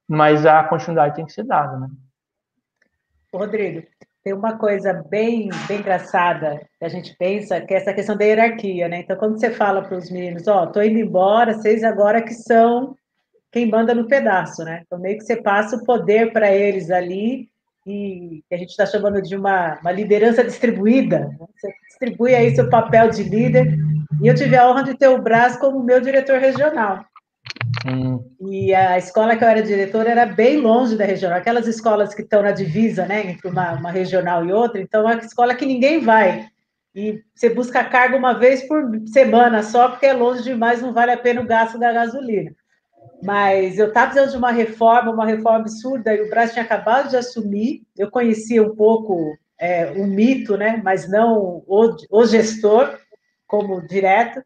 mas 0.09 0.47
a 0.47 0.63
continuidade 0.65 1.17
tem 1.17 1.27
que 1.27 1.33
ser 1.33 1.45
dada, 1.45 1.79
né? 1.79 1.89
Rodrigo, 3.33 3.83
tem 4.23 4.33
uma 4.33 4.57
coisa 4.57 4.93
bem, 4.93 5.51
bem 5.69 5.79
engraçada 5.79 6.61
que 6.79 6.85
a 6.85 6.89
gente 6.89 7.15
pensa, 7.17 7.61
que 7.61 7.73
é 7.73 7.77
essa 7.77 7.93
questão 7.93 8.17
da 8.17 8.25
hierarquia, 8.25 8.89
né? 8.89 9.01
Então, 9.01 9.17
quando 9.17 9.39
você 9.39 9.51
fala 9.51 9.83
para 9.83 9.97
os 9.97 10.11
meninos, 10.11 10.49
ó, 10.49 10.65
oh, 10.65 10.67
tô 10.67 10.83
indo 10.83 10.99
embora, 10.99 11.55
vocês 11.55 11.85
agora 11.85 12.23
que 12.23 12.35
são 12.35 12.97
quem 13.53 13.71
manda 13.71 13.95
no 13.95 14.09
pedaço, 14.09 14.65
né? 14.65 14.83
Então, 14.85 14.99
meio 14.99 15.19
que 15.19 15.25
você 15.25 15.37
passa 15.37 15.77
o 15.77 15.85
poder 15.85 16.33
para 16.33 16.51
eles 16.53 16.91
ali 16.91 17.49
e 17.87 18.43
que 18.49 18.55
a 18.55 18.59
gente 18.59 18.71
está 18.71 18.85
chamando 18.85 19.23
de 19.23 19.37
uma, 19.37 19.79
uma 19.81 19.93
liderança 19.93 20.43
distribuída. 20.43 21.21
Né? 21.21 21.37
Você 21.39 21.73
distribui 21.89 22.35
aí 22.35 22.55
seu 22.55 22.69
papel 22.69 23.09
de 23.11 23.23
líder. 23.23 23.79
E 24.21 24.27
eu 24.27 24.35
tive 24.35 24.57
a 24.57 24.69
honra 24.69 24.83
de 24.83 24.99
ter 24.99 25.09
o 25.09 25.23
Brás 25.23 25.57
como 25.57 25.83
meu 25.83 26.01
diretor 26.01 26.39
regional. 26.41 27.05
Hum. 27.87 28.21
E 28.41 28.75
a 28.75 28.99
escola 28.99 29.37
que 29.37 29.45
eu 29.45 29.49
era 29.49 29.63
diretora 29.63 30.11
era 30.11 30.27
bem 30.27 30.57
longe 30.57 30.97
da 30.97 31.05
regional, 31.05 31.39
aquelas 31.39 31.67
escolas 31.69 32.15
que 32.15 32.23
estão 32.23 32.43
na 32.43 32.51
divisa, 32.51 33.07
né, 33.07 33.31
entre 33.31 33.49
uma, 33.49 33.75
uma 33.75 33.91
regional 33.91 34.45
e 34.45 34.53
outra. 34.53 34.81
Então, 34.81 35.09
é 35.09 35.15
uma 35.15 35.23
escola 35.23 35.55
que 35.55 35.65
ninguém 35.65 36.01
vai. 36.01 36.49
E 36.95 37.23
você 37.35 37.51
busca 37.51 37.85
carga 37.85 38.17
uma 38.17 38.33
vez 38.33 38.67
por 38.67 38.83
semana 39.07 39.63
só, 39.63 39.91
porque 39.91 40.07
é 40.07 40.13
longe 40.13 40.43
demais, 40.43 40.81
não 40.83 40.93
vale 40.93 41.13
a 41.13 41.17
pena 41.19 41.43
o 41.43 41.47
gasto 41.47 41.79
da 41.79 41.93
gasolina. 41.93 42.53
Mas 43.23 43.79
eu 43.79 43.89
estava 43.89 44.07
precisando 44.07 44.33
de 44.33 44.39
uma 44.39 44.51
reforma, 44.51 45.13
uma 45.13 45.27
reforma 45.27 45.61
absurda, 45.61 46.15
e 46.15 46.23
o 46.23 46.31
Brás 46.31 46.53
tinha 46.53 46.65
acabado 46.65 47.11
de 47.11 47.17
assumir. 47.17 47.83
Eu 47.97 48.11
conhecia 48.11 48.63
um 48.63 48.75
pouco 48.75 49.37
é, 49.59 49.91
o 49.93 50.07
mito, 50.07 50.57
né? 50.57 50.81
mas 50.83 51.09
não 51.09 51.63
o, 51.67 51.97
o 52.11 52.27
gestor 52.27 52.99
como 53.47 53.87
direto. 53.87 54.43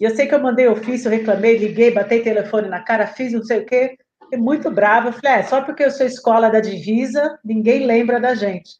E 0.00 0.04
eu 0.04 0.16
sei 0.16 0.26
que 0.26 0.34
eu 0.34 0.40
mandei 0.40 0.66
ofício, 0.66 1.10
reclamei, 1.10 1.58
liguei, 1.58 1.90
batei 1.90 2.22
telefone 2.22 2.68
na 2.68 2.80
cara, 2.80 3.06
fiz 3.06 3.32
não 3.32 3.42
sei 3.42 3.60
o 3.60 3.66
quê. 3.66 3.98
Fiquei 4.22 4.38
muito 4.38 4.70
brava. 4.70 5.08
Eu 5.08 5.12
falei, 5.12 5.40
é, 5.40 5.42
só 5.42 5.60
porque 5.60 5.84
eu 5.84 5.90
sou 5.90 6.06
escola 6.06 6.48
da 6.48 6.58
divisa, 6.58 7.38
ninguém 7.44 7.84
lembra 7.84 8.18
da 8.18 8.34
gente. 8.34 8.70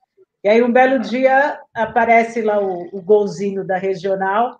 E 0.43 0.49
aí, 0.49 0.63
um 0.63 0.73
belo 0.73 0.99
dia, 0.99 1.61
aparece 1.75 2.41
lá 2.41 2.59
o, 2.59 2.89
o 2.97 3.03
golzinho 3.03 3.63
da 3.63 3.77
regional, 3.77 4.59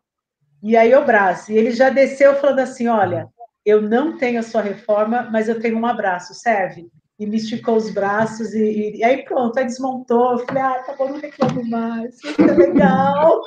e 0.63 0.77
aí 0.77 0.95
o 0.95 1.07
Brás. 1.07 1.49
E 1.49 1.55
ele 1.55 1.71
já 1.71 1.89
desceu 1.89 2.35
falando 2.37 2.59
assim: 2.59 2.87
olha, 2.87 3.27
eu 3.65 3.81
não 3.81 4.19
tenho 4.19 4.41
a 4.41 4.43
sua 4.43 4.61
reforma, 4.61 5.29
mas 5.33 5.49
eu 5.49 5.59
tenho 5.59 5.79
um 5.79 5.87
abraço, 5.87 6.35
serve? 6.35 6.91
E 7.21 7.27
me 7.27 7.37
esticou 7.37 7.77
os 7.77 7.91
braços 7.91 8.55
e, 8.55 8.65
e, 8.65 8.97
e 8.97 9.05
aí 9.05 9.23
pronto, 9.25 9.59
aí 9.59 9.67
desmontou. 9.67 10.33
Eu 10.33 10.39
falei, 10.47 10.63
ah, 10.63 10.83
tá 10.87 10.95
bom, 10.97 11.11
não 11.11 11.21
reclamo 11.21 11.63
mais, 11.69 12.15
isso 12.15 12.41
é 12.41 12.53
legal. 12.53 13.43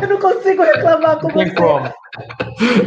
Eu 0.00 0.08
não 0.08 0.18
consigo 0.18 0.62
reclamar 0.62 1.20
com 1.20 1.28
você. 1.28 1.54
Como. 1.54 1.92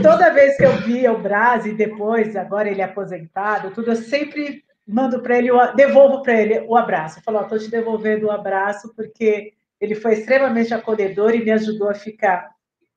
Toda 0.02 0.34
vez 0.34 0.58
que 0.58 0.66
eu 0.66 0.78
via 0.78 1.12
o 1.12 1.22
Brás 1.22 1.68
e 1.68 1.74
depois, 1.74 2.36
agora 2.36 2.68
ele 2.68 2.82
é 2.82 2.86
aposentado, 2.86 3.70
tudo, 3.70 3.92
eu 3.92 3.96
sempre 3.96 4.64
mando 4.88 5.22
para 5.22 5.38
ele, 5.38 5.50
devolvo 5.76 6.22
para 6.22 6.42
ele 6.42 6.66
o 6.68 6.76
abraço. 6.76 7.20
Eu 7.20 7.24
falo, 7.24 7.42
estou 7.42 7.60
te 7.60 7.70
devolvendo 7.70 8.26
o 8.26 8.32
abraço 8.32 8.92
porque 8.96 9.54
ele 9.80 9.96
foi 9.96 10.14
extremamente 10.14 10.74
acolhedor 10.74 11.36
e 11.36 11.44
me 11.44 11.52
ajudou 11.52 11.90
a 11.90 11.94
ficar 11.94 12.50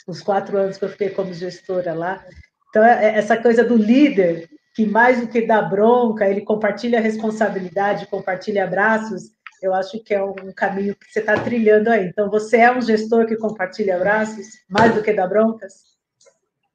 os 0.06 0.22
quatro 0.22 0.56
anos 0.56 0.78
que 0.78 0.84
eu 0.84 0.88
fiquei 0.88 1.10
como 1.10 1.32
gestora 1.34 1.92
lá. 1.92 2.24
Então, 2.68 2.82
é, 2.82 3.06
é 3.06 3.18
essa 3.18 3.36
coisa 3.36 3.64
do 3.64 3.76
líder, 3.76 4.48
que 4.78 4.86
mais 4.86 5.20
do 5.20 5.26
que 5.26 5.44
dar 5.44 5.62
bronca, 5.62 6.28
ele 6.28 6.42
compartilha 6.42 7.00
responsabilidade, 7.00 8.06
compartilha 8.06 8.62
abraços, 8.62 9.22
eu 9.60 9.74
acho 9.74 9.98
que 10.04 10.14
é 10.14 10.22
um 10.22 10.52
caminho 10.54 10.94
que 10.94 11.10
você 11.10 11.18
está 11.18 11.34
trilhando 11.34 11.90
aí. 11.90 12.06
Então, 12.06 12.30
você 12.30 12.58
é 12.58 12.70
um 12.70 12.80
gestor 12.80 13.26
que 13.26 13.34
compartilha 13.34 13.96
abraços, 13.96 14.46
mais 14.70 14.94
do 14.94 15.02
que 15.02 15.12
dar 15.12 15.26
broncas? 15.26 15.72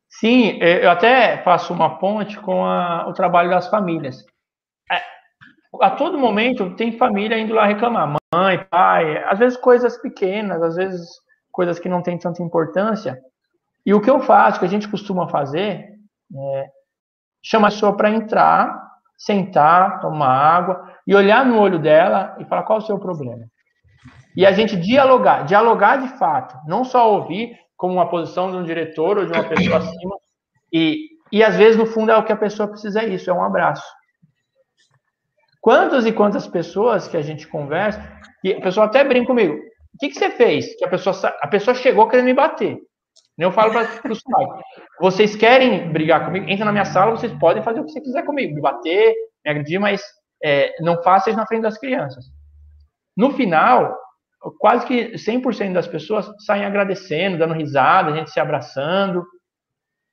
Sim, 0.10 0.60
eu 0.62 0.89
até 0.92 1.42
faço 1.44 1.72
uma 1.72 1.98
ponte 1.98 2.38
com 2.42 2.66
a, 2.66 3.08
o 3.08 3.13
trabalho 3.13 3.50
das 3.50 3.70
famílias. 3.70 4.26
É, 4.92 5.02
a 5.82 5.92
todo 5.92 6.20
momento 6.20 6.76
tem 6.76 6.98
família 6.98 7.39
indo 7.39 7.54
lá 7.54 7.66
reclamar, 7.66 8.18
mãe, 8.36 8.68
pai, 8.70 9.24
às 9.30 9.39
vezes 9.39 9.58
coisas 9.58 9.96
pequenas, 9.96 10.62
às 10.62 10.76
vezes 10.76 11.08
coisas 11.54 11.80
que 11.80 11.88
não 11.88 12.04
têm 12.04 12.18
tanta 12.18 12.44
importância, 12.44 13.18
e 13.86 13.94
o 13.94 14.02
que 14.02 14.10
eu 14.10 14.20
faço, 14.20 14.60
que 14.60 14.66
a 14.66 14.70
gente 14.70 14.89
costuma 14.89 15.30
fazer, 15.30 15.88
é 16.36 16.83
chamar 17.44 17.68
a 17.68 17.72
pessoa 17.72 17.98
para 17.98 18.10
entrar, 18.10 18.92
sentar, 19.18 20.00
tomar 20.00 20.30
água 20.30 20.94
e 21.06 21.14
olhar 21.14 21.46
no 21.46 21.60
olho 21.60 21.78
dela 21.78 22.36
e 22.40 22.46
falar 22.46 22.64
qual 22.64 22.80
é 22.80 22.82
o 22.82 22.86
seu 22.86 22.98
problema. 22.98 23.46
E 24.36 24.46
a 24.46 24.52
gente 24.52 24.76
dialogar, 24.76 25.44
dialogar 25.44 25.98
de 25.98 26.18
fato, 26.18 26.58
não 26.68 26.84
só 26.84 27.12
ouvir 27.14 27.56
como 27.78 27.94
uma 27.94 28.10
posição 28.10 28.50
de 28.50 28.58
um 28.58 28.64
diretor 28.64 29.18
ou 29.18 29.26
de 29.26 29.32
uma 29.32 29.44
pessoa 29.44 29.78
acima. 29.78 30.16
E, 30.72 31.10
e 31.32 31.44
às 31.44 31.56
vezes, 31.56 31.78
no 31.78 31.86
fundo, 31.86 32.12
é 32.12 32.18
o 32.18 32.24
que 32.24 32.32
a 32.32 32.38
pessoa 32.38 32.68
precisa 32.68 33.02
é 33.02 33.10
isso, 33.10 33.30
é 33.30 33.34
um 33.34 33.44
abraço. 33.44 33.86
Quantas 35.62 36.06
e 36.06 36.12
quantas 36.12 36.48
pessoas 36.48 37.08
que 37.08 37.16
a 37.16 37.22
gente 37.22 37.48
conversa, 37.48 38.02
e 38.44 38.54
a 38.54 38.62
pessoa 38.62 38.88
até 38.88 39.04
brinca 39.04 39.28
comigo, 39.28 39.54
o 39.54 39.98
que, 40.00 40.10
que 40.10 40.16
você 40.16 40.32
fez? 40.32 40.76
Que 40.76 40.86
a 40.86 40.90
pessoa, 40.90 41.16
a 41.42 41.48
pessoa 41.48 41.76
chegou 41.76 42.08
querendo 42.08 42.26
me 42.26 42.34
bater. 42.34 42.80
Eu 43.38 43.52
falo 43.52 43.71
para 43.71 44.12
os 44.12 44.21
pais: 44.21 44.49
vocês 44.99 45.36
querem 45.36 45.91
brigar 45.91 46.26
comigo? 46.26 46.49
Entra 46.49 46.65
na 46.65 46.71
minha 46.71 46.86
sala, 46.86 47.12
vocês 47.12 47.34
podem 47.39 47.63
fazer 47.63 47.80
o 47.80 47.86
que 47.86 47.91
você 47.91 48.02
quiser 48.02 48.23
comigo, 48.23 48.54
me 48.54 48.62
bater, 48.62 49.13
me 49.43 49.52
agredir, 49.52 49.80
mas 49.80 50.02
é, 50.43 50.73
não 50.82 51.02
faça 51.02 51.30
isso 51.30 51.39
na 51.39 51.47
frente 51.47 51.63
das 51.63 51.78
crianças. 51.78 52.26
No 53.15 53.32
final, 53.32 53.95
quase 54.60 54.86
que 54.86 55.13
100% 55.13 55.73
das 55.73 55.88
pessoas 55.88 56.30
saem 56.45 56.65
agradecendo, 56.65 57.38
dando 57.38 57.54
risada, 57.54 58.12
a 58.12 58.15
gente 58.15 58.32
se 58.32 58.39
abraçando. 58.39 59.23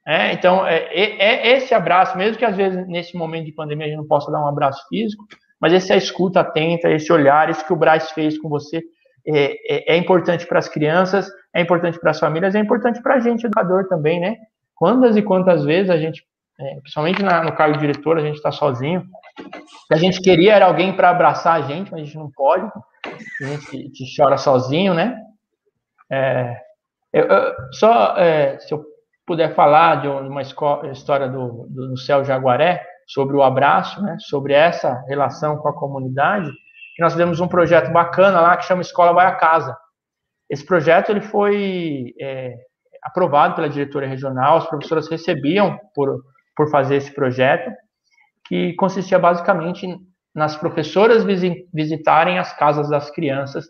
É, 0.06 0.32
então, 0.32 0.66
é, 0.66 0.88
é, 0.92 1.50
é, 1.50 1.56
esse 1.56 1.74
abraço, 1.74 2.16
mesmo 2.16 2.38
que 2.38 2.44
às 2.44 2.56
vezes 2.56 2.86
nesse 2.88 3.16
momento 3.16 3.46
de 3.46 3.52
pandemia 3.52 3.86
a 3.86 3.88
gente 3.88 3.98
não 3.98 4.06
possa 4.06 4.30
dar 4.30 4.42
um 4.42 4.48
abraço 4.48 4.86
físico, 4.88 5.26
mas 5.60 5.72
esse 5.72 5.92
a 5.92 5.96
escuta 5.96 6.40
atenta, 6.40 6.90
esse 6.90 7.12
olhar, 7.12 7.50
isso 7.50 7.66
que 7.66 7.72
o 7.72 7.76
Braz 7.76 8.10
fez 8.12 8.38
com 8.38 8.48
você, 8.48 8.82
é, 9.26 9.92
é, 9.92 9.94
é 9.94 9.96
importante 9.96 10.46
para 10.46 10.59
as 10.59 10.68
crianças, 10.68 11.30
é 11.54 11.61
importante 11.61 11.98
para 11.98 12.11
as 12.11 12.18
famílias, 12.18 12.54
é 12.54 12.59
importante 12.59 13.02
para 13.02 13.14
a 13.14 13.20
gente, 13.20 13.44
educador 13.44 13.88
também, 13.88 14.20
né? 14.20 14.37
Quantas 14.74 15.16
e 15.16 15.22
quantas 15.22 15.64
vezes 15.64 15.90
a 15.90 15.96
gente, 15.96 16.24
é, 16.59 16.80
principalmente 16.80 17.22
na, 17.22 17.42
no 17.42 17.54
cargo 17.54 17.74
de 17.74 17.80
diretor, 17.80 18.18
a 18.18 18.22
gente 18.22 18.37
está 18.37 18.50
sozinho, 18.50 19.04
a 19.90 19.96
gente 19.96 20.20
queria 20.20 20.54
era 20.54 20.66
alguém 20.66 20.94
para 20.94 21.11
abraçar 21.11 21.54
a 21.54 21.62
gente, 21.62 21.90
mas 21.90 22.00
a 22.00 22.04
gente 22.04 22.16
não 22.16 22.30
pode, 22.30 22.64
a 23.04 23.44
gente, 23.44 23.70
gente 23.70 24.16
chora 24.16 24.37
sozinho, 24.37 24.94
né? 24.94 25.16
É, 26.11 26.56
eu, 27.12 27.24
eu, 27.24 27.54
só 27.72 28.16
é, 28.16 28.59
se 28.59 28.72
eu 28.72 28.85
puder 29.26 29.54
falar 29.54 30.02
de 30.02 30.09
uma 30.09 30.42
história 30.42 31.28
do, 31.28 31.66
do, 31.68 31.88
do 31.90 31.96
Céu 31.96 32.24
Jaguaré, 32.24 32.85
sobre 33.11 33.37
o 33.37 33.42
abraço, 33.42 34.00
né, 34.02 34.16
sobre 34.20 34.52
essa 34.52 35.04
relação 35.09 35.56
com 35.56 35.68
a 35.68 35.74
comunidade, 35.74 36.48
nós 37.00 37.12
fizemos 37.12 37.40
um 37.40 37.48
projeto 37.48 37.90
bacana 37.90 38.40
lá 38.40 38.56
que 38.56 38.64
chama 38.64 38.82
Escola 38.82 39.12
Vai 39.12 39.26
a 39.26 39.34
Casa. 39.34 39.76
Esse 40.48 40.64
projeto 40.64 41.10
ele 41.10 41.20
foi 41.20 42.14
é, 42.20 42.54
aprovado 43.02 43.54
pela 43.54 43.68
diretoria 43.68 44.08
regional, 44.08 44.58
as 44.58 44.68
professoras 44.68 45.08
recebiam 45.08 45.78
por, 45.94 46.22
por 46.54 46.70
fazer 46.70 46.96
esse 46.96 47.12
projeto, 47.12 47.70
que 48.46 48.74
consistia 48.74 49.18
basicamente 49.18 49.86
nas 50.34 50.56
professoras 50.56 51.24
visitarem 51.72 52.38
as 52.38 52.52
casas 52.52 52.88
das 52.88 53.10
crianças 53.10 53.66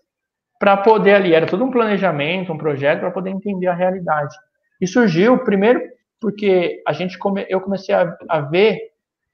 para 0.59 0.77
poder 0.77 1.15
ali, 1.15 1.33
era 1.33 1.47
todo 1.47 1.65
um 1.65 1.71
planejamento, 1.71 2.53
um 2.53 2.59
projeto 2.59 3.01
para 3.01 3.11
poder 3.11 3.31
entender 3.31 3.67
a 3.67 3.75
realidade. 3.75 4.35
E 4.81 4.87
surgiu, 4.87 5.39
primeiro, 5.45 5.81
porque 6.21 6.83
a 6.87 6.93
gente 6.93 7.17
come, 7.19 7.47
eu 7.49 7.61
comecei 7.61 7.95
a, 7.95 8.15
a 8.29 8.41
ver 8.41 8.79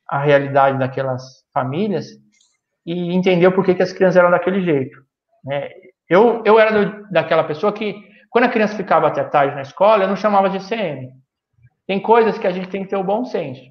a 0.08 0.20
realidade 0.20 0.78
daquelas 0.78 1.44
famílias 1.52 2.06
e 2.86 3.12
entender 3.12 3.50
por 3.50 3.64
que, 3.64 3.74
que 3.74 3.82
as 3.82 3.92
crianças 3.92 4.16
eram 4.16 4.30
daquele 4.30 4.62
jeito. 4.62 4.96
Né? 5.44 5.68
Eu, 6.08 6.42
eu 6.44 6.58
era 6.58 6.72
do, 6.72 7.10
daquela 7.10 7.42
pessoa 7.42 7.72
que, 7.72 8.00
quando 8.30 8.44
a 8.44 8.48
criança 8.48 8.76
ficava 8.76 9.08
até 9.08 9.24
tarde 9.24 9.56
na 9.56 9.62
escola, 9.62 10.04
eu 10.04 10.08
não 10.08 10.16
chamava 10.16 10.48
de 10.48 10.58
CM. 10.66 11.10
Tem 11.86 12.00
coisas 12.00 12.38
que 12.38 12.46
a 12.46 12.52
gente 12.52 12.68
tem 12.68 12.84
que 12.84 12.90
ter 12.90 12.96
o 12.96 13.04
bom 13.04 13.24
senso. 13.24 13.62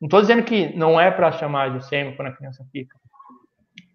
Não 0.00 0.06
estou 0.06 0.20
dizendo 0.20 0.42
que 0.42 0.76
não 0.76 1.00
é 1.00 1.10
para 1.10 1.32
chamar 1.32 1.70
de 1.78 1.88
CM 1.88 2.16
quando 2.16 2.28
a 2.28 2.36
criança 2.36 2.64
fica, 2.72 2.96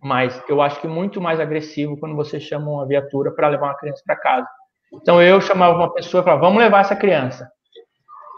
mas 0.01 0.41
eu 0.47 0.61
acho 0.61 0.79
que 0.79 0.87
é 0.87 0.89
muito 0.89 1.19
mais 1.19 1.39
agressivo 1.39 1.97
quando 1.97 2.15
você 2.15 2.39
chama 2.39 2.71
uma 2.71 2.87
viatura 2.87 3.31
para 3.31 3.49
levar 3.49 3.67
uma 3.67 3.77
criança 3.77 4.01
para 4.05 4.15
casa. 4.15 4.47
Então 4.93 5.21
eu 5.21 5.39
chamava 5.41 5.77
uma 5.77 5.93
pessoa 5.93 6.21
e 6.21 6.23
falava, 6.23 6.41
vamos 6.41 6.61
levar 6.61 6.79
essa 6.79 6.95
criança. 6.95 7.49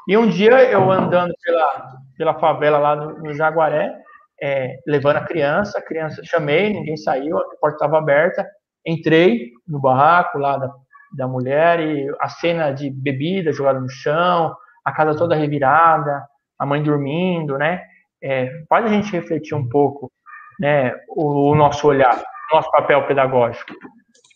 E 0.08 0.18
um 0.18 0.28
dia 0.28 0.64
eu 0.70 0.92
andando 0.92 1.34
pela, 1.44 1.94
pela 2.18 2.34
favela 2.40 2.78
lá 2.80 2.96
no, 2.96 3.20
no 3.20 3.34
Jaguaré, 3.34 3.94
é, 4.42 4.80
levando 4.88 5.18
a 5.18 5.26
criança, 5.26 5.78
a 5.78 5.82
criança 5.82 6.24
chamei, 6.24 6.74
ninguém 6.74 6.98
saiu, 6.98 7.38
a 7.38 7.44
porta 7.60 7.76
estava 7.76 8.00
aberta, 8.00 8.48
entrei 8.86 9.52
no 9.68 9.80
barraco 9.80 10.40
lá 10.40 10.58
da, 10.58 10.72
da 11.16 11.28
mulher 11.28 11.80
e 11.80 12.12
a 12.20 12.28
cena 12.28 12.72
de 12.72 12.90
bebida 12.90 13.52
jogada 13.52 13.80
no 13.80 13.90
chão, 13.90 14.56
a 14.84 14.92
casa 14.92 15.16
toda 15.16 15.36
revirada, 15.36 16.26
a 16.58 16.66
mãe 16.66 16.82
dormindo, 16.82 17.58
né? 17.58 17.84
É, 18.24 18.50
faz 18.68 18.86
a 18.86 18.90
gente 18.90 19.12
refletir 19.12 19.56
um 19.56 19.68
pouco, 19.68 20.12
né, 20.60 20.94
o, 21.10 21.52
o 21.52 21.56
nosso 21.56 21.88
olhar, 21.88 22.22
nosso 22.52 22.70
papel 22.72 23.06
pedagógico. 23.08 23.74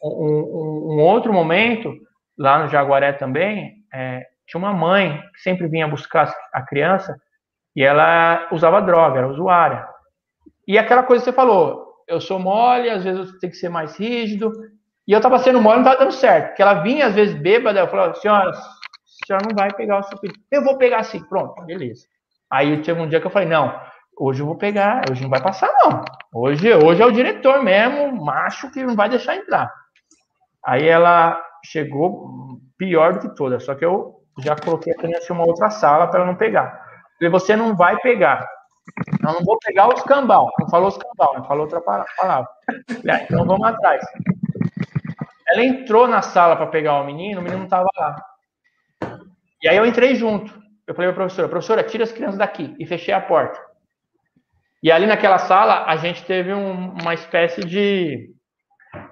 Um, 0.04 0.10
um, 0.10 0.96
um, 0.96 1.02
outro 1.02 1.34
momento, 1.34 1.94
lá 2.38 2.60
no 2.60 2.68
Jaguaré 2.68 3.14
também, 3.14 3.74
é, 3.94 4.24
tinha 4.48 4.60
uma 4.60 4.74
mãe 4.74 5.20
que 5.34 5.42
sempre 5.42 5.68
vinha 5.68 5.88
buscar 5.88 6.34
a 6.54 6.62
criança 6.62 7.16
e 7.76 7.84
ela 7.84 8.48
usava 8.52 8.82
droga, 8.82 9.20
era 9.20 9.28
usuária. 9.28 9.88
E 10.68 10.78
aquela 10.78 11.04
coisa 11.04 11.24
que 11.24 11.30
você 11.30 11.36
falou, 11.36 11.86
eu 12.08 12.20
sou 12.20 12.40
mole, 12.40 12.90
às 12.90 13.04
vezes 13.04 13.28
eu 13.28 13.40
tenho 13.40 13.52
que 13.52 13.58
ser 13.58 13.70
mais 13.70 13.98
rígido. 13.98 14.52
E 15.08 15.12
eu 15.12 15.18
estava 15.18 15.38
sendo 15.40 15.62
mole, 15.62 15.78
não 15.78 15.84
estava 15.84 16.04
dando 16.04 16.14
certo. 16.14 16.48
Porque 16.48 16.62
ela 16.62 16.76
vinha, 16.76 17.08
às 17.08 17.14
vezes, 17.14 17.36
bêbada, 17.36 17.80
eu 17.80 17.88
falava, 17.88 18.16
senhora, 18.16 18.50
a 18.50 18.54
senhora 19.26 19.46
não 19.48 19.56
vai 19.56 19.72
pegar 19.74 20.00
o 20.00 20.04
seu 20.04 20.18
filho. 20.18 20.34
Eu 20.52 20.64
vou 20.64 20.78
pegar 20.78 21.00
assim, 21.00 21.24
pronto, 21.24 21.64
beleza. 21.66 22.06
Aí 22.50 22.82
teve 22.82 23.00
um 23.00 23.08
dia 23.08 23.20
que 23.20 23.28
eu 23.28 23.32
falei, 23.32 23.48
não, 23.48 23.80
hoje 24.18 24.42
eu 24.42 24.46
vou 24.46 24.56
pegar, 24.56 25.04
hoje 25.10 25.22
não 25.22 25.30
vai 25.30 25.42
passar, 25.42 25.70
não. 25.84 26.04
Hoje, 26.34 26.74
hoje 26.74 27.02
é 27.02 27.06
o 27.06 27.12
diretor 27.12 27.64
mesmo, 27.64 28.24
macho, 28.24 28.72
que 28.72 28.84
não 28.84 28.96
vai 28.96 29.10
deixar 29.10 29.36
entrar. 29.36 29.72
Aí 30.66 30.88
ela 30.88 31.42
chegou 31.64 32.60
pior 32.78 33.14
do 33.14 33.20
que 33.20 33.36
toda, 33.36 33.60
só 33.60 33.76
que 33.76 33.86
eu 33.86 34.16
já 34.40 34.56
coloquei 34.56 34.94
a 34.94 34.98
criança 34.98 35.32
em 35.32 35.36
uma 35.36 35.46
outra 35.46 35.70
sala 35.70 36.08
para 36.08 36.26
não 36.26 36.36
pegar. 36.36 36.84
Falei, 37.18 37.32
você 37.32 37.56
não 37.56 37.76
vai 37.76 37.98
pegar. 38.00 38.48
Eu 39.22 39.34
não 39.34 39.44
vou 39.44 39.58
pegar 39.60 39.88
o 39.88 39.94
escambau. 39.94 40.52
Não 40.60 40.70
falou 40.70 40.90
escambau, 40.90 41.34
não 41.36 41.44
falou 41.46 41.64
outra 41.64 41.82
palavra. 41.82 42.48
Então 43.24 43.46
vamos 43.46 43.68
atrás. 43.68 44.06
Ela 45.50 45.64
entrou 45.64 46.08
na 46.08 46.22
sala 46.22 46.56
para 46.56 46.68
pegar 46.68 47.00
o 47.00 47.06
menino, 47.06 47.40
o 47.40 47.44
menino 47.44 47.60
não 47.60 47.66
estava 47.66 47.88
lá. 47.98 48.16
E 49.62 49.68
aí 49.68 49.78
eu 49.78 49.86
entrei 49.86 50.16
junto. 50.16 50.54
Eu 50.88 50.94
falei 50.94 51.12
para 51.12 51.24
a 51.24 51.26
professora, 51.26 51.50
professora, 51.50 51.84
tira 51.84 52.04
as 52.04 52.12
crianças 52.12 52.38
daqui. 52.38 52.76
E 52.80 52.86
fechei 52.86 53.14
a 53.14 53.22
porta. 53.22 53.60
E 54.82 54.92
ali 54.92 55.08
naquela 55.08 55.40
sala, 55.40 55.86
a 55.86 55.96
gente 55.96 56.24
teve 56.26 56.54
um, 56.54 56.94
uma 57.02 57.14
espécie 57.14 57.62
de, 57.62 58.30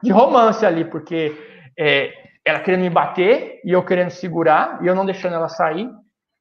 de 0.03 0.11
romance 0.11 0.63
ali, 0.65 0.85
porque 0.85 1.35
é, 1.77 2.13
ela 2.45 2.59
querendo 2.59 2.81
me 2.81 2.89
bater 2.89 3.59
e 3.65 3.71
eu 3.71 3.83
querendo 3.83 4.11
segurar, 4.11 4.83
e 4.83 4.87
eu 4.87 4.93
não 4.93 5.05
deixando 5.05 5.33
ela 5.33 5.49
sair 5.49 5.89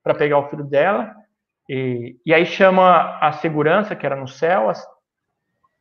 para 0.03 0.15
pegar 0.15 0.39
o 0.39 0.49
filho 0.51 0.65
dela. 0.65 1.15
E, 1.75 2.19
e 2.27 2.35
aí 2.35 2.45
chama 2.45 3.17
a 3.19 3.33
segurança, 3.33 3.97
que 3.97 4.05
era 4.05 4.15
no 4.15 4.29
céu, 4.29 4.69
a, 4.69 4.75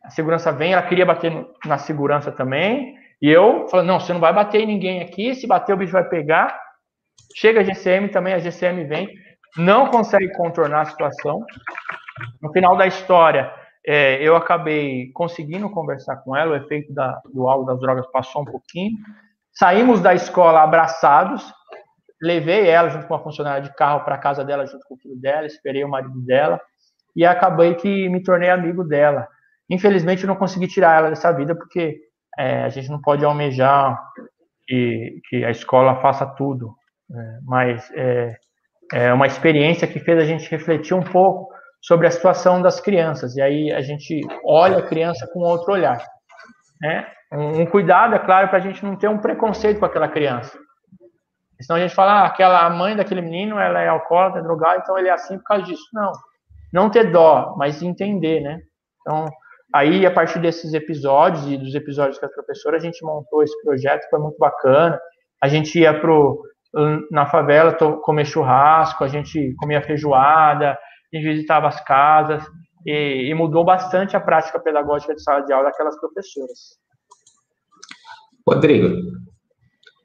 a 0.06 0.10
segurança 0.10 0.50
vem, 0.50 0.72
ela 0.72 0.84
queria 0.84 1.06
bater 1.06 1.30
no, 1.30 1.54
na 1.66 1.78
segurança 1.78 2.32
também, 2.32 2.96
e 3.22 3.30
eu 3.30 3.68
falei, 3.68 3.86
não, 3.86 4.00
você 4.00 4.14
não 4.14 4.22
vai 4.22 4.32
bater 4.32 4.62
em 4.62 4.68
ninguém 4.68 5.02
aqui, 5.02 5.36
se 5.36 5.46
bater 5.46 5.74
o 5.74 5.78
bicho 5.78 5.92
vai 5.92 6.08
pegar. 6.08 6.58
Chega 7.36 7.60
a 7.60 7.64
GCM 7.64 8.08
também, 8.08 8.34
a 8.34 8.40
GCM 8.40 8.86
vem, 8.86 9.10
não 9.58 9.88
consegue 9.88 10.32
contornar 10.32 10.82
a 10.82 10.86
situação. 10.86 11.44
No 12.42 12.54
final 12.54 12.78
da 12.78 12.88
história, 12.88 13.54
é, 13.86 14.16
eu 14.24 14.38
acabei 14.38 15.12
conseguindo 15.12 15.70
conversar 15.70 16.16
com 16.24 16.34
ela, 16.38 16.54
o 16.54 16.56
efeito 16.56 16.94
da, 16.94 17.22
do 17.34 17.50
álcool 17.50 17.66
das 17.66 17.82
drogas 17.82 18.08
passou 18.14 18.44
um 18.44 18.46
pouquinho. 18.46 18.98
Saímos 19.52 20.00
da 20.00 20.14
escola 20.14 20.62
abraçados, 20.62 21.54
levei 22.22 22.68
ela 22.70 22.90
junto 22.90 23.08
com 23.08 23.16
uma 23.16 23.24
funcionária 23.24 23.64
de 23.64 23.74
carro 23.74 24.06
para 24.06 24.18
casa 24.18 24.46
dela 24.46 24.66
junto 24.66 24.86
com 24.88 24.94
o 24.94 24.98
filho 24.98 25.16
dela, 25.20 25.48
esperei 25.48 25.84
o 25.84 25.90
marido 25.90 26.22
dela 26.22 26.62
e 27.16 27.26
acabei 27.26 27.74
que 27.76 28.08
me 28.10 28.22
tornei 28.22 28.50
amigo 28.50 28.84
dela. 28.84 29.28
Infelizmente, 29.70 30.24
eu 30.24 30.28
não 30.28 30.36
consegui 30.36 30.68
tirar 30.68 30.98
ela 30.98 31.10
dessa 31.10 31.32
vida 31.32 31.56
porque 31.56 31.98
é, 32.38 32.64
a 32.64 32.70
gente 32.70 32.90
não 32.90 33.02
pode 33.02 33.26
almejar 33.26 34.00
que, 34.68 35.20
que 35.28 35.44
a 35.44 35.50
escola 35.50 36.00
faça 36.02 36.26
tudo, 36.26 36.74
né? 37.10 37.40
mas 37.44 37.90
é, 37.96 38.36
é 38.94 39.14
uma 39.14 39.28
experiência 39.28 39.88
que 39.88 40.00
fez 40.00 40.20
a 40.20 40.26
gente 40.26 40.50
refletir 40.50 40.94
um 40.94 41.04
pouco 41.04 41.52
sobre 41.82 42.06
a 42.06 42.12
situação 42.12 42.62
das 42.62 42.80
crianças 42.80 43.36
e 43.36 43.42
aí 43.42 43.72
a 43.72 43.82
gente 43.82 44.22
olha 44.46 44.78
a 44.78 44.88
criança 44.88 45.28
com 45.34 45.40
outro 45.40 45.74
olhar, 45.74 45.98
né? 46.80 47.08
Um, 47.34 47.62
um 47.62 47.66
cuidado, 47.66 48.14
é 48.14 48.20
claro, 48.20 48.50
para 48.50 48.60
a 48.60 48.62
gente 48.62 48.86
não 48.86 48.96
ter 48.96 49.08
um 49.08 49.18
preconceito 49.18 49.80
com 49.80 49.86
aquela 49.86 50.08
criança 50.08 50.56
Senão 51.62 51.78
a 51.78 51.82
gente 51.82 51.96
fala, 51.96 52.22
ah, 52.22 52.26
aquela, 52.26 52.70
mãe 52.70 52.96
daquele 52.96 53.22
menino, 53.22 53.60
ela 53.60 53.82
é 53.82 53.88
alcoólatra, 53.88 54.40
é 54.40 54.44
drogada, 54.44 54.82
então 54.82 54.98
ele 54.98 55.08
é 55.08 55.12
assim 55.12 55.38
por 55.38 55.44
causa 55.44 55.64
disso. 55.64 55.84
Não. 55.94 56.12
Não 56.74 56.90
ter 56.90 57.12
dó, 57.12 57.56
mas 57.58 57.82
entender, 57.82 58.42
né? 58.42 58.60
Então, 59.02 59.26
aí, 59.74 60.06
a 60.06 60.12
partir 60.12 60.40
desses 60.40 60.74
episódios 60.74 61.46
e 61.48 61.58
dos 61.58 61.76
episódios 61.76 62.18
com 62.18 62.26
a 62.26 62.30
professora, 62.30 62.78
a 62.78 62.80
gente 62.80 63.04
montou 63.04 63.44
esse 63.44 63.60
projeto, 63.64 64.10
foi 64.10 64.20
muito 64.20 64.38
bacana. 64.38 65.00
A 65.44 65.48
gente 65.48 65.80
ia 65.80 66.00
pro, 66.00 66.42
na 67.12 67.26
favela 67.26 67.74
comer 67.74 68.26
churrasco, 68.26 69.04
a 69.04 69.08
gente 69.08 69.54
comia 69.58 69.82
feijoada, 69.82 70.72
a 70.72 71.16
gente 71.16 71.26
visitava 71.26 71.68
as 71.68 71.84
casas, 71.84 72.44
e, 72.86 73.30
e 73.30 73.34
mudou 73.34 73.64
bastante 73.64 74.16
a 74.16 74.20
prática 74.20 74.60
pedagógica 74.60 75.14
de 75.14 75.22
sala 75.22 75.42
de 75.42 75.54
aula 75.54 75.66
daquelas 75.66 76.00
professoras. 76.00 76.80
Rodrigo, 78.48 78.88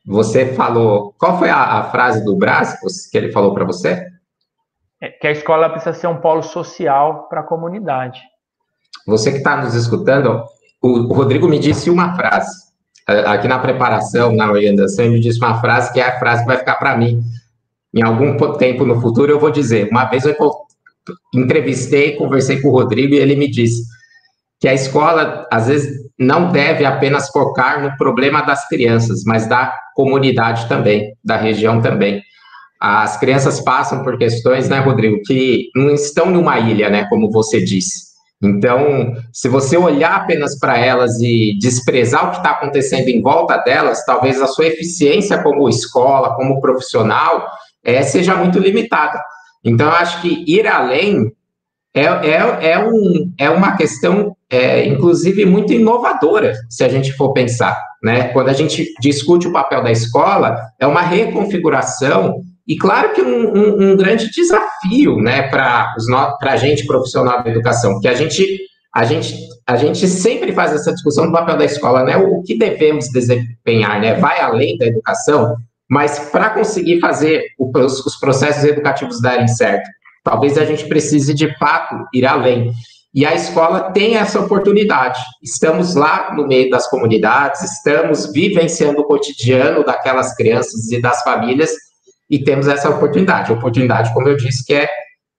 você 0.07 0.55
falou. 0.55 1.15
Qual 1.19 1.39
foi 1.39 1.51
a, 1.51 1.79
a 1.79 1.91
frase 1.91 2.25
do 2.25 2.37
Brás 2.37 2.79
que 3.11 3.19
ele 3.19 3.33
falou 3.33 3.53
para 3.53 3.65
você? 3.65 4.07
É 5.01 5.09
que 5.09 5.27
a 5.27 5.33
escola 5.33 5.69
precisa 5.69 5.93
ser 5.93 6.07
um 6.07 6.21
polo 6.21 6.43
social 6.43 7.29
para 7.29 7.41
a 7.41 7.45
comunidade. 7.45 8.21
Você 9.07 9.31
que 9.31 9.39
está 9.39 9.57
nos 9.57 9.75
escutando, 9.75 10.45
o, 10.81 11.13
Rodrigo 11.13 11.49
me 11.49 11.59
disse 11.59 11.91
uma 11.91 12.15
frase. 12.15 12.67
Aqui 13.07 13.47
na 13.47 13.59
preparação, 13.59 14.33
na 14.33 14.51
orientação, 14.51 15.05
ele 15.05 15.15
me 15.15 15.21
disse 15.21 15.39
uma 15.39 15.61
frase 15.61 15.93
que 15.93 16.01
é 16.01 16.05
a 16.05 16.19
frase 16.19 16.43
que 16.43 16.49
vai 16.49 16.59
ficar 16.59 16.77
para 16.77 16.97
mim. 16.97 17.21
Em 17.95 18.03
algum 18.03 18.37
tempo 18.57 18.85
no 18.85 19.01
futuro 19.01 19.31
eu 19.31 19.39
vou 19.39 19.51
dizer. 19.51 19.89
Uma 19.91 20.05
vez 20.07 20.25
eu 20.25 20.35
entrevistei, 21.35 22.17
conversei 22.17 22.61
com 22.61 22.69
o 22.69 22.73
Rodrigo 22.73 23.15
e 23.15 23.19
ele 23.19 23.37
me 23.37 23.49
disse 23.49 23.85
que 24.59 24.67
a 24.67 24.75
escola, 24.75 25.47
às 25.53 25.69
vezes, 25.69 26.06
não 26.19 26.51
deve 26.51 26.85
apenas 26.85 27.29
focar 27.29 27.83
no 27.83 27.97
problema 27.97 28.43
das 28.43 28.67
crianças, 28.69 29.23
mas 29.25 29.49
da 29.49 29.73
comunidade 29.95 30.69
também, 30.69 31.15
da 31.25 31.37
região 31.37 31.81
também. 31.81 32.23
As 32.81 33.17
crianças 33.19 33.61
passam 33.61 34.03
por 34.03 34.19
questões, 34.19 34.69
né, 34.69 34.79
Rodrigo, 34.79 35.21
que 35.25 35.71
não 35.75 35.91
estão 35.91 36.31
numa 36.31 36.59
ilha, 36.59 36.89
né, 36.91 37.07
como 37.09 37.31
você 37.31 37.63
disse. 37.63 38.07
Então, 38.43 39.15
se 39.33 39.49
você 39.49 39.79
olhar 39.79 40.15
apenas 40.15 40.59
para 40.59 40.79
elas 40.79 41.19
e 41.21 41.57
desprezar 41.59 42.27
o 42.27 42.31
que 42.33 42.37
está 42.37 42.51
acontecendo 42.51 43.09
em 43.09 43.23
volta 43.23 43.57
delas, 43.59 44.05
talvez 44.05 44.41
a 44.43 44.47
sua 44.47 44.67
eficiência 44.67 45.43
como 45.43 45.69
escola, 45.69 46.35
como 46.35 46.61
profissional, 46.61 47.47
é, 47.83 48.03
seja 48.03 48.35
muito 48.37 48.59
limitada. 48.59 49.23
Então, 49.65 49.87
eu 49.87 49.95
acho 49.95 50.21
que 50.21 50.45
ir 50.47 50.67
além 50.67 51.33
é, 51.95 52.05
é, 52.05 52.73
é, 52.73 52.79
um, 52.79 53.33
é 53.39 53.49
uma 53.49 53.75
questão, 53.75 54.36
é, 54.51 54.87
inclusive, 54.87 55.45
muito 55.45 55.73
inovadora, 55.73 56.55
se 56.71 56.85
a 56.85 56.89
gente 56.89 57.13
for 57.13 57.33
pensar. 57.33 57.77
Né? 58.03 58.29
Quando 58.29 58.49
a 58.49 58.53
gente 58.53 58.93
discute 59.01 59.49
o 59.49 59.53
papel 59.53 59.83
da 59.83 59.91
escola, 59.91 60.57
é 60.81 60.87
uma 60.87 61.03
reconfiguração 61.03 62.35
E 62.69 62.77
claro 62.77 63.13
que 63.13 63.23
um, 63.23 63.57
um, 63.57 63.91
um 63.93 63.97
grande 63.97 64.31
desafio 64.31 65.17
né, 65.19 65.49
para 65.49 65.95
a 66.43 66.57
gente 66.57 66.87
profissional 66.87 67.43
da 67.43 67.51
educação, 67.51 68.01
que 68.01 68.09
a 68.09 68.15
gente, 68.15 68.45
a, 68.95 69.05
gente, 69.05 69.37
a 69.67 69.77
gente 69.77 70.09
sempre 70.09 70.53
faz 70.53 70.73
essa 70.73 70.93
discussão 70.93 71.27
do 71.27 71.33
papel 71.33 71.57
da 71.57 71.65
escola, 71.65 72.03
né? 72.03 72.17
O, 72.17 72.39
o 72.39 72.43
que 72.43 72.59
devemos 72.59 73.09
desempenhar, 73.11 74.01
né? 74.01 74.15
Vai 74.15 74.41
além 74.41 74.77
da 74.79 74.87
educação, 74.87 75.55
mas 75.89 76.19
para 76.31 76.51
conseguir 76.51 76.99
fazer 76.99 77.45
os, 77.59 78.05
os 78.05 78.17
processos 78.17 78.65
educativos 78.65 79.21
darem 79.21 79.47
certo, 79.47 79.89
talvez 80.25 80.59
a 80.59 80.65
gente 80.65 80.87
precise 80.89 81.33
de 81.33 81.57
fato 81.59 81.95
ir 82.13 82.27
além. 82.27 82.73
E 83.15 83.25
a 83.25 83.35
escola 83.35 83.93
tem 83.93 84.17
essa 84.17 84.39
oportunidade. 84.41 85.21
Estamos 85.43 85.95
lá 85.95 86.35
no 86.35 86.47
meio 86.47 86.69
das 86.69 86.89
comunidades, 86.89 87.63
estamos 87.63 88.31
vivenciando 88.33 89.01
o 89.01 89.05
cotidiano 89.05 89.85
daquelas 89.85 90.35
crianças 90.35 90.91
e 90.93 91.01
das 91.01 91.23
famílias 91.23 91.71
e 92.29 92.39
temos 92.39 92.69
essa 92.69 92.91
oportunidade. 92.91 93.53
Oportunidade, 93.53 94.13
como 94.13 94.29
eu 94.29 94.37
disse, 94.37 94.65
que 94.67 94.75
é 94.75 94.89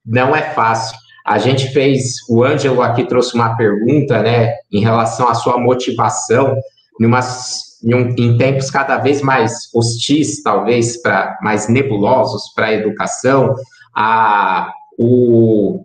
não 0.04 0.34
é 0.34 0.42
fácil. 0.54 0.96
A 1.26 1.38
gente 1.38 1.68
fez, 1.68 2.14
o 2.28 2.42
Ângelo 2.42 2.80
aqui 2.80 3.04
trouxe 3.04 3.34
uma 3.34 3.54
pergunta, 3.54 4.22
né, 4.22 4.54
em 4.72 4.80
relação 4.80 5.28
à 5.28 5.34
sua 5.34 5.58
motivação, 5.58 6.56
em, 6.98 7.94
um, 7.94 8.14
em 8.16 8.36
tempos 8.38 8.70
cada 8.70 8.96
vez 8.96 9.20
mais 9.20 9.68
hostis, 9.74 10.42
talvez, 10.42 11.00
para 11.02 11.38
mais 11.42 11.68
nebulosos 11.68 12.52
para 12.54 12.66
a 12.66 12.72
educação. 12.72 13.54
A, 13.94 14.72
o, 14.98 15.84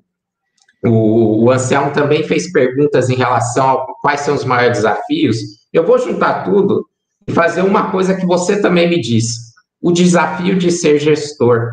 o, 0.86 1.46
o 1.46 1.52
Anselmo 1.52 1.92
também 1.92 2.24
fez 2.24 2.52
perguntas 2.52 3.10
em 3.10 3.16
relação 3.16 3.70
a 3.70 3.86
quais 4.02 4.22
são 4.22 4.36
os 4.36 4.44
maiores 4.44 4.80
desafios. 4.80 5.38
Eu 5.72 5.86
vou 5.86 5.98
juntar 5.98 6.44
tudo 6.44 6.88
e 7.28 7.32
fazer 7.32 7.62
uma 7.62 7.90
coisa 7.90 8.16
que 8.16 8.26
você 8.26 8.62
também 8.62 8.90
me 8.90 9.00
disse 9.00 9.54
o 9.82 9.92
desafio 9.92 10.58
de 10.58 10.72
ser 10.72 11.00
gestor. 11.00 11.72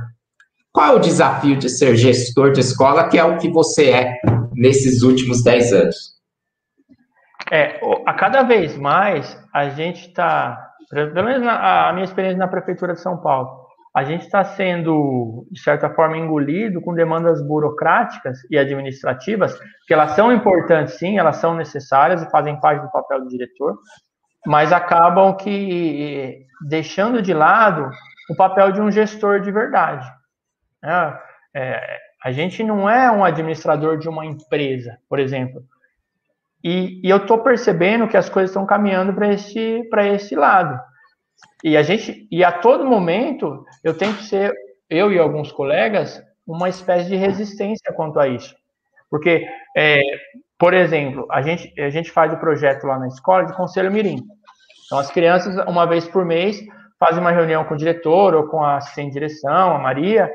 Qual 0.73 0.87
é 0.87 0.97
o 0.97 1.01
desafio 1.01 1.57
de 1.57 1.69
ser 1.69 1.97
gestor 1.97 2.53
de 2.53 2.61
escola, 2.61 3.09
que 3.09 3.19
é 3.19 3.25
o 3.25 3.39
que 3.39 3.49
você 3.51 3.91
é 3.91 4.17
nesses 4.55 5.03
últimos 5.03 5.43
10 5.43 5.73
anos? 5.73 5.97
É, 7.51 7.81
a 8.07 8.15
cada 8.15 8.43
vez 8.43 8.77
mais 8.77 9.37
a 9.53 9.69
gente 9.71 10.09
está, 10.09 10.73
pelo 10.91 11.25
menos 11.25 11.47
a 11.49 11.91
minha 11.93 12.05
experiência 12.05 12.39
na 12.39 12.47
Prefeitura 12.47 12.95
de 12.95 13.01
São 13.01 13.17
Paulo, 13.17 13.60
a 13.95 14.05
gente 14.05 14.23
está 14.23 14.45
sendo, 14.45 15.47
de 15.51 15.61
certa 15.61 15.91
forma, 15.91 16.17
engolido 16.17 16.81
com 16.81 16.95
demandas 16.95 17.43
burocráticas 17.45 18.39
e 18.49 18.57
administrativas, 18.57 19.59
que 19.87 19.93
elas 19.93 20.13
são 20.13 20.33
importantes, 20.33 20.95
sim, 20.95 21.19
elas 21.19 21.37
são 21.37 21.55
necessárias 21.55 22.23
e 22.23 22.31
fazem 22.31 22.61
parte 22.61 22.83
do 22.83 22.91
papel 22.91 23.23
do 23.23 23.29
diretor, 23.29 23.79
mas 24.47 24.73
acabam 24.73 25.37
que 25.37 26.47
deixando 26.69 27.21
de 27.21 27.35
lado 27.35 27.91
o 28.31 28.37
papel 28.37 28.71
de 28.71 28.81
um 28.81 28.91
gestor 28.91 29.41
de 29.41 29.51
verdade. 29.51 30.09
É, 30.85 31.19
é, 31.55 31.99
a 32.25 32.31
gente 32.31 32.63
não 32.63 32.89
é 32.89 33.11
um 33.11 33.25
administrador 33.25 33.99
de 33.99 34.09
uma 34.09 34.25
empresa, 34.25 34.99
por 35.09 35.19
exemplo. 35.19 35.63
E, 36.63 37.01
e 37.03 37.11
eu 37.11 37.17
estou 37.17 37.39
percebendo 37.39 38.07
que 38.07 38.17
as 38.17 38.29
coisas 38.29 38.51
estão 38.51 38.67
caminhando 38.67 39.13
para 39.13 39.33
esse, 39.33 39.89
esse 40.15 40.37
lado. 40.37 40.79
E 41.63 41.77
a 41.77 41.83
gente, 41.83 42.27
e 42.31 42.43
a 42.43 42.53
todo 42.53 42.87
momento, 42.87 43.65
eu 43.85 43.97
tento 43.97 44.23
ser, 44.23 44.53
eu 44.89 45.13
e 45.13 45.19
alguns 45.19 45.53
colegas, 45.53 46.23
uma 46.47 46.69
espécie 46.69 47.09
de 47.09 47.17
resistência 47.17 47.93
quanto 47.95 48.19
a 48.19 48.27
isso. 48.27 48.55
Porque 49.11 49.47
é, 49.77 50.01
por 50.61 50.75
exemplo, 50.75 51.27
a 51.31 51.41
gente, 51.41 51.73
a 51.81 51.89
gente 51.89 52.11
faz 52.11 52.31
o 52.35 52.37
projeto 52.37 52.87
lá 52.87 52.99
na 52.99 53.09
escola 53.09 53.47
de 53.47 53.57
Conselho 53.57 53.91
Mirim. 53.91 54.23
Então, 54.85 54.99
as 54.99 55.11
crianças, 55.11 55.57
uma 55.67 55.87
vez 55.87 56.07
por 56.07 56.23
mês, 56.23 56.63
fazem 56.99 57.19
uma 57.19 57.31
reunião 57.31 57.65
com 57.65 57.73
o 57.73 57.79
diretor 57.79 58.35
ou 58.35 58.47
com 58.47 58.63
a 58.63 58.79
de 58.79 59.11
direção, 59.11 59.75
a 59.75 59.79
Maria, 59.79 60.31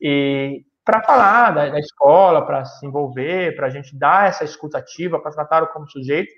e 0.00 0.62
para 0.82 1.02
falar 1.02 1.50
da, 1.50 1.68
da 1.68 1.78
escola, 1.78 2.46
para 2.46 2.64
se 2.64 2.86
envolver, 2.86 3.54
para 3.56 3.66
a 3.66 3.70
gente 3.70 3.94
dar 3.94 4.28
essa 4.28 4.42
escutativa, 4.42 5.20
para 5.20 5.32
tratar 5.32 5.66
como 5.66 5.86
sujeito. 5.86 6.32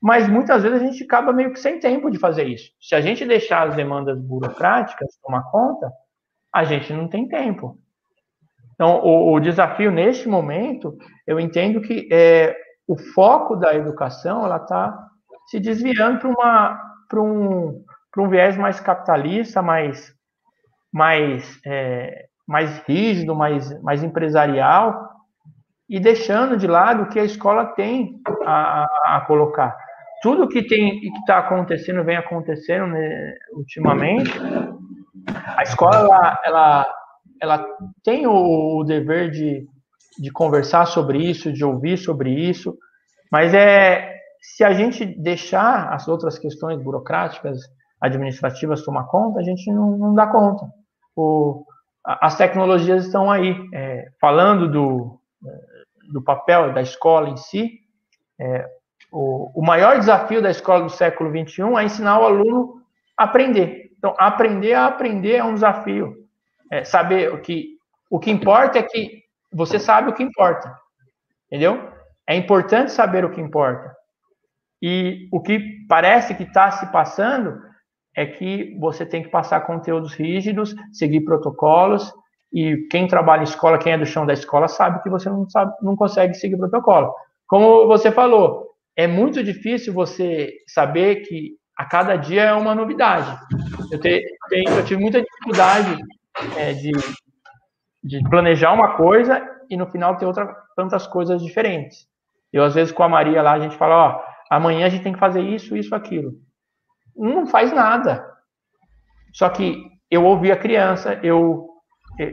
Mas 0.00 0.28
muitas 0.28 0.62
vezes 0.62 0.80
a 0.80 0.84
gente 0.84 1.04
acaba 1.04 1.32
meio 1.32 1.52
que 1.52 1.58
sem 1.58 1.78
tempo 1.78 2.10
de 2.10 2.18
fazer 2.18 2.44
isso. 2.44 2.70
Se 2.80 2.94
a 2.94 3.00
gente 3.00 3.24
deixar 3.24 3.68
as 3.68 3.74
demandas 3.74 4.20
burocráticas 4.20 5.18
tomar 5.22 5.42
conta, 5.50 5.90
a 6.52 6.64
gente 6.64 6.92
não 6.92 7.08
tem 7.08 7.28
tempo. 7.28 7.78
Então, 8.74 9.00
o, 9.02 9.34
o 9.34 9.40
desafio 9.40 9.90
neste 9.90 10.28
momento, 10.28 10.96
eu 11.26 11.40
entendo 11.40 11.80
que 11.80 12.08
é, 12.12 12.54
o 12.86 12.96
foco 12.96 13.56
da 13.56 13.74
educação 13.74 14.44
ela 14.44 14.58
está 14.58 14.96
se 15.46 15.58
desviando 15.58 16.20
para 16.20 16.28
uma 16.28 16.82
para 17.08 17.22
um 17.22 17.84
para 18.12 18.22
um 18.22 18.28
viés 18.28 18.56
mais 18.56 18.80
capitalista, 18.80 19.62
mais 19.62 20.12
mais 20.92 21.58
é, 21.64 22.26
mais 22.46 22.78
rígido, 22.80 23.34
mais 23.34 23.82
mais 23.82 24.02
empresarial 24.02 25.15
e 25.88 26.00
deixando 26.00 26.56
de 26.56 26.66
lado 26.66 27.04
o 27.04 27.08
que 27.08 27.18
a 27.18 27.24
escola 27.24 27.66
tem 27.66 28.20
a, 28.44 28.86
a, 29.04 29.24
colocar. 29.26 29.76
Tudo 30.22 30.48
que 30.48 30.66
tem 30.66 30.98
que 31.00 31.08
está 31.20 31.38
acontecendo 31.38 32.04
vem 32.04 32.16
acontecendo 32.16 32.88
né, 32.88 33.34
ultimamente. 33.52 34.30
A 35.56 35.62
escola 35.62 35.96
ela, 35.96 36.40
ela 36.44 36.86
ela 37.40 37.66
tem 38.02 38.26
o, 38.26 38.78
o 38.78 38.84
dever 38.84 39.30
de, 39.30 39.66
de 40.18 40.30
conversar 40.32 40.86
sobre 40.86 41.18
isso, 41.18 41.52
de 41.52 41.64
ouvir 41.64 41.98
sobre 41.98 42.30
isso, 42.30 42.76
mas 43.30 43.54
é 43.54 44.14
se 44.40 44.64
a 44.64 44.72
gente 44.72 45.04
deixar 45.04 45.92
as 45.92 46.06
outras 46.08 46.38
questões 46.38 46.80
burocráticas, 46.80 47.58
administrativas 48.00 48.84
tomar 48.84 49.04
conta, 49.04 49.40
a 49.40 49.42
gente 49.42 49.70
não, 49.72 49.96
não 49.96 50.14
dá 50.14 50.26
conta. 50.26 50.66
O, 51.14 51.64
as 52.04 52.36
tecnologias 52.36 53.06
estão 53.06 53.30
aí. 53.30 53.56
É, 53.74 54.06
falando 54.20 54.70
do, 54.70 55.18
do 56.12 56.22
papel 56.22 56.72
da 56.72 56.82
escola 56.82 57.28
em 57.28 57.36
si, 57.36 57.80
é, 58.38 58.66
o, 59.10 59.60
o 59.60 59.64
maior 59.64 59.98
desafio 59.98 60.42
da 60.42 60.50
escola 60.50 60.84
do 60.84 60.90
século 60.90 61.30
XXI 61.30 61.62
é 61.78 61.84
ensinar 61.84 62.20
o 62.20 62.24
aluno 62.24 62.82
a 63.16 63.24
aprender. 63.24 63.92
Então, 63.98 64.14
aprender 64.18 64.74
a 64.74 64.86
aprender 64.86 65.36
é 65.36 65.44
um 65.44 65.54
desafio 65.54 66.26
é, 66.70 66.84
saber 66.84 67.32
o 67.32 67.40
que 67.40 67.76
o 68.08 68.20
que 68.20 68.30
importa 68.30 68.78
é 68.78 68.82
que 68.82 69.24
você 69.52 69.80
sabe 69.80 70.10
o 70.10 70.12
que 70.12 70.22
importa, 70.22 70.72
entendeu? 71.46 71.92
É 72.26 72.36
importante 72.36 72.92
saber 72.92 73.24
o 73.24 73.30
que 73.30 73.40
importa. 73.40 73.94
E 74.80 75.28
o 75.32 75.40
que 75.40 75.84
parece 75.88 76.34
que 76.34 76.44
está 76.44 76.70
se 76.70 76.86
passando 76.92 77.60
é 78.14 78.24
que 78.24 78.76
você 78.78 79.04
tem 79.04 79.22
que 79.22 79.28
passar 79.28 79.62
conteúdos 79.62 80.14
rígidos, 80.14 80.74
seguir 80.92 81.22
protocolos, 81.22 82.12
e 82.52 82.86
quem 82.90 83.06
trabalha 83.06 83.40
em 83.40 83.44
escola, 83.44 83.78
quem 83.78 83.92
é 83.92 83.98
do 83.98 84.06
chão 84.06 84.24
da 84.24 84.32
escola, 84.32 84.68
sabe 84.68 85.02
que 85.02 85.10
você 85.10 85.28
não, 85.28 85.48
sabe, 85.48 85.72
não 85.82 85.96
consegue 85.96 86.34
seguir 86.34 86.56
protocolo. 86.56 87.14
Como 87.46 87.86
você 87.86 88.10
falou, 88.10 88.66
é 88.96 89.06
muito 89.06 89.42
difícil 89.42 89.92
você 89.92 90.52
saber 90.66 91.16
que 91.16 91.56
a 91.76 91.84
cada 91.84 92.16
dia 92.16 92.44
é 92.44 92.52
uma 92.52 92.74
novidade. 92.74 93.38
Eu, 93.92 94.00
te, 94.00 94.22
eu 94.50 94.84
tive 94.84 95.00
muita 95.00 95.20
dificuldade 95.20 95.96
é, 96.56 96.72
de, 96.72 96.92
de 98.02 98.28
planejar 98.28 98.72
uma 98.72 98.96
coisa 98.96 99.46
e 99.68 99.76
no 99.76 99.86
final 99.86 100.16
ter 100.16 100.24
outra, 100.24 100.46
tantas 100.74 101.06
coisas 101.06 101.42
diferentes. 101.42 102.06
Eu, 102.52 102.64
às 102.64 102.74
vezes, 102.74 102.92
com 102.92 103.02
a 103.02 103.08
Maria 103.08 103.42
lá, 103.42 103.52
a 103.52 103.60
gente 103.60 103.76
fala, 103.76 103.94
ó, 103.94 104.24
amanhã 104.50 104.86
a 104.86 104.88
gente 104.88 105.02
tem 105.02 105.12
que 105.12 105.18
fazer 105.18 105.42
isso, 105.42 105.76
isso, 105.76 105.94
aquilo. 105.94 106.32
Não 107.14 107.46
faz 107.46 107.72
nada. 107.72 108.26
Só 109.32 109.48
que 109.50 109.76
eu 110.10 110.24
ouvi 110.24 110.50
a 110.50 110.56
criança, 110.56 111.20
eu, 111.22 111.68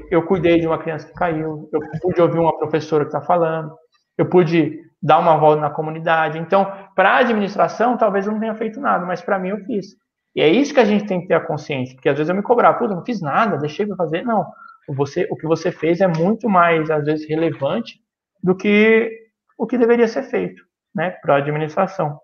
eu 0.09 0.23
cuidei 0.23 0.59
de 0.59 0.67
uma 0.67 0.77
criança 0.77 1.07
que 1.07 1.13
caiu, 1.13 1.69
eu 1.71 1.81
pude 2.01 2.21
ouvir 2.21 2.39
uma 2.39 2.57
professora 2.57 3.03
que 3.03 3.09
está 3.09 3.21
falando, 3.21 3.75
eu 4.17 4.29
pude 4.29 4.79
dar 5.01 5.19
uma 5.19 5.37
volta 5.37 5.61
na 5.61 5.69
comunidade. 5.69 6.39
Então, 6.39 6.71
para 6.95 7.11
a 7.11 7.17
administração, 7.17 7.97
talvez 7.97 8.25
eu 8.25 8.31
não 8.31 8.39
tenha 8.39 8.55
feito 8.55 8.79
nada, 8.79 9.05
mas 9.05 9.21
para 9.21 9.37
mim 9.37 9.49
eu 9.49 9.57
fiz. 9.65 9.87
E 10.35 10.41
é 10.41 10.47
isso 10.47 10.73
que 10.73 10.79
a 10.79 10.85
gente 10.85 11.05
tem 11.05 11.21
que 11.21 11.27
ter 11.27 11.35
a 11.35 11.45
consciência, 11.45 11.95
porque 11.95 12.09
às 12.09 12.17
vezes 12.17 12.29
eu 12.29 12.35
me 12.35 12.41
cobrava, 12.41 12.77
puta, 12.77 12.95
não 12.95 13.05
fiz 13.05 13.21
nada, 13.21 13.57
deixei 13.57 13.85
para 13.85 13.97
fazer. 13.97 14.23
Não, 14.23 14.45
você, 14.87 15.27
o 15.29 15.35
que 15.35 15.45
você 15.45 15.71
fez 15.71 16.01
é 16.01 16.07
muito 16.07 16.49
mais, 16.49 16.89
às 16.89 17.05
vezes, 17.05 17.27
relevante 17.27 17.99
do 18.41 18.55
que 18.55 19.11
o 19.57 19.67
que 19.67 19.77
deveria 19.77 20.07
ser 20.07 20.23
feito, 20.23 20.63
né, 20.95 21.11
para 21.21 21.35
a 21.35 21.37
administração. 21.37 22.19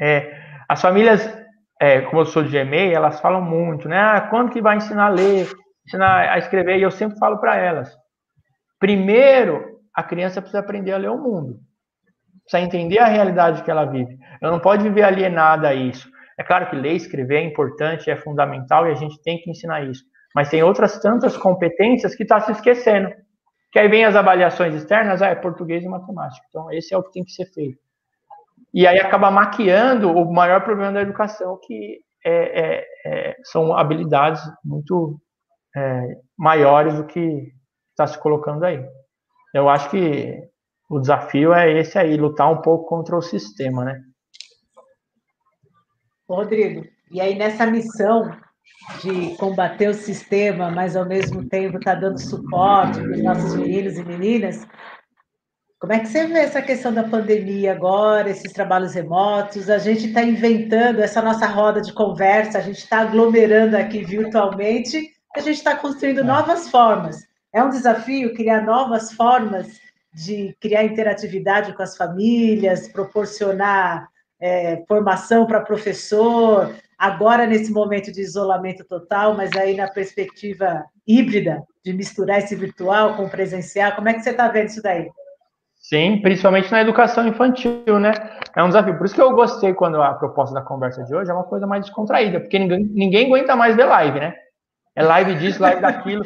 É, 0.00 0.40
as 0.68 0.80
famílias, 0.80 1.22
é, 1.80 2.00
como 2.02 2.22
eu 2.22 2.26
sou 2.26 2.42
de 2.42 2.50
GME, 2.50 2.92
elas 2.92 3.20
falam 3.20 3.40
muito, 3.40 3.88
né, 3.88 3.98
ah, 3.98 4.20
quando 4.22 4.50
que 4.50 4.60
vai 4.60 4.76
ensinar 4.76 5.06
a 5.06 5.10
ler, 5.10 5.48
ensinar 5.86 6.30
a 6.30 6.38
escrever, 6.38 6.78
e 6.78 6.82
eu 6.82 6.90
sempre 6.90 7.18
falo 7.18 7.38
para 7.38 7.56
elas, 7.56 7.92
primeiro, 8.78 9.80
a 9.94 10.02
criança 10.02 10.40
precisa 10.40 10.60
aprender 10.60 10.92
a 10.92 10.98
ler 10.98 11.10
o 11.10 11.18
mundo, 11.18 11.60
precisa 12.44 12.62
entender 12.62 12.98
a 12.98 13.06
realidade 13.06 13.62
que 13.62 13.70
ela 13.70 13.84
vive, 13.84 14.18
ela 14.40 14.52
não 14.52 14.60
pode 14.60 14.82
viver 14.82 15.02
alienada 15.02 15.68
a 15.68 15.74
isso, 15.74 16.10
é 16.38 16.42
claro 16.42 16.68
que 16.68 16.76
ler 16.76 16.92
e 16.92 16.96
escrever 16.96 17.36
é 17.36 17.44
importante, 17.44 18.10
é 18.10 18.16
fundamental 18.16 18.86
e 18.86 18.90
a 18.90 18.94
gente 18.94 19.20
tem 19.22 19.38
que 19.38 19.50
ensinar 19.50 19.84
isso. 19.84 20.02
Mas 20.34 20.48
tem 20.48 20.62
outras 20.62 20.98
tantas 20.98 21.36
competências 21.36 22.14
que 22.14 22.22
está 22.22 22.40
se 22.40 22.52
esquecendo. 22.52 23.10
Que 23.70 23.78
aí 23.78 23.88
vem 23.88 24.04
as 24.04 24.16
avaliações 24.16 24.74
externas, 24.74 25.22
ah, 25.22 25.28
é 25.28 25.34
português 25.34 25.84
e 25.84 25.88
matemática. 25.88 26.44
Então, 26.48 26.70
esse 26.72 26.94
é 26.94 26.98
o 26.98 27.02
que 27.02 27.12
tem 27.12 27.24
que 27.24 27.32
ser 27.32 27.46
feito. 27.46 27.78
E 28.72 28.86
aí 28.86 28.98
acaba 28.98 29.30
maquiando 29.30 30.10
o 30.10 30.32
maior 30.32 30.62
problema 30.62 30.92
da 30.92 31.02
educação, 31.02 31.58
que 31.62 32.00
é, 32.24 32.60
é, 32.60 32.86
é, 33.04 33.36
são 33.44 33.76
habilidades 33.76 34.42
muito 34.64 35.18
é, 35.76 36.16
maiores 36.36 36.94
do 36.94 37.06
que 37.06 37.52
está 37.90 38.06
se 38.06 38.18
colocando 38.18 38.64
aí. 38.64 38.84
Eu 39.54 39.68
acho 39.68 39.90
que 39.90 40.42
o 40.90 40.98
desafio 40.98 41.52
é 41.52 41.78
esse 41.78 41.98
aí, 41.98 42.16
lutar 42.16 42.50
um 42.50 42.60
pouco 42.60 42.86
contra 42.86 43.16
o 43.16 43.22
sistema, 43.22 43.84
né? 43.84 44.00
Rodrigo, 46.28 46.84
e 47.10 47.20
aí 47.20 47.34
nessa 47.36 47.66
missão 47.66 48.30
de 49.02 49.36
combater 49.36 49.88
o 49.88 49.94
sistema, 49.94 50.70
mas 50.70 50.96
ao 50.96 51.06
mesmo 51.06 51.48
tempo 51.48 51.78
tá 51.80 51.94
dando 51.94 52.18
suporte 52.18 53.00
para 53.00 53.12
os 53.12 53.22
nossos 53.22 53.54
meninos 53.54 53.98
e 53.98 54.04
meninas, 54.04 54.66
como 55.82 55.92
é 55.92 55.98
que 55.98 56.06
você 56.06 56.26
vê 56.28 56.38
essa 56.38 56.62
questão 56.62 56.94
da 56.94 57.02
pandemia 57.02 57.72
agora, 57.72 58.30
esses 58.30 58.52
trabalhos 58.52 58.94
remotos? 58.94 59.68
A 59.68 59.78
gente 59.78 60.06
está 60.06 60.22
inventando 60.22 61.00
essa 61.00 61.20
nossa 61.20 61.46
roda 61.46 61.80
de 61.80 61.92
conversa, 61.92 62.58
a 62.58 62.60
gente 62.60 62.78
está 62.78 63.00
aglomerando 63.00 63.76
aqui 63.76 64.04
virtualmente, 64.04 65.10
a 65.34 65.40
gente 65.40 65.56
está 65.56 65.76
construindo 65.76 66.20
é. 66.20 66.24
novas 66.24 66.70
formas. 66.70 67.26
É 67.52 67.62
um 67.62 67.70
desafio 67.70 68.34
criar 68.34 68.62
novas 68.62 69.12
formas 69.12 69.80
de 70.14 70.54
criar 70.60 70.84
interatividade 70.84 71.72
com 71.74 71.82
as 71.82 71.96
famílias, 71.96 72.88
proporcionar 72.88 74.08
é, 74.40 74.82
formação 74.88 75.46
para 75.46 75.60
professor, 75.60 76.74
agora 76.98 77.46
nesse 77.46 77.72
momento 77.72 78.10
de 78.12 78.20
isolamento 78.20 78.84
total, 78.84 79.34
mas 79.34 79.50
aí 79.56 79.76
na 79.76 79.88
perspectiva 79.88 80.84
híbrida, 81.06 81.62
de 81.84 81.92
misturar 81.92 82.38
esse 82.38 82.54
virtual 82.54 83.16
com 83.16 83.24
o 83.24 83.30
presencial, 83.30 83.92
como 83.92 84.08
é 84.08 84.14
que 84.14 84.20
você 84.20 84.30
está 84.30 84.48
vendo 84.48 84.68
isso 84.68 84.82
daí? 84.82 85.10
Sim, 85.76 86.20
principalmente 86.22 86.70
na 86.70 86.80
educação 86.80 87.26
infantil, 87.26 87.98
né? 87.98 88.12
É 88.56 88.62
um 88.62 88.68
desafio. 88.68 88.96
Por 88.96 89.04
isso 89.04 89.14
que 89.14 89.20
eu 89.20 89.34
gostei 89.34 89.74
quando 89.74 90.00
a 90.00 90.14
proposta 90.14 90.54
da 90.54 90.62
conversa 90.62 91.02
de 91.02 91.14
hoje 91.14 91.30
é 91.30 91.34
uma 91.34 91.42
coisa 91.44 91.66
mais 91.66 91.84
descontraída, 91.84 92.40
porque 92.40 92.58
ninguém, 92.58 92.84
ninguém 92.84 93.26
aguenta 93.26 93.56
mais 93.56 93.74
ver 93.74 93.84
live, 93.84 94.20
né? 94.20 94.34
É 94.94 95.02
live 95.02 95.34
disso, 95.36 95.62
live 95.62 95.80
daquilo. 95.80 96.22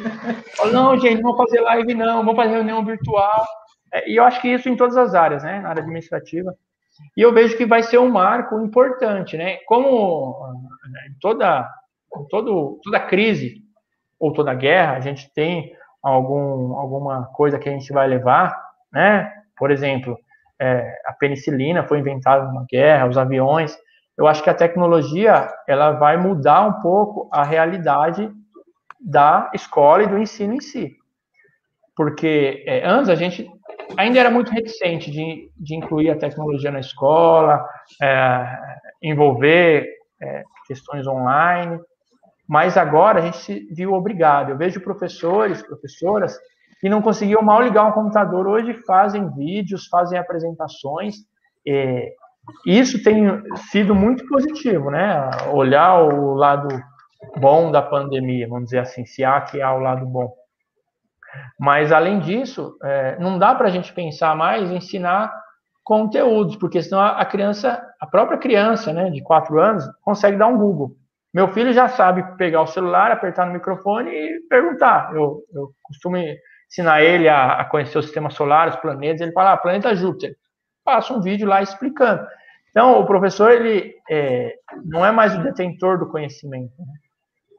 não, 0.71 0.97
gente, 0.99 1.21
não 1.21 1.31
vou 1.31 1.37
fazer 1.37 1.61
live, 1.61 1.93
não, 1.93 2.17
vamos 2.17 2.35
fazer 2.35 2.53
reunião 2.55 2.83
virtual. 2.83 3.45
É, 3.93 4.09
e 4.09 4.17
eu 4.17 4.23
acho 4.23 4.41
que 4.41 4.49
isso 4.49 4.67
em 4.67 4.75
todas 4.75 4.97
as 4.97 5.15
áreas, 5.15 5.43
né? 5.43 5.59
Na 5.59 5.69
área 5.69 5.81
administrativa. 5.81 6.53
E 7.15 7.21
eu 7.21 7.33
vejo 7.33 7.55
que 7.55 7.65
vai 7.65 7.83
ser 7.83 7.97
um 7.99 8.09
marco 8.09 8.59
importante, 8.59 9.37
né? 9.37 9.57
Como 9.67 10.35
em 11.09 11.13
toda, 11.21 11.69
todo, 12.29 12.79
toda 12.83 12.99
crise 12.99 13.61
ou 14.19 14.33
toda 14.33 14.53
guerra, 14.53 14.97
a 14.97 14.99
gente 14.99 15.31
tem 15.33 15.71
algum, 16.01 16.75
alguma 16.75 17.25
coisa 17.33 17.59
que 17.59 17.69
a 17.69 17.71
gente 17.71 17.91
vai 17.93 18.07
levar, 18.07 18.57
né? 18.91 19.31
Por 19.57 19.71
exemplo, 19.71 20.17
é, 20.59 20.93
a 21.05 21.13
penicilina 21.13 21.83
foi 21.83 21.99
inventada 21.99 22.45
numa 22.45 22.65
guerra, 22.69 23.07
os 23.07 23.17
aviões. 23.17 23.77
Eu 24.17 24.27
acho 24.27 24.43
que 24.43 24.49
a 24.49 24.55
tecnologia 24.55 25.47
ela 25.67 25.91
vai 25.91 26.17
mudar 26.17 26.67
um 26.67 26.81
pouco 26.81 27.29
a 27.31 27.43
realidade 27.43 28.31
da 29.07 29.49
escola 29.53 30.03
e 30.03 30.07
do 30.07 30.17
ensino 30.17 30.53
em 30.53 30.59
si. 30.59 30.97
Porque 31.95 32.61
é, 32.67 32.85
antes 32.85 33.09
a 33.09 33.15
gente 33.15 33.49
ainda 33.97 34.19
era 34.19 34.29
muito 34.29 34.51
reticente 34.51 35.09
de, 35.09 35.49
de 35.57 35.75
incluir 35.75 36.09
a 36.09 36.17
tecnologia 36.17 36.69
na 36.69 36.81
escola, 36.81 37.65
é, 38.01 38.45
envolver 39.01 39.87
é, 40.21 40.43
questões 40.67 41.07
online, 41.07 41.79
mas 42.45 42.75
agora 42.75 43.19
a 43.19 43.21
gente 43.21 43.37
se 43.37 43.67
viu 43.73 43.93
obrigado. 43.93 44.49
Eu 44.49 44.57
vejo 44.57 44.81
professores, 44.81 45.61
professoras 45.61 46.37
que 46.81 46.89
não 46.89 47.01
conseguiam 47.01 47.41
mal 47.41 47.61
ligar 47.61 47.85
um 47.85 47.93
computador, 47.93 48.45
hoje 48.45 48.73
fazem 48.85 49.33
vídeos, 49.33 49.87
fazem 49.87 50.19
apresentações. 50.19 51.15
É, 51.65 52.11
isso 52.65 53.01
tem 53.01 53.41
sido 53.71 53.95
muito 53.95 54.27
positivo, 54.27 54.91
né? 54.91 55.29
Olhar 55.53 56.03
o 56.03 56.33
lado 56.33 56.67
bom 57.37 57.71
da 57.71 57.81
pandemia, 57.81 58.47
vamos 58.47 58.65
dizer 58.65 58.79
assim, 58.79 59.05
se 59.05 59.23
há 59.23 59.41
que 59.41 59.61
há 59.61 59.73
o 59.73 59.79
lado 59.79 60.05
bom. 60.05 60.33
Mas, 61.59 61.91
além 61.91 62.19
disso, 62.19 62.77
é, 62.83 63.17
não 63.19 63.37
dá 63.37 63.53
para 63.53 63.67
a 63.67 63.71
gente 63.71 63.93
pensar 63.93 64.35
mais 64.35 64.71
em 64.71 64.77
ensinar 64.77 65.31
conteúdos, 65.83 66.55
porque 66.57 66.81
senão 66.81 67.01
a 67.01 67.23
criança, 67.25 67.81
a 67.99 68.05
própria 68.05 68.37
criança, 68.37 68.91
né, 68.91 69.09
de 69.09 69.21
quatro 69.21 69.59
anos, 69.59 69.85
consegue 70.01 70.37
dar 70.37 70.47
um 70.47 70.57
Google. 70.57 70.95
Meu 71.33 71.47
filho 71.49 71.71
já 71.71 71.87
sabe 71.87 72.35
pegar 72.37 72.61
o 72.61 72.67
celular, 72.67 73.11
apertar 73.11 73.45
no 73.45 73.53
microfone 73.53 74.09
e 74.09 74.39
perguntar. 74.49 75.13
Eu, 75.13 75.43
eu 75.53 75.71
costumo 75.83 76.17
ensinar 76.67 77.01
ele 77.01 77.29
a, 77.29 77.53
a, 77.53 77.65
conhecer 77.65 77.97
o 77.97 78.01
sistema 78.01 78.29
solar, 78.29 78.69
os 78.69 78.75
planetas. 78.77 79.21
Ele 79.21 79.31
fala, 79.31 79.53
ah, 79.53 79.57
planeta 79.57 79.95
Júpiter. 79.95 80.35
Passa 80.83 81.13
um 81.13 81.21
vídeo 81.21 81.47
lá 81.47 81.61
explicando. 81.61 82.25
Então, 82.71 82.99
o 82.99 83.05
professor, 83.05 83.51
ele 83.51 83.93
é, 84.09 84.55
não 84.85 85.05
é 85.05 85.11
mais 85.11 85.35
o 85.35 85.43
detentor 85.43 85.97
do 85.97 86.09
conhecimento, 86.09 86.73
né? 86.79 86.93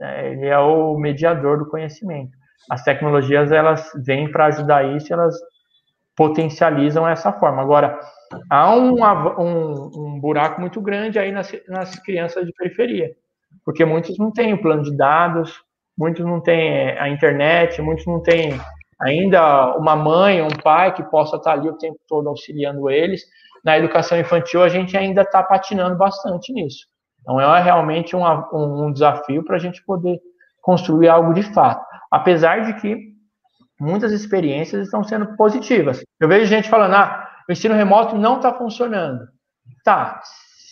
É, 0.00 0.32
ele 0.32 0.46
é 0.46 0.58
o 0.58 0.96
mediador 0.96 1.58
do 1.58 1.68
conhecimento 1.68 2.38
as 2.68 2.82
tecnologias 2.82 3.50
elas 3.50 3.90
vêm 4.04 4.30
para 4.30 4.46
ajudar 4.46 4.84
isso, 4.96 5.12
elas 5.12 5.36
potencializam 6.16 7.08
essa 7.08 7.32
forma. 7.32 7.62
Agora, 7.62 7.98
há 8.50 8.74
um, 8.74 8.96
um, 9.38 9.90
um 9.94 10.20
buraco 10.20 10.60
muito 10.60 10.80
grande 10.80 11.18
aí 11.18 11.32
nas, 11.32 11.50
nas, 11.68 11.98
crianças 12.00 12.44
de 12.44 12.52
periferia, 12.52 13.12
porque 13.64 13.84
muitos 13.84 14.18
não 14.18 14.30
têm 14.32 14.52
o 14.52 14.60
plano 14.60 14.82
de 14.82 14.96
dados, 14.96 15.62
muitos 15.96 16.24
não 16.24 16.40
têm 16.40 16.90
a 16.98 17.08
internet, 17.08 17.80
muitos 17.80 18.04
não 18.06 18.20
têm 18.20 18.60
ainda 19.00 19.76
uma 19.76 19.94
mãe, 19.94 20.42
um 20.42 20.48
pai 20.62 20.92
que 20.92 21.04
possa 21.04 21.36
estar 21.36 21.52
ali 21.52 21.68
o 21.68 21.78
tempo 21.78 21.98
todo 22.06 22.28
auxiliando 22.28 22.90
eles. 22.90 23.22
Na 23.64 23.78
educação 23.78 24.18
infantil, 24.18 24.62
a 24.62 24.68
gente 24.68 24.96
ainda 24.96 25.22
está 25.22 25.42
patinando 25.42 25.96
bastante 25.96 26.52
nisso. 26.52 26.86
Então, 27.20 27.40
é 27.40 27.62
realmente 27.62 28.16
um, 28.16 28.24
um 28.52 28.92
desafio 28.92 29.44
para 29.44 29.56
a 29.56 29.58
gente 29.58 29.84
poder 29.84 30.18
construir 30.60 31.08
algo 31.08 31.32
de 31.32 31.42
fato 31.42 31.88
apesar 32.10 32.64
de 32.64 32.80
que 32.80 33.12
muitas 33.80 34.12
experiências 34.12 34.86
estão 34.86 35.04
sendo 35.04 35.36
positivas. 35.36 36.02
Eu 36.20 36.28
vejo 36.28 36.46
gente 36.46 36.68
falando, 36.68 36.94
ah, 36.94 37.28
o 37.48 37.52
ensino 37.52 37.74
remoto 37.74 38.16
não 38.16 38.36
está 38.36 38.52
funcionando. 38.52 39.26
Tá, 39.84 40.20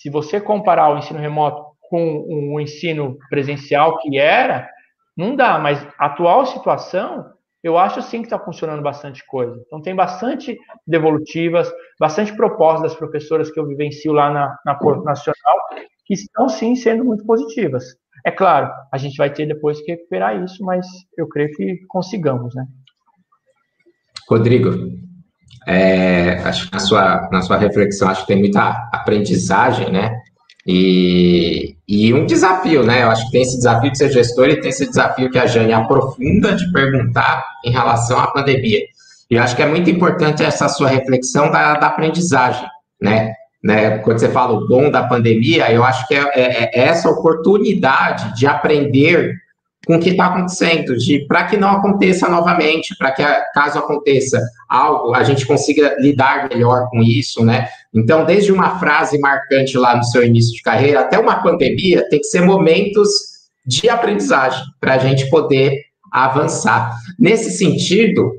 se 0.00 0.10
você 0.10 0.40
comparar 0.40 0.92
o 0.92 0.98
ensino 0.98 1.20
remoto 1.20 1.64
com 1.88 2.52
o 2.54 2.60
ensino 2.60 3.16
presencial 3.30 3.98
que 3.98 4.18
era, 4.18 4.68
não 5.16 5.36
dá, 5.36 5.58
mas 5.58 5.86
a 5.98 6.06
atual 6.06 6.44
situação, 6.46 7.32
eu 7.62 7.78
acho 7.78 8.02
sim 8.02 8.20
que 8.20 8.26
está 8.26 8.38
funcionando 8.38 8.82
bastante 8.82 9.24
coisa. 9.26 9.60
Então, 9.66 9.80
tem 9.80 9.94
bastante 9.94 10.58
devolutivas, 10.86 11.72
bastante 11.98 12.34
propostas 12.36 12.82
das 12.82 12.94
professoras 12.94 13.50
que 13.50 13.58
eu 13.58 13.66
vivencio 13.66 14.12
lá 14.12 14.30
na, 14.30 14.58
na 14.64 14.74
Porto 14.74 15.04
Nacional, 15.04 15.58
que 16.06 16.14
estão 16.14 16.48
sim 16.48 16.74
sendo 16.74 17.04
muito 17.04 17.24
positivas. 17.24 17.84
É 18.24 18.30
claro, 18.30 18.70
a 18.92 18.98
gente 18.98 19.16
vai 19.16 19.32
ter 19.32 19.46
depois 19.46 19.80
que 19.80 19.92
recuperar 19.92 20.42
isso, 20.42 20.64
mas 20.64 20.86
eu 21.18 21.28
creio 21.28 21.50
que 21.52 21.78
consigamos, 21.88 22.54
né? 22.54 22.64
Rodrigo, 24.28 24.90
é, 25.66 26.38
acho 26.44 26.66
que 26.66 26.72
na 26.72 26.78
sua, 26.80 27.28
na 27.30 27.42
sua 27.42 27.56
reflexão, 27.56 28.08
acho 28.08 28.22
que 28.22 28.28
tem 28.28 28.38
muita 28.38 28.88
aprendizagem, 28.92 29.92
né? 29.92 30.20
E, 30.66 31.76
e 31.86 32.12
um 32.12 32.26
desafio, 32.26 32.84
né? 32.84 33.04
Eu 33.04 33.10
acho 33.10 33.24
que 33.26 33.32
tem 33.32 33.42
esse 33.42 33.56
desafio 33.56 33.92
de 33.92 33.98
ser 33.98 34.10
gestor 34.10 34.48
e 34.48 34.60
tem 34.60 34.70
esse 34.70 34.86
desafio 34.86 35.30
que 35.30 35.38
a 35.38 35.46
Jane 35.46 35.72
aprofunda 35.72 36.56
de 36.56 36.70
perguntar 36.72 37.44
em 37.64 37.70
relação 37.70 38.18
à 38.18 38.26
pandemia. 38.32 38.80
E 39.30 39.34
eu 39.34 39.42
acho 39.42 39.54
que 39.54 39.62
é 39.62 39.66
muito 39.66 39.88
importante 39.90 40.42
essa 40.42 40.68
sua 40.68 40.88
reflexão 40.88 41.50
da, 41.50 41.74
da 41.74 41.86
aprendizagem, 41.86 42.66
né? 43.00 43.32
Né? 43.66 43.98
Quando 43.98 44.20
você 44.20 44.28
fala 44.28 44.52
o 44.52 44.68
bom 44.68 44.88
da 44.90 45.02
pandemia, 45.02 45.70
eu 45.72 45.82
acho 45.82 46.06
que 46.06 46.14
é, 46.14 46.20
é, 46.34 46.70
é 46.72 46.84
essa 46.86 47.10
oportunidade 47.10 48.38
de 48.38 48.46
aprender 48.46 49.34
com 49.84 49.96
o 49.96 50.00
que 50.00 50.10
está 50.10 50.26
acontecendo, 50.26 50.96
de 50.96 51.26
para 51.26 51.44
que 51.44 51.56
não 51.56 51.70
aconteça 51.70 52.28
novamente, 52.28 52.96
para 52.96 53.10
que 53.10 53.22
caso 53.52 53.78
aconteça 53.78 54.40
algo, 54.68 55.14
a 55.14 55.22
gente 55.22 55.44
consiga 55.46 55.96
lidar 55.98 56.48
melhor 56.48 56.88
com 56.90 57.02
isso, 57.02 57.44
né? 57.44 57.68
Então, 57.92 58.24
desde 58.24 58.52
uma 58.52 58.78
frase 58.78 59.18
marcante 59.18 59.76
lá 59.76 59.96
no 59.96 60.04
seu 60.04 60.24
início 60.24 60.54
de 60.54 60.62
carreira 60.62 61.00
até 61.00 61.18
uma 61.18 61.42
pandemia, 61.42 62.08
tem 62.08 62.20
que 62.20 62.26
ser 62.26 62.42
momentos 62.42 63.08
de 63.64 63.88
aprendizagem 63.88 64.62
para 64.80 64.94
a 64.94 64.98
gente 64.98 65.28
poder 65.28 65.82
avançar. 66.12 66.96
Nesse 67.18 67.50
sentido, 67.50 68.32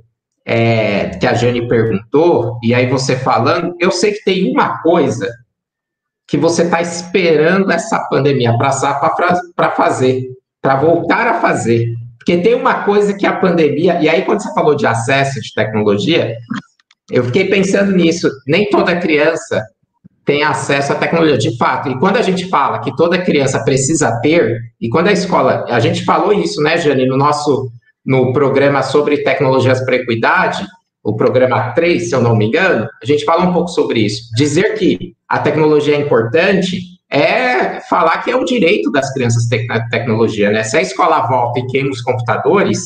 é, 0.49 1.09
que 1.09 1.27
a 1.27 1.33
Jane 1.33 1.67
perguntou, 1.67 2.57
e 2.63 2.73
aí 2.73 2.87
você 2.87 3.17
falando, 3.17 3.75
eu 3.81 3.91
sei 3.91 4.13
que 4.13 4.23
tem 4.23 4.49
uma 4.49 4.81
coisa 4.81 5.29
que 6.25 6.37
você 6.37 6.63
está 6.63 6.81
esperando 6.81 7.69
essa 7.69 7.99
pandemia 8.09 8.57
passar 8.57 8.97
para 9.53 9.71
fazer, 9.71 10.25
para 10.61 10.77
voltar 10.77 11.27
a 11.27 11.41
fazer. 11.41 11.93
Porque 12.17 12.37
tem 12.37 12.55
uma 12.55 12.85
coisa 12.85 13.13
que 13.13 13.25
a 13.25 13.35
pandemia, 13.35 13.99
e 14.01 14.07
aí 14.07 14.21
quando 14.23 14.41
você 14.41 14.53
falou 14.53 14.73
de 14.73 14.87
acesso 14.87 15.41
de 15.41 15.53
tecnologia, 15.53 16.37
eu 17.11 17.25
fiquei 17.25 17.49
pensando 17.49 17.91
nisso. 17.91 18.29
Nem 18.47 18.69
toda 18.69 18.99
criança 18.99 19.61
tem 20.23 20.43
acesso 20.43 20.93
à 20.93 20.95
tecnologia, 20.95 21.37
de 21.37 21.57
fato. 21.57 21.89
E 21.89 21.99
quando 21.99 22.17
a 22.17 22.21
gente 22.21 22.47
fala 22.49 22.79
que 22.79 22.95
toda 22.95 23.21
criança 23.21 23.63
precisa 23.63 24.17
ter, 24.21 24.61
e 24.79 24.87
quando 24.89 25.07
a 25.07 25.13
escola, 25.13 25.65
a 25.67 25.79
gente 25.81 26.05
falou 26.05 26.31
isso, 26.31 26.61
né, 26.61 26.77
Jane, 26.77 27.05
no 27.05 27.17
nosso 27.17 27.69
no 28.07 28.31
programa 28.31 28.81
sobre 28.81 29.17
tecnologias 29.17 29.83
para 29.83 29.97
equidade, 29.97 30.65
o 31.03 31.13
programa 31.13 31.73
3, 31.73 32.07
se 32.07 32.15
eu 32.15 32.21
não 32.21 32.37
me 32.37 32.45
engano, 32.47 32.87
a 33.03 33.05
gente 33.05 33.25
fala 33.25 33.43
um 33.43 33.53
pouco 33.53 33.67
sobre 33.67 33.99
isso. 33.99 34.29
Dizer 34.35 34.75
que 34.75 35.13
a 35.27 35.39
tecnologia 35.39 35.95
é 35.95 35.99
importante 35.99 36.79
é 37.09 37.81
falar 37.81 38.23
que 38.23 38.31
é 38.31 38.35
o 38.35 38.45
direito 38.45 38.91
das 38.91 39.13
crianças 39.13 39.47
ter 39.47 39.65
tecnologia, 39.89 40.49
né? 40.49 40.63
Se 40.63 40.77
a 40.77 40.81
escola 40.81 41.27
volta 41.27 41.59
e 41.59 41.67
queima 41.67 41.91
os 41.91 42.01
computadores, 42.01 42.79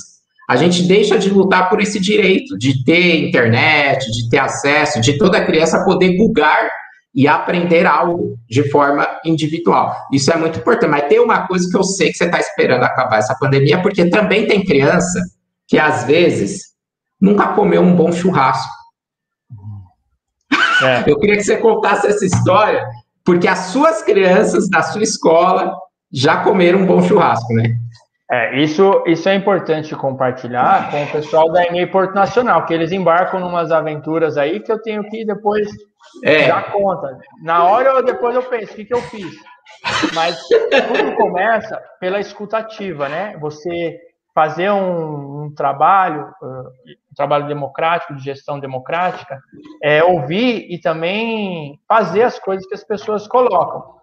a 0.49 0.55
gente 0.55 0.83
deixa 0.83 1.17
de 1.17 1.29
lutar 1.29 1.69
por 1.69 1.81
esse 1.81 1.99
direito 1.99 2.57
de 2.57 2.83
ter 2.83 3.27
internet, 3.27 4.11
de 4.11 4.29
ter 4.29 4.39
acesso, 4.39 4.99
de 4.99 5.17
toda 5.17 5.45
criança 5.45 5.83
poder 5.83 6.17
bugar 6.17 6.69
e 7.13 7.27
aprender 7.27 7.85
algo 7.85 8.37
de 8.49 8.69
forma 8.69 9.05
individual. 9.25 9.95
Isso 10.11 10.31
é 10.31 10.37
muito 10.37 10.59
importante. 10.59 10.89
Mas 10.89 11.07
tem 11.07 11.19
uma 11.19 11.45
coisa 11.45 11.69
que 11.69 11.77
eu 11.77 11.83
sei 11.83 12.09
que 12.09 12.17
você 12.17 12.25
está 12.25 12.39
esperando 12.39 12.83
acabar 12.83 13.17
essa 13.17 13.35
pandemia, 13.35 13.81
porque 13.81 14.09
também 14.09 14.47
tem 14.47 14.63
criança 14.63 15.19
que 15.67 15.77
às 15.77 16.05
vezes 16.05 16.71
nunca 17.19 17.49
comeu 17.49 17.81
um 17.81 17.95
bom 17.95 18.11
churrasco. 18.11 18.71
É. 20.83 21.03
Eu 21.09 21.19
queria 21.19 21.37
que 21.37 21.43
você 21.43 21.57
contasse 21.57 22.07
essa 22.07 22.25
história, 22.25 22.85
porque 23.23 23.47
as 23.47 23.59
suas 23.67 24.01
crianças 24.01 24.69
da 24.69 24.81
sua 24.81 25.03
escola 25.03 25.75
já 26.11 26.37
comeram 26.43 26.79
um 26.79 26.85
bom 26.85 27.01
churrasco, 27.01 27.53
né? 27.53 27.75
É, 28.31 28.57
isso, 28.57 29.03
isso 29.05 29.27
é 29.27 29.35
importante 29.35 29.93
compartilhar 29.93 30.89
com 30.89 31.03
o 31.03 31.11
pessoal 31.11 31.51
da 31.51 31.65
EMEI 31.65 31.87
Porto 31.87 32.15
Nacional, 32.15 32.65
que 32.65 32.73
eles 32.73 32.93
embarcam 32.93 33.41
numas 33.41 33.73
aventuras 33.73 34.37
aí 34.37 34.61
que 34.61 34.71
eu 34.71 34.81
tenho 34.81 35.03
que 35.09 35.25
depois 35.25 35.67
é. 36.23 36.47
dar 36.47 36.71
conta. 36.71 37.19
Na 37.43 37.65
hora 37.65 37.95
ou 37.95 38.05
depois 38.05 38.33
eu 38.33 38.43
penso, 38.43 38.71
o 38.71 38.75
que, 38.77 38.85
que 38.85 38.93
eu 38.93 39.01
fiz? 39.01 39.35
Mas 40.13 40.39
tudo 40.47 41.15
começa 41.17 41.77
pela 41.99 42.21
escutativa, 42.21 43.09
né? 43.09 43.35
Você 43.37 43.99
fazer 44.33 44.71
um, 44.71 45.43
um 45.43 45.53
trabalho, 45.53 46.33
uh, 46.41 46.69
um 47.11 47.15
trabalho 47.15 47.47
democrático, 47.47 48.15
de 48.15 48.23
gestão 48.23 48.61
democrática, 48.61 49.41
é 49.83 50.01
ouvir 50.03 50.67
e 50.71 50.79
também 50.79 51.79
fazer 51.85 52.21
as 52.21 52.39
coisas 52.39 52.65
que 52.65 52.73
as 52.73 52.83
pessoas 52.83 53.27
colocam. 53.27 53.99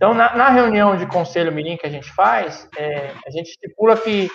Então, 0.00 0.14
na, 0.14 0.34
na, 0.34 0.48
reunião 0.48 0.96
de 0.96 1.04
conselho 1.04 1.52
mirim 1.52 1.76
que 1.76 1.86
a 1.86 1.90
gente 1.90 2.10
faz, 2.14 2.66
é, 2.74 3.12
a 3.26 3.30
gente 3.30 3.50
estipula 3.50 3.94
que 3.98 4.30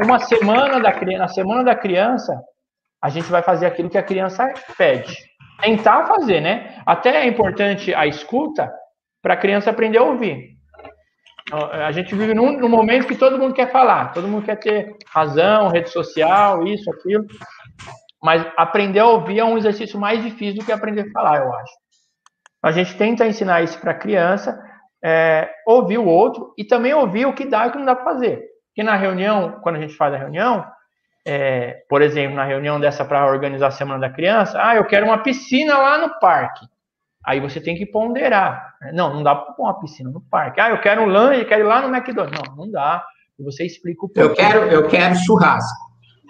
uma 0.00 0.20
semana 0.20 0.78
da 0.78 0.92
na 1.18 1.26
semana 1.26 1.64
da 1.64 1.74
criança, 1.74 2.32
a 3.02 3.08
gente 3.08 3.28
vai 3.28 3.42
fazer 3.42 3.66
aquilo 3.66 3.90
que 3.90 3.98
a 3.98 4.02
criança 4.02 4.46
pede. 4.78 5.12
Tentar 5.60 6.06
fazer, 6.06 6.40
né? 6.40 6.80
Até 6.86 7.16
é 7.16 7.26
importante 7.26 7.92
a 7.92 8.06
escuta 8.06 8.72
para 9.20 9.34
a 9.34 9.36
criança 9.36 9.70
aprender 9.70 9.98
a 9.98 10.04
ouvir. 10.04 10.50
Então, 11.48 11.68
a 11.68 11.90
gente 11.90 12.14
vive 12.14 12.32
num, 12.32 12.56
num, 12.56 12.68
momento 12.68 13.08
que 13.08 13.16
todo 13.16 13.40
mundo 13.40 13.54
quer 13.54 13.72
falar, 13.72 14.12
todo 14.12 14.28
mundo 14.28 14.44
quer 14.44 14.56
ter 14.56 14.94
razão, 15.12 15.66
rede 15.66 15.90
social, 15.90 16.64
isso, 16.64 16.88
aquilo. 16.92 17.26
Mas 18.22 18.46
aprender 18.56 19.00
a 19.00 19.06
ouvir 19.06 19.40
é 19.40 19.44
um 19.44 19.58
exercício 19.58 19.98
mais 19.98 20.22
difícil 20.22 20.60
do 20.60 20.64
que 20.64 20.70
aprender 20.70 21.08
a 21.08 21.10
falar, 21.10 21.38
eu 21.38 21.52
acho. 21.52 21.72
A 22.62 22.70
gente 22.70 22.96
tenta 22.96 23.26
ensinar 23.26 23.62
isso 23.62 23.80
para 23.80 23.90
a 23.90 23.98
criança, 23.98 24.60
é, 25.04 25.50
ouvir 25.66 25.98
o 25.98 26.06
outro 26.06 26.54
e 26.56 26.64
também 26.64 26.92
ouvir 26.94 27.26
o 27.26 27.34
que 27.34 27.46
dá 27.46 27.66
e 27.66 27.68
o 27.68 27.72
que 27.72 27.78
não 27.78 27.86
dá 27.86 27.94
para 27.94 28.04
fazer. 28.04 28.42
Porque 28.68 28.82
na 28.82 28.96
reunião, 28.96 29.60
quando 29.62 29.76
a 29.76 29.80
gente 29.80 29.94
faz 29.94 30.12
a 30.12 30.18
reunião, 30.18 30.64
é, 31.26 31.78
por 31.88 32.02
exemplo, 32.02 32.36
na 32.36 32.44
reunião 32.44 32.78
dessa 32.78 33.04
para 33.04 33.26
organizar 33.26 33.68
a 33.68 33.72
Semana 33.72 34.00
da 34.00 34.10
Criança, 34.10 34.58
ah, 34.62 34.76
eu 34.76 34.84
quero 34.84 35.06
uma 35.06 35.18
piscina 35.18 35.76
lá 35.76 35.98
no 35.98 36.20
parque. 36.20 36.64
Aí 37.24 37.40
você 37.40 37.60
tem 37.60 37.74
que 37.74 37.84
ponderar. 37.84 38.74
Não, 38.92 39.12
não 39.12 39.22
dá 39.24 39.34
para 39.34 39.52
pôr 39.54 39.64
uma 39.64 39.80
piscina 39.80 40.10
no 40.10 40.20
parque. 40.20 40.60
Ah, 40.60 40.70
eu 40.70 40.80
quero 40.80 41.02
um 41.02 41.06
lanche, 41.06 41.44
quero 41.44 41.62
ir 41.62 41.66
lá 41.66 41.82
no 41.82 41.94
McDonald's. 41.94 42.48
Não, 42.48 42.54
não 42.54 42.70
dá. 42.70 43.04
E 43.36 43.42
você 43.42 43.66
explica 43.66 44.06
o 44.06 44.08
porquê. 44.08 44.20
Eu 44.20 44.34
quero, 44.34 44.58
eu 44.66 44.86
quero 44.86 45.16
churrasco. 45.16 45.86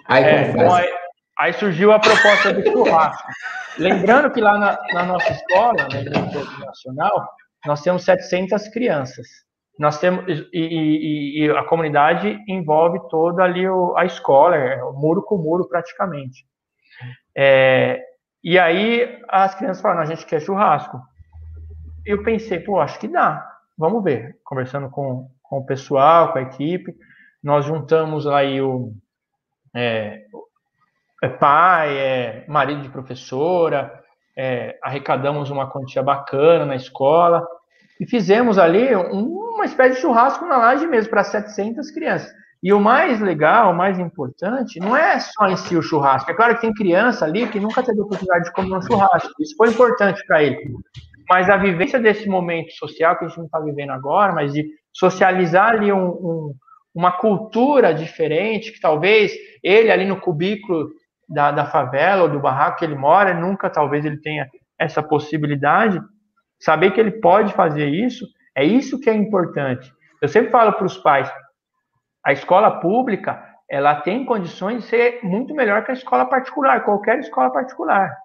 Aí, 0.07 0.23
é, 0.23 0.71
aí, 0.71 0.89
aí, 1.37 1.53
surgiu 1.53 1.91
a 1.91 1.99
proposta 1.99 2.51
do 2.51 2.63
churrasco. 2.63 3.27
Lembrando 3.77 4.31
que 4.31 4.41
lá 4.41 4.57
na, 4.57 4.79
na 4.93 5.03
nossa 5.03 5.31
escola, 5.31 5.87
na 5.91 6.01
Igreja 6.01 6.65
Nacional, 6.65 7.29
nós 7.65 7.81
temos 7.81 8.03
700 8.03 8.67
crianças. 8.69 9.27
Nós 9.79 9.99
temos 9.99 10.25
e, 10.27 10.47
e, 10.53 11.45
e 11.45 11.51
a 11.51 11.63
comunidade 11.63 12.39
envolve 12.47 12.99
toda 13.09 13.43
ali 13.43 13.67
o, 13.67 13.95
a 13.95 14.05
escola, 14.05 14.55
é, 14.55 14.81
muro 14.93 15.21
com 15.23 15.37
muro 15.37 15.67
praticamente. 15.67 16.45
É, 17.35 18.01
e 18.43 18.57
aí 18.57 19.21
as 19.27 19.53
crianças 19.55 19.81
falaram, 19.81 20.01
a 20.01 20.05
gente 20.05 20.25
quer 20.25 20.41
churrasco. 20.41 20.99
Eu 22.05 22.23
pensei, 22.23 22.59
pô, 22.59 22.79
acho 22.79 22.99
que 22.99 23.07
dá. 23.07 23.45
Vamos 23.77 24.03
ver. 24.03 24.39
Conversando 24.43 24.89
com, 24.89 25.29
com 25.43 25.57
o 25.57 25.65
pessoal, 25.65 26.31
com 26.31 26.39
a 26.39 26.43
equipe, 26.43 26.95
nós 27.43 27.65
juntamos 27.65 28.25
aí 28.25 28.61
o 28.61 28.93
é, 29.75 30.23
é 31.21 31.29
pai, 31.29 31.97
é, 31.97 32.45
marido 32.47 32.81
de 32.81 32.89
professora, 32.89 34.03
é, 34.37 34.77
arrecadamos 34.83 35.49
uma 35.49 35.69
quantia 35.69 36.03
bacana 36.03 36.65
na 36.65 36.75
escola 36.75 37.45
e 37.99 38.05
fizemos 38.05 38.59
ali 38.59 38.93
uma 38.95 39.65
espécie 39.65 39.95
de 39.95 40.01
churrasco 40.01 40.45
na 40.45 40.57
laje 40.57 40.85
mesmo 40.85 41.09
para 41.09 41.23
700 41.23 41.89
crianças. 41.89 42.31
E 42.61 42.71
o 42.71 42.79
mais 42.79 43.19
legal, 43.19 43.71
o 43.71 43.75
mais 43.75 43.99
importante, 43.99 44.79
não 44.79 44.95
é 44.95 45.19
só 45.19 45.47
em 45.47 45.57
si 45.57 45.75
o 45.75 45.81
churrasco. 45.81 46.29
É 46.29 46.33
claro 46.33 46.55
que 46.55 46.61
tem 46.61 46.73
criança 46.73 47.25
ali 47.25 47.47
que 47.47 47.59
nunca 47.59 47.83
teve 47.83 47.99
oportunidade 47.99 48.45
de 48.45 48.53
comer 48.53 48.75
um 48.75 48.81
churrasco. 48.81 49.31
Isso 49.39 49.55
foi 49.55 49.69
importante 49.69 50.23
para 50.27 50.43
ele. 50.43 50.57
Mas 51.29 51.49
a 51.49 51.57
vivência 51.57 51.99
desse 51.99 52.27
momento 52.27 52.71
social 52.73 53.17
que 53.17 53.25
a 53.25 53.27
gente 53.27 53.37
não 53.37 53.45
está 53.45 53.59
vivendo 53.59 53.91
agora, 53.91 54.33
mas 54.33 54.53
de 54.53 54.67
socializar 54.93 55.69
ali 55.69 55.91
um, 55.91 56.07
um, 56.07 56.53
uma 56.95 57.11
cultura 57.11 57.93
diferente, 57.93 58.71
que 58.71 58.79
talvez 58.79 59.33
ele 59.63 59.91
ali 59.91 60.05
no 60.05 60.19
cubículo 60.19 60.89
da, 61.27 61.51
da 61.51 61.65
favela 61.65 62.23
ou 62.23 62.29
do 62.29 62.39
barraco 62.39 62.79
que 62.79 62.85
ele 62.85 62.95
mora, 62.95 63.33
nunca 63.33 63.69
talvez 63.69 64.05
ele 64.05 64.17
tenha 64.17 64.47
essa 64.79 65.03
possibilidade. 65.03 65.99
Saber 66.59 66.91
que 66.91 66.99
ele 66.99 67.11
pode 67.11 67.53
fazer 67.53 67.87
isso, 67.87 68.25
é 68.55 68.63
isso 68.63 68.99
que 68.99 69.09
é 69.09 69.13
importante. 69.13 69.91
Eu 70.21 70.27
sempre 70.27 70.51
falo 70.51 70.73
para 70.73 70.85
os 70.85 70.97
pais, 70.97 71.31
a 72.25 72.31
escola 72.31 72.79
pública, 72.79 73.43
ela 73.69 73.95
tem 74.01 74.25
condições 74.25 74.83
de 74.83 74.89
ser 74.89 75.19
muito 75.23 75.53
melhor 75.53 75.83
que 75.83 75.91
a 75.91 75.93
escola 75.93 76.25
particular, 76.25 76.83
qualquer 76.83 77.19
escola 77.19 77.51
particular. 77.51 78.15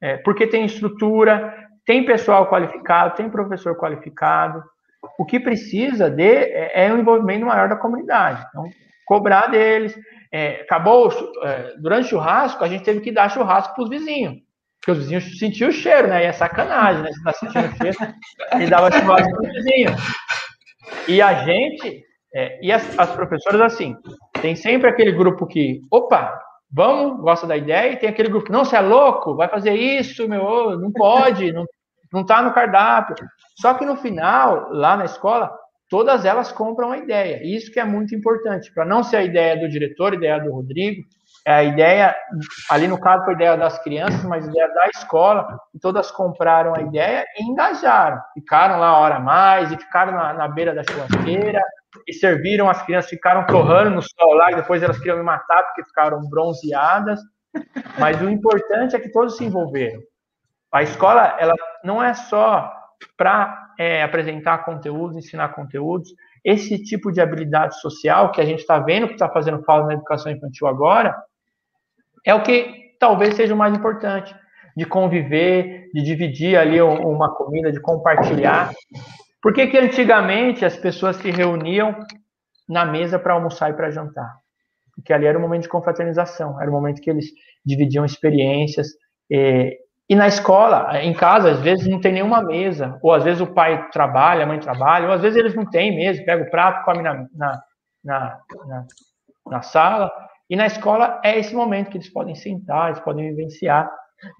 É, 0.00 0.16
porque 0.18 0.46
tem 0.46 0.64
estrutura, 0.64 1.54
tem 1.84 2.04
pessoal 2.04 2.48
qualificado, 2.48 3.14
tem 3.14 3.30
professor 3.30 3.76
qualificado. 3.76 4.62
O 5.18 5.24
que 5.24 5.38
precisa 5.38 6.10
de 6.10 6.22
é, 6.22 6.86
é 6.86 6.92
um 6.92 6.98
envolvimento 6.98 7.46
maior 7.46 7.68
da 7.68 7.76
comunidade. 7.76 8.44
Então, 8.48 8.64
cobrar 9.06 9.46
deles, 9.46 9.98
é, 10.32 10.62
acabou, 10.62 11.10
é, 11.42 11.74
durante 11.78 12.06
o 12.06 12.08
churrasco, 12.10 12.62
a 12.62 12.68
gente 12.68 12.84
teve 12.84 13.00
que 13.00 13.12
dar 13.12 13.30
churrasco 13.30 13.74
para 13.74 13.84
os 13.84 13.90
vizinhos. 13.90 14.36
Porque 14.80 14.92
os 14.92 14.98
vizinhos 14.98 15.38
sentiam 15.38 15.70
o 15.70 15.72
cheiro, 15.72 16.08
né? 16.08 16.22
E 16.22 16.26
é 16.26 16.32
sacanagem, 16.32 17.02
né? 17.02 17.10
Você 17.10 17.18
está 17.18 17.32
sentindo 17.32 17.68
o 17.68 17.76
cheiro 17.76 18.14
e 18.60 18.66
dava 18.66 18.90
churrasco 18.92 19.30
para 19.32 19.48
os 19.48 19.52
vizinhos. 19.52 19.92
E 21.06 21.20
a 21.20 21.44
gente, 21.44 22.02
é, 22.34 22.58
e 22.62 22.72
as, 22.72 22.98
as 22.98 23.10
professoras, 23.12 23.60
assim, 23.60 23.96
tem 24.40 24.54
sempre 24.54 24.88
aquele 24.88 25.12
grupo 25.12 25.46
que, 25.46 25.80
opa, 25.90 26.40
vamos, 26.70 27.20
gosta 27.20 27.46
da 27.46 27.56
ideia, 27.56 27.92
e 27.92 27.96
tem 27.96 28.08
aquele 28.08 28.28
grupo, 28.28 28.52
não, 28.52 28.64
você 28.64 28.76
é 28.76 28.80
louco, 28.80 29.34
vai 29.34 29.48
fazer 29.48 29.74
isso, 29.74 30.28
meu, 30.28 30.78
não 30.78 30.92
pode, 30.92 31.52
não, 31.52 31.64
não 32.12 32.24
tá 32.24 32.42
no 32.42 32.52
cardápio. 32.52 33.16
Só 33.60 33.74
que 33.74 33.84
no 33.84 33.96
final, 33.96 34.68
lá 34.70 34.96
na 34.96 35.04
escola, 35.04 35.50
todas 35.88 36.24
elas 36.24 36.52
compram 36.52 36.92
a 36.92 36.98
ideia. 36.98 37.40
Isso 37.42 37.72
que 37.72 37.80
é 37.80 37.84
muito 37.84 38.14
importante, 38.14 38.72
para 38.72 38.84
não 38.84 39.02
ser 39.02 39.16
a 39.16 39.22
ideia 39.22 39.56
do 39.56 39.68
diretor, 39.68 40.12
a 40.12 40.16
ideia 40.16 40.38
do 40.38 40.52
Rodrigo, 40.52 41.02
é 41.46 41.54
a 41.54 41.64
ideia, 41.64 42.16
ali 42.70 42.86
no 42.86 43.00
caso 43.00 43.24
foi 43.24 43.32
a 43.32 43.36
ideia 43.36 43.56
das 43.56 43.82
crianças, 43.82 44.22
mas 44.24 44.46
a 44.46 44.50
ideia 44.50 44.68
da 44.68 44.86
escola, 44.88 45.58
e 45.74 45.78
todas 45.78 46.10
compraram 46.10 46.74
a 46.74 46.82
ideia 46.82 47.24
e 47.38 47.42
engajaram. 47.42 48.20
Ficaram 48.34 48.78
lá 48.78 48.88
a 48.88 48.98
hora 48.98 49.14
a 49.16 49.20
mais, 49.20 49.72
e 49.72 49.76
ficaram 49.78 50.12
na, 50.12 50.34
na 50.34 50.48
beira 50.48 50.74
da 50.74 50.82
churrasqueira, 50.82 51.62
e 52.06 52.12
serviram, 52.12 52.68
as 52.68 52.82
crianças 52.82 53.08
ficaram 53.08 53.46
torrando 53.46 53.90
no 53.90 54.02
sol 54.02 54.34
lá, 54.34 54.52
e 54.52 54.56
depois 54.56 54.82
elas 54.82 54.98
queriam 54.98 55.16
me 55.16 55.22
matar 55.22 55.62
porque 55.62 55.84
ficaram 55.84 56.20
bronzeadas. 56.28 57.20
Mas 57.98 58.20
o 58.20 58.28
importante 58.28 58.94
é 58.94 59.00
que 59.00 59.10
todos 59.10 59.36
se 59.36 59.44
envolveram. 59.44 60.00
A 60.72 60.82
escola, 60.82 61.34
ela 61.38 61.54
não 61.82 62.02
é 62.02 62.12
só 62.12 62.70
para 63.16 63.67
é, 63.78 64.02
apresentar 64.02 64.64
conteúdos, 64.64 65.16
ensinar 65.16 65.50
conteúdos. 65.50 66.12
Esse 66.44 66.82
tipo 66.82 67.12
de 67.12 67.20
habilidade 67.20 67.80
social 67.80 68.32
que 68.32 68.40
a 68.40 68.44
gente 68.44 68.58
está 68.58 68.80
vendo 68.80 69.06
que 69.06 69.14
está 69.14 69.28
fazendo 69.28 69.62
falta 69.62 69.86
na 69.86 69.94
educação 69.94 70.32
infantil 70.32 70.66
agora, 70.66 71.14
é 72.26 72.34
o 72.34 72.42
que 72.42 72.96
talvez 72.98 73.36
seja 73.36 73.54
o 73.54 73.56
mais 73.56 73.72
importante, 73.72 74.34
de 74.76 74.84
conviver, 74.84 75.90
de 75.94 76.02
dividir 76.02 76.56
ali 76.56 76.80
uma 76.82 77.34
comida, 77.34 77.70
de 77.70 77.80
compartilhar. 77.80 78.72
Por 79.40 79.52
que, 79.52 79.68
que 79.68 79.78
antigamente 79.78 80.64
as 80.64 80.76
pessoas 80.76 81.16
se 81.16 81.30
reuniam 81.30 81.96
na 82.68 82.84
mesa 82.84 83.18
para 83.18 83.34
almoçar 83.34 83.70
e 83.70 83.74
para 83.74 83.90
jantar? 83.90 84.28
Porque 84.94 85.12
ali 85.12 85.26
era 85.26 85.38
um 85.38 85.40
momento 85.40 85.62
de 85.62 85.68
confraternização, 85.68 86.60
era 86.60 86.68
um 86.68 86.74
momento 86.74 87.00
que 87.00 87.08
eles 87.08 87.26
dividiam 87.64 88.04
experiências, 88.04 88.88
eh, 89.30 89.76
e 90.08 90.16
na 90.16 90.26
escola, 90.26 90.98
em 91.02 91.12
casa, 91.12 91.50
às 91.50 91.60
vezes 91.60 91.86
não 91.86 92.00
tem 92.00 92.12
nenhuma 92.12 92.42
mesa, 92.42 92.98
ou 93.02 93.12
às 93.12 93.24
vezes 93.24 93.42
o 93.42 93.46
pai 93.46 93.90
trabalha, 93.90 94.44
a 94.44 94.46
mãe 94.46 94.58
trabalha, 94.58 95.06
ou 95.06 95.12
às 95.12 95.20
vezes 95.20 95.36
eles 95.36 95.54
não 95.54 95.68
têm 95.68 95.94
mesmo, 95.94 96.24
pega 96.24 96.44
o 96.44 96.50
prato, 96.50 96.82
come 96.84 97.02
na, 97.02 97.26
na, 97.34 97.62
na, 98.02 98.40
na, 98.66 98.86
na 99.46 99.62
sala. 99.62 100.10
E 100.48 100.56
na 100.56 100.66
escola 100.66 101.20
é 101.22 101.38
esse 101.38 101.54
momento 101.54 101.90
que 101.90 101.98
eles 101.98 102.08
podem 102.08 102.34
sentar, 102.34 102.88
eles 102.88 103.00
podem 103.00 103.28
vivenciar. 103.28 103.90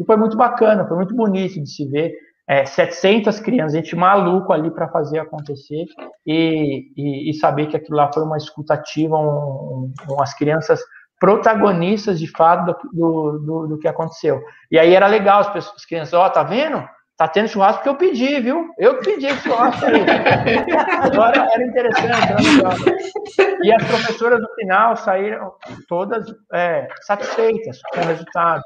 E 0.01 0.05
foi 0.07 0.17
muito 0.17 0.39
bacana, 0.39 0.87
foi 0.87 0.97
muito 0.97 1.15
bonito 1.15 1.63
de 1.63 1.69
se 1.69 1.87
ver. 1.87 2.15
É, 2.49 2.65
700 2.65 3.41
crianças, 3.41 3.75
gente 3.75 3.95
maluco 3.95 4.55
ali 4.55 4.71
para 4.71 4.89
fazer 4.89 5.19
acontecer. 5.19 5.85
E, 6.27 6.91
e, 6.97 7.31
e, 7.31 7.35
saber 7.35 7.67
que 7.67 7.77
aquilo 7.77 7.99
lá 7.99 8.11
foi 8.11 8.23
uma 8.23 8.39
escutativa, 8.39 9.19
um, 9.19 9.93
um, 10.09 10.15
umas 10.15 10.33
crianças 10.33 10.81
protagonistas 11.19 12.19
de 12.19 12.29
fato 12.29 12.77
do, 12.93 13.39
do, 13.39 13.67
do, 13.69 13.79
que 13.79 13.89
aconteceu. 13.89 14.43
E 14.71 14.79
aí 14.79 14.95
era 14.95 15.07
legal, 15.07 15.41
as, 15.41 15.53
pessoas, 15.53 15.77
as 15.77 15.85
crianças, 15.85 16.15
ó, 16.15 16.27
oh, 16.27 16.31
tá 16.31 16.43
vendo? 16.43 16.87
Tá 17.17 17.27
tendo 17.27 17.49
churrasco 17.49 17.83
porque 17.83 17.89
eu 17.89 17.97
pedi, 17.97 18.41
viu? 18.41 18.69
Eu 18.79 18.99
que 18.99 19.11
pedi 19.11 19.27
esse 19.27 19.43
churrasco 19.43 19.85
aí. 19.87 20.05
Agora 21.03 21.49
era 21.53 21.65
interessante, 21.65 22.33
era 22.33 22.41
legal. 22.41 22.73
E 23.61 23.73
as 23.73 23.85
professoras 23.85 24.41
no 24.41 24.55
final 24.55 24.97
saíram 24.97 25.53
todas 25.89 26.25
é, 26.53 26.87
satisfeitas 27.01 27.81
com 27.93 28.01
o 28.01 28.05
resultado. 28.05 28.63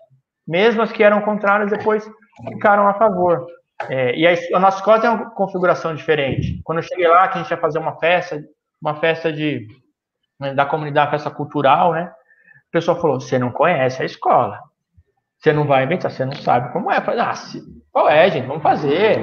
Mesmo 0.46 0.82
as 0.82 0.92
que 0.92 1.02
eram 1.02 1.22
contrárias 1.22 1.70
depois 1.70 2.06
ficaram 2.46 2.86
a 2.86 2.94
favor. 2.94 3.46
É, 3.88 4.14
e 4.14 4.26
a, 4.26 4.34
a, 4.54 4.60
nossa 4.60 4.78
escola 4.78 5.00
tem 5.00 5.08
uma 5.08 5.30
configuração 5.30 5.94
diferente. 5.94 6.60
Quando 6.62 6.78
eu 6.78 6.82
cheguei 6.82 7.08
lá, 7.08 7.28
que 7.28 7.38
a 7.38 7.42
gente 7.42 7.50
ia 7.50 7.56
fazer 7.56 7.78
uma 7.78 7.98
festa, 7.98 8.38
uma 8.82 8.96
festa 8.96 9.32
de 9.32 9.66
né, 10.38 10.52
da 10.54 10.66
comunidade, 10.66 11.10
festa 11.10 11.30
cultural, 11.30 11.92
né? 11.92 12.12
Pessoal 12.72 13.00
falou: 13.00 13.20
você 13.20 13.38
não 13.38 13.52
conhece 13.52 14.02
a 14.02 14.04
escola. 14.04 14.58
Você 15.38 15.52
não 15.52 15.66
vai 15.66 15.84
inventar, 15.84 16.10
você 16.10 16.24
não 16.24 16.34
sabe 16.34 16.72
como 16.72 16.90
é. 16.90 17.00
Falei, 17.00 17.20
ah, 17.20 17.34
se, 17.34 17.62
qual 17.90 18.08
é, 18.08 18.30
gente? 18.30 18.46
Vamos 18.46 18.62
fazer. 18.62 19.18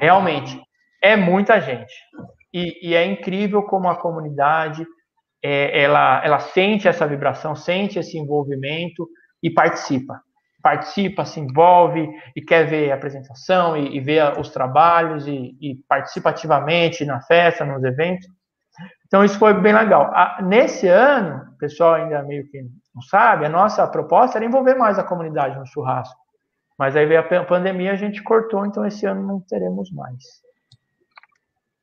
Realmente, 0.00 0.60
é 1.02 1.16
muita 1.16 1.60
gente. 1.60 1.92
E, 2.52 2.90
e 2.90 2.94
é 2.94 3.04
incrível 3.04 3.62
como 3.64 3.88
a 3.88 3.96
comunidade 3.96 4.86
é, 5.42 5.82
ela, 5.82 6.24
ela 6.24 6.38
sente 6.38 6.88
essa 6.88 7.06
vibração, 7.06 7.54
sente 7.54 7.98
esse 7.98 8.16
envolvimento 8.16 9.08
e 9.42 9.50
participa 9.50 10.20
participa, 10.66 11.24
se 11.24 11.38
envolve 11.38 12.08
e 12.34 12.42
quer 12.42 12.66
ver 12.66 12.90
a 12.90 12.96
apresentação 12.96 13.76
e, 13.76 13.96
e 13.96 14.00
ver 14.00 14.36
os 14.36 14.50
trabalhos 14.50 15.24
e, 15.28 15.56
e, 15.60 15.76
participa 15.88 16.30
ativamente 16.30 17.04
na 17.04 17.20
festa, 17.20 17.64
nos 17.64 17.84
eventos. 17.84 18.26
Então, 19.06 19.24
isso 19.24 19.38
foi 19.38 19.54
bem 19.54 19.72
legal. 19.72 20.10
A, 20.14 20.40
nesse 20.42 20.88
ano, 20.88 21.48
o 21.54 21.58
pessoal 21.58 21.94
ainda 21.94 22.22
meio 22.22 22.48
que 22.50 22.62
não 22.94 23.02
sabe, 23.02 23.44
a 23.44 23.48
nossa 23.48 23.86
proposta 23.86 24.38
era 24.38 24.44
envolver 24.44 24.74
mais 24.74 24.98
a 24.98 25.04
comunidade 25.04 25.58
no 25.58 25.66
churrasco. 25.66 26.18
Mas 26.78 26.96
aí 26.96 27.06
veio 27.06 27.20
a 27.20 27.44
pandemia, 27.44 27.92
a 27.92 27.96
gente 27.96 28.22
cortou, 28.22 28.66
então 28.66 28.84
esse 28.84 29.06
ano 29.06 29.26
não 29.26 29.40
teremos 29.40 29.90
mais. 29.92 30.45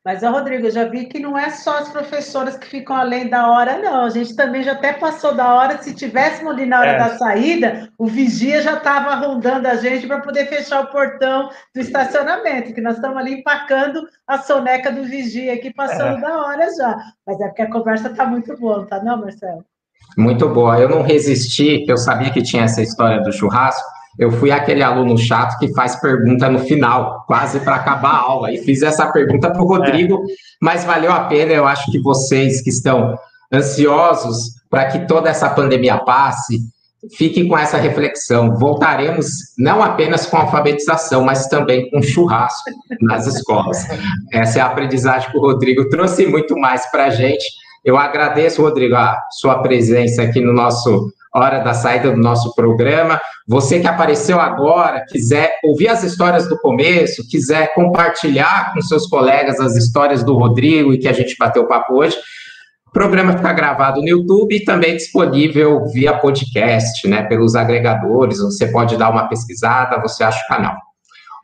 Mas, 0.06 0.22
Rodrigo, 0.22 0.68
eu 0.68 0.72
já 0.72 0.84
vi 0.84 1.06
que 1.06 1.18
não 1.18 1.38
é 1.38 1.50
só 1.50 1.78
as 1.78 1.88
professoras 1.88 2.58
que 2.58 2.68
ficam 2.68 2.94
além 2.94 3.30
da 3.30 3.50
hora, 3.50 3.78
não. 3.78 4.04
A 4.04 4.10
gente 4.10 4.36
também 4.36 4.62
já 4.62 4.74
até 4.74 4.92
passou 4.92 5.34
da 5.34 5.54
hora. 5.54 5.82
Se 5.82 5.96
tivéssemos 5.96 6.52
ali 6.52 6.66
na 6.66 6.82
hora 6.82 6.92
é. 6.92 6.98
da 6.98 7.18
saída, 7.18 7.90
o 7.98 8.06
vigia 8.06 8.62
já 8.62 8.74
estava 8.78 9.16
rondando 9.16 9.66
a 9.66 9.76
gente 9.76 10.06
para 10.06 10.20
poder 10.20 10.48
fechar 10.48 10.82
o 10.82 10.88
portão 10.88 11.50
do 11.74 11.80
estacionamento, 11.80 12.74
que 12.74 12.82
nós 12.82 12.96
estamos 12.96 13.18
ali 13.18 13.36
empacando 13.36 14.06
a 14.28 14.40
soneca 14.40 14.92
do 14.92 15.06
vigia 15.06 15.54
aqui, 15.54 15.74
passando 15.74 16.18
é. 16.18 16.22
da 16.22 16.38
hora 16.38 16.68
já. 16.76 16.98
Mas 17.26 17.40
é 17.40 17.48
porque 17.48 17.62
a 17.62 17.72
conversa 17.72 18.10
está 18.10 18.26
muito 18.26 18.58
boa, 18.58 18.86
tá 18.86 19.02
não, 19.02 19.22
Marcelo? 19.22 19.64
Muito 20.18 20.50
boa. 20.50 20.78
Eu 20.78 20.90
não 20.90 21.02
resisti, 21.02 21.86
eu 21.88 21.96
sabia 21.96 22.30
que 22.30 22.42
tinha 22.42 22.64
essa 22.64 22.82
história 22.82 23.22
do 23.22 23.32
churrasco, 23.32 23.90
eu 24.18 24.32
fui 24.32 24.52
aquele 24.52 24.84
aluno 24.84 25.18
chato 25.18 25.58
que 25.58 25.74
faz 25.74 25.96
pergunta 25.96 26.50
no 26.50 26.60
final, 26.60 27.24
quase 27.28 27.60
para 27.60 27.76
acabar 27.76 28.12
a 28.12 28.20
aula. 28.20 28.52
E 28.52 28.58
fiz 28.60 28.82
essa 28.84 29.12
pergunta 29.12 29.50
para 29.50 29.62
o 29.62 29.68
Rodrigo, 29.68 30.16
é. 30.16 30.34
mas 30.62 30.84
valeu 30.84 31.12
a 31.12 31.22
pena. 31.22 31.52
Eu 31.52 31.66
acho 31.66 31.92
que 31.92 32.00
vocês 32.00 32.62
que 32.62 32.70
estão 32.70 33.18
ansiosos 33.52 34.54
para 34.70 34.86
que 34.86 35.08
toda 35.08 35.30
essa 35.30 35.50
pandemia 35.50 35.98
passe, 35.98 36.60
fiquem 37.18 37.48
com 37.48 37.58
essa 37.58 37.78
reflexão. 37.78 38.56
Voltaremos 38.56 39.28
não 39.58 39.84
apenas 39.84 40.26
com 40.26 40.38
alfabetização, 40.38 41.24
mas 41.24 41.48
também 41.48 41.90
com 41.90 42.02
churrasco 42.02 42.70
nas 43.02 43.28
escolas. 43.28 43.86
Essa 44.32 44.60
é 44.60 44.62
a 44.62 44.68
aprendizagem 44.68 45.30
que 45.30 45.38
o 45.38 45.42
Rodrigo 45.42 45.90
trouxe 45.90 46.26
muito 46.26 46.58
mais 46.58 46.90
para 46.92 47.06
a 47.06 47.10
gente. 47.10 47.46
Eu 47.84 47.98
agradeço, 47.98 48.62
Rodrigo, 48.62 48.96
a 48.96 49.20
sua 49.32 49.60
presença 49.62 50.22
aqui 50.22 50.40
no 50.40 50.54
nosso 50.54 51.12
hora 51.34 51.60
da 51.60 51.74
saída 51.74 52.12
do 52.12 52.18
nosso 52.18 52.54
programa. 52.56 53.20
Você 53.48 53.80
que 53.80 53.88
apareceu 53.88 54.40
agora, 54.40 55.04
quiser 55.10 55.58
ouvir 55.64 55.90
as 55.90 56.04
histórias 56.04 56.48
do 56.48 56.58
começo, 56.60 57.28
quiser 57.28 57.74
compartilhar 57.74 58.74
com 58.74 58.82
seus 58.82 59.08
colegas 59.08 59.60
as 59.60 59.76
histórias 59.76 60.24
do 60.24 60.36
Rodrigo 60.36 60.94
e 60.94 60.98
que 60.98 61.08
a 61.08 61.14
gente 61.14 61.36
bateu 61.38 61.68
papo 61.68 61.96
hoje, 61.96 62.18
o 62.88 62.92
programa 62.92 63.36
fica 63.36 63.52
gravado 63.52 64.02
no 64.02 64.08
YouTube 64.08 64.56
e 64.56 64.64
também 64.64 64.96
disponível 64.96 65.84
via 65.92 66.18
podcast, 66.18 67.08
né, 67.08 67.24
pelos 67.24 67.56
agregadores. 67.56 68.38
Você 68.40 68.68
pode 68.68 68.96
dar 68.98 69.10
uma 69.10 69.28
pesquisada, 69.28 70.00
você 70.00 70.24
acha 70.24 70.44
o 70.46 70.48
canal. 70.48 70.78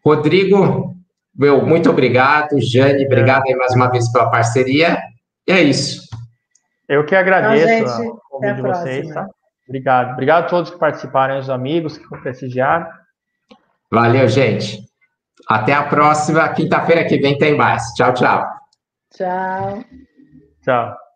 Rodrigo, 0.05 0.95
meu, 1.35 1.65
muito 1.65 1.89
obrigado. 1.89 2.59
Jane, 2.61 3.05
obrigado 3.05 3.43
aí 3.47 3.55
mais 3.55 3.73
uma 3.73 3.89
vez 3.89 4.11
pela 4.11 4.29
parceria. 4.29 4.99
E 5.47 5.51
é 5.51 5.61
isso. 5.61 6.07
Eu 6.87 7.05
que 7.05 7.15
agradeço 7.15 7.67
então, 7.67 8.07
o 8.07 8.39
convite 8.39 8.55
de 8.55 8.61
vocês, 8.61 9.13
tá? 9.13 9.27
Obrigado. 9.69 10.13
Obrigado 10.13 10.45
a 10.45 10.47
todos 10.47 10.71
que 10.71 10.79
participaram, 10.79 11.37
os 11.37 11.49
amigos 11.49 11.95
que 11.95 12.07
prestigiaram. 12.21 12.87
Valeu, 13.91 14.27
gente. 14.27 14.79
Até 15.47 15.73
a 15.73 15.83
próxima. 15.83 16.49
Quinta-feira 16.49 17.05
que 17.05 17.19
vem 17.19 17.37
tem 17.37 17.55
mais. 17.55 17.93
Tchau, 17.93 18.13
tchau. 18.13 18.43
Tchau. 19.15 19.83
Tchau. 20.63 21.08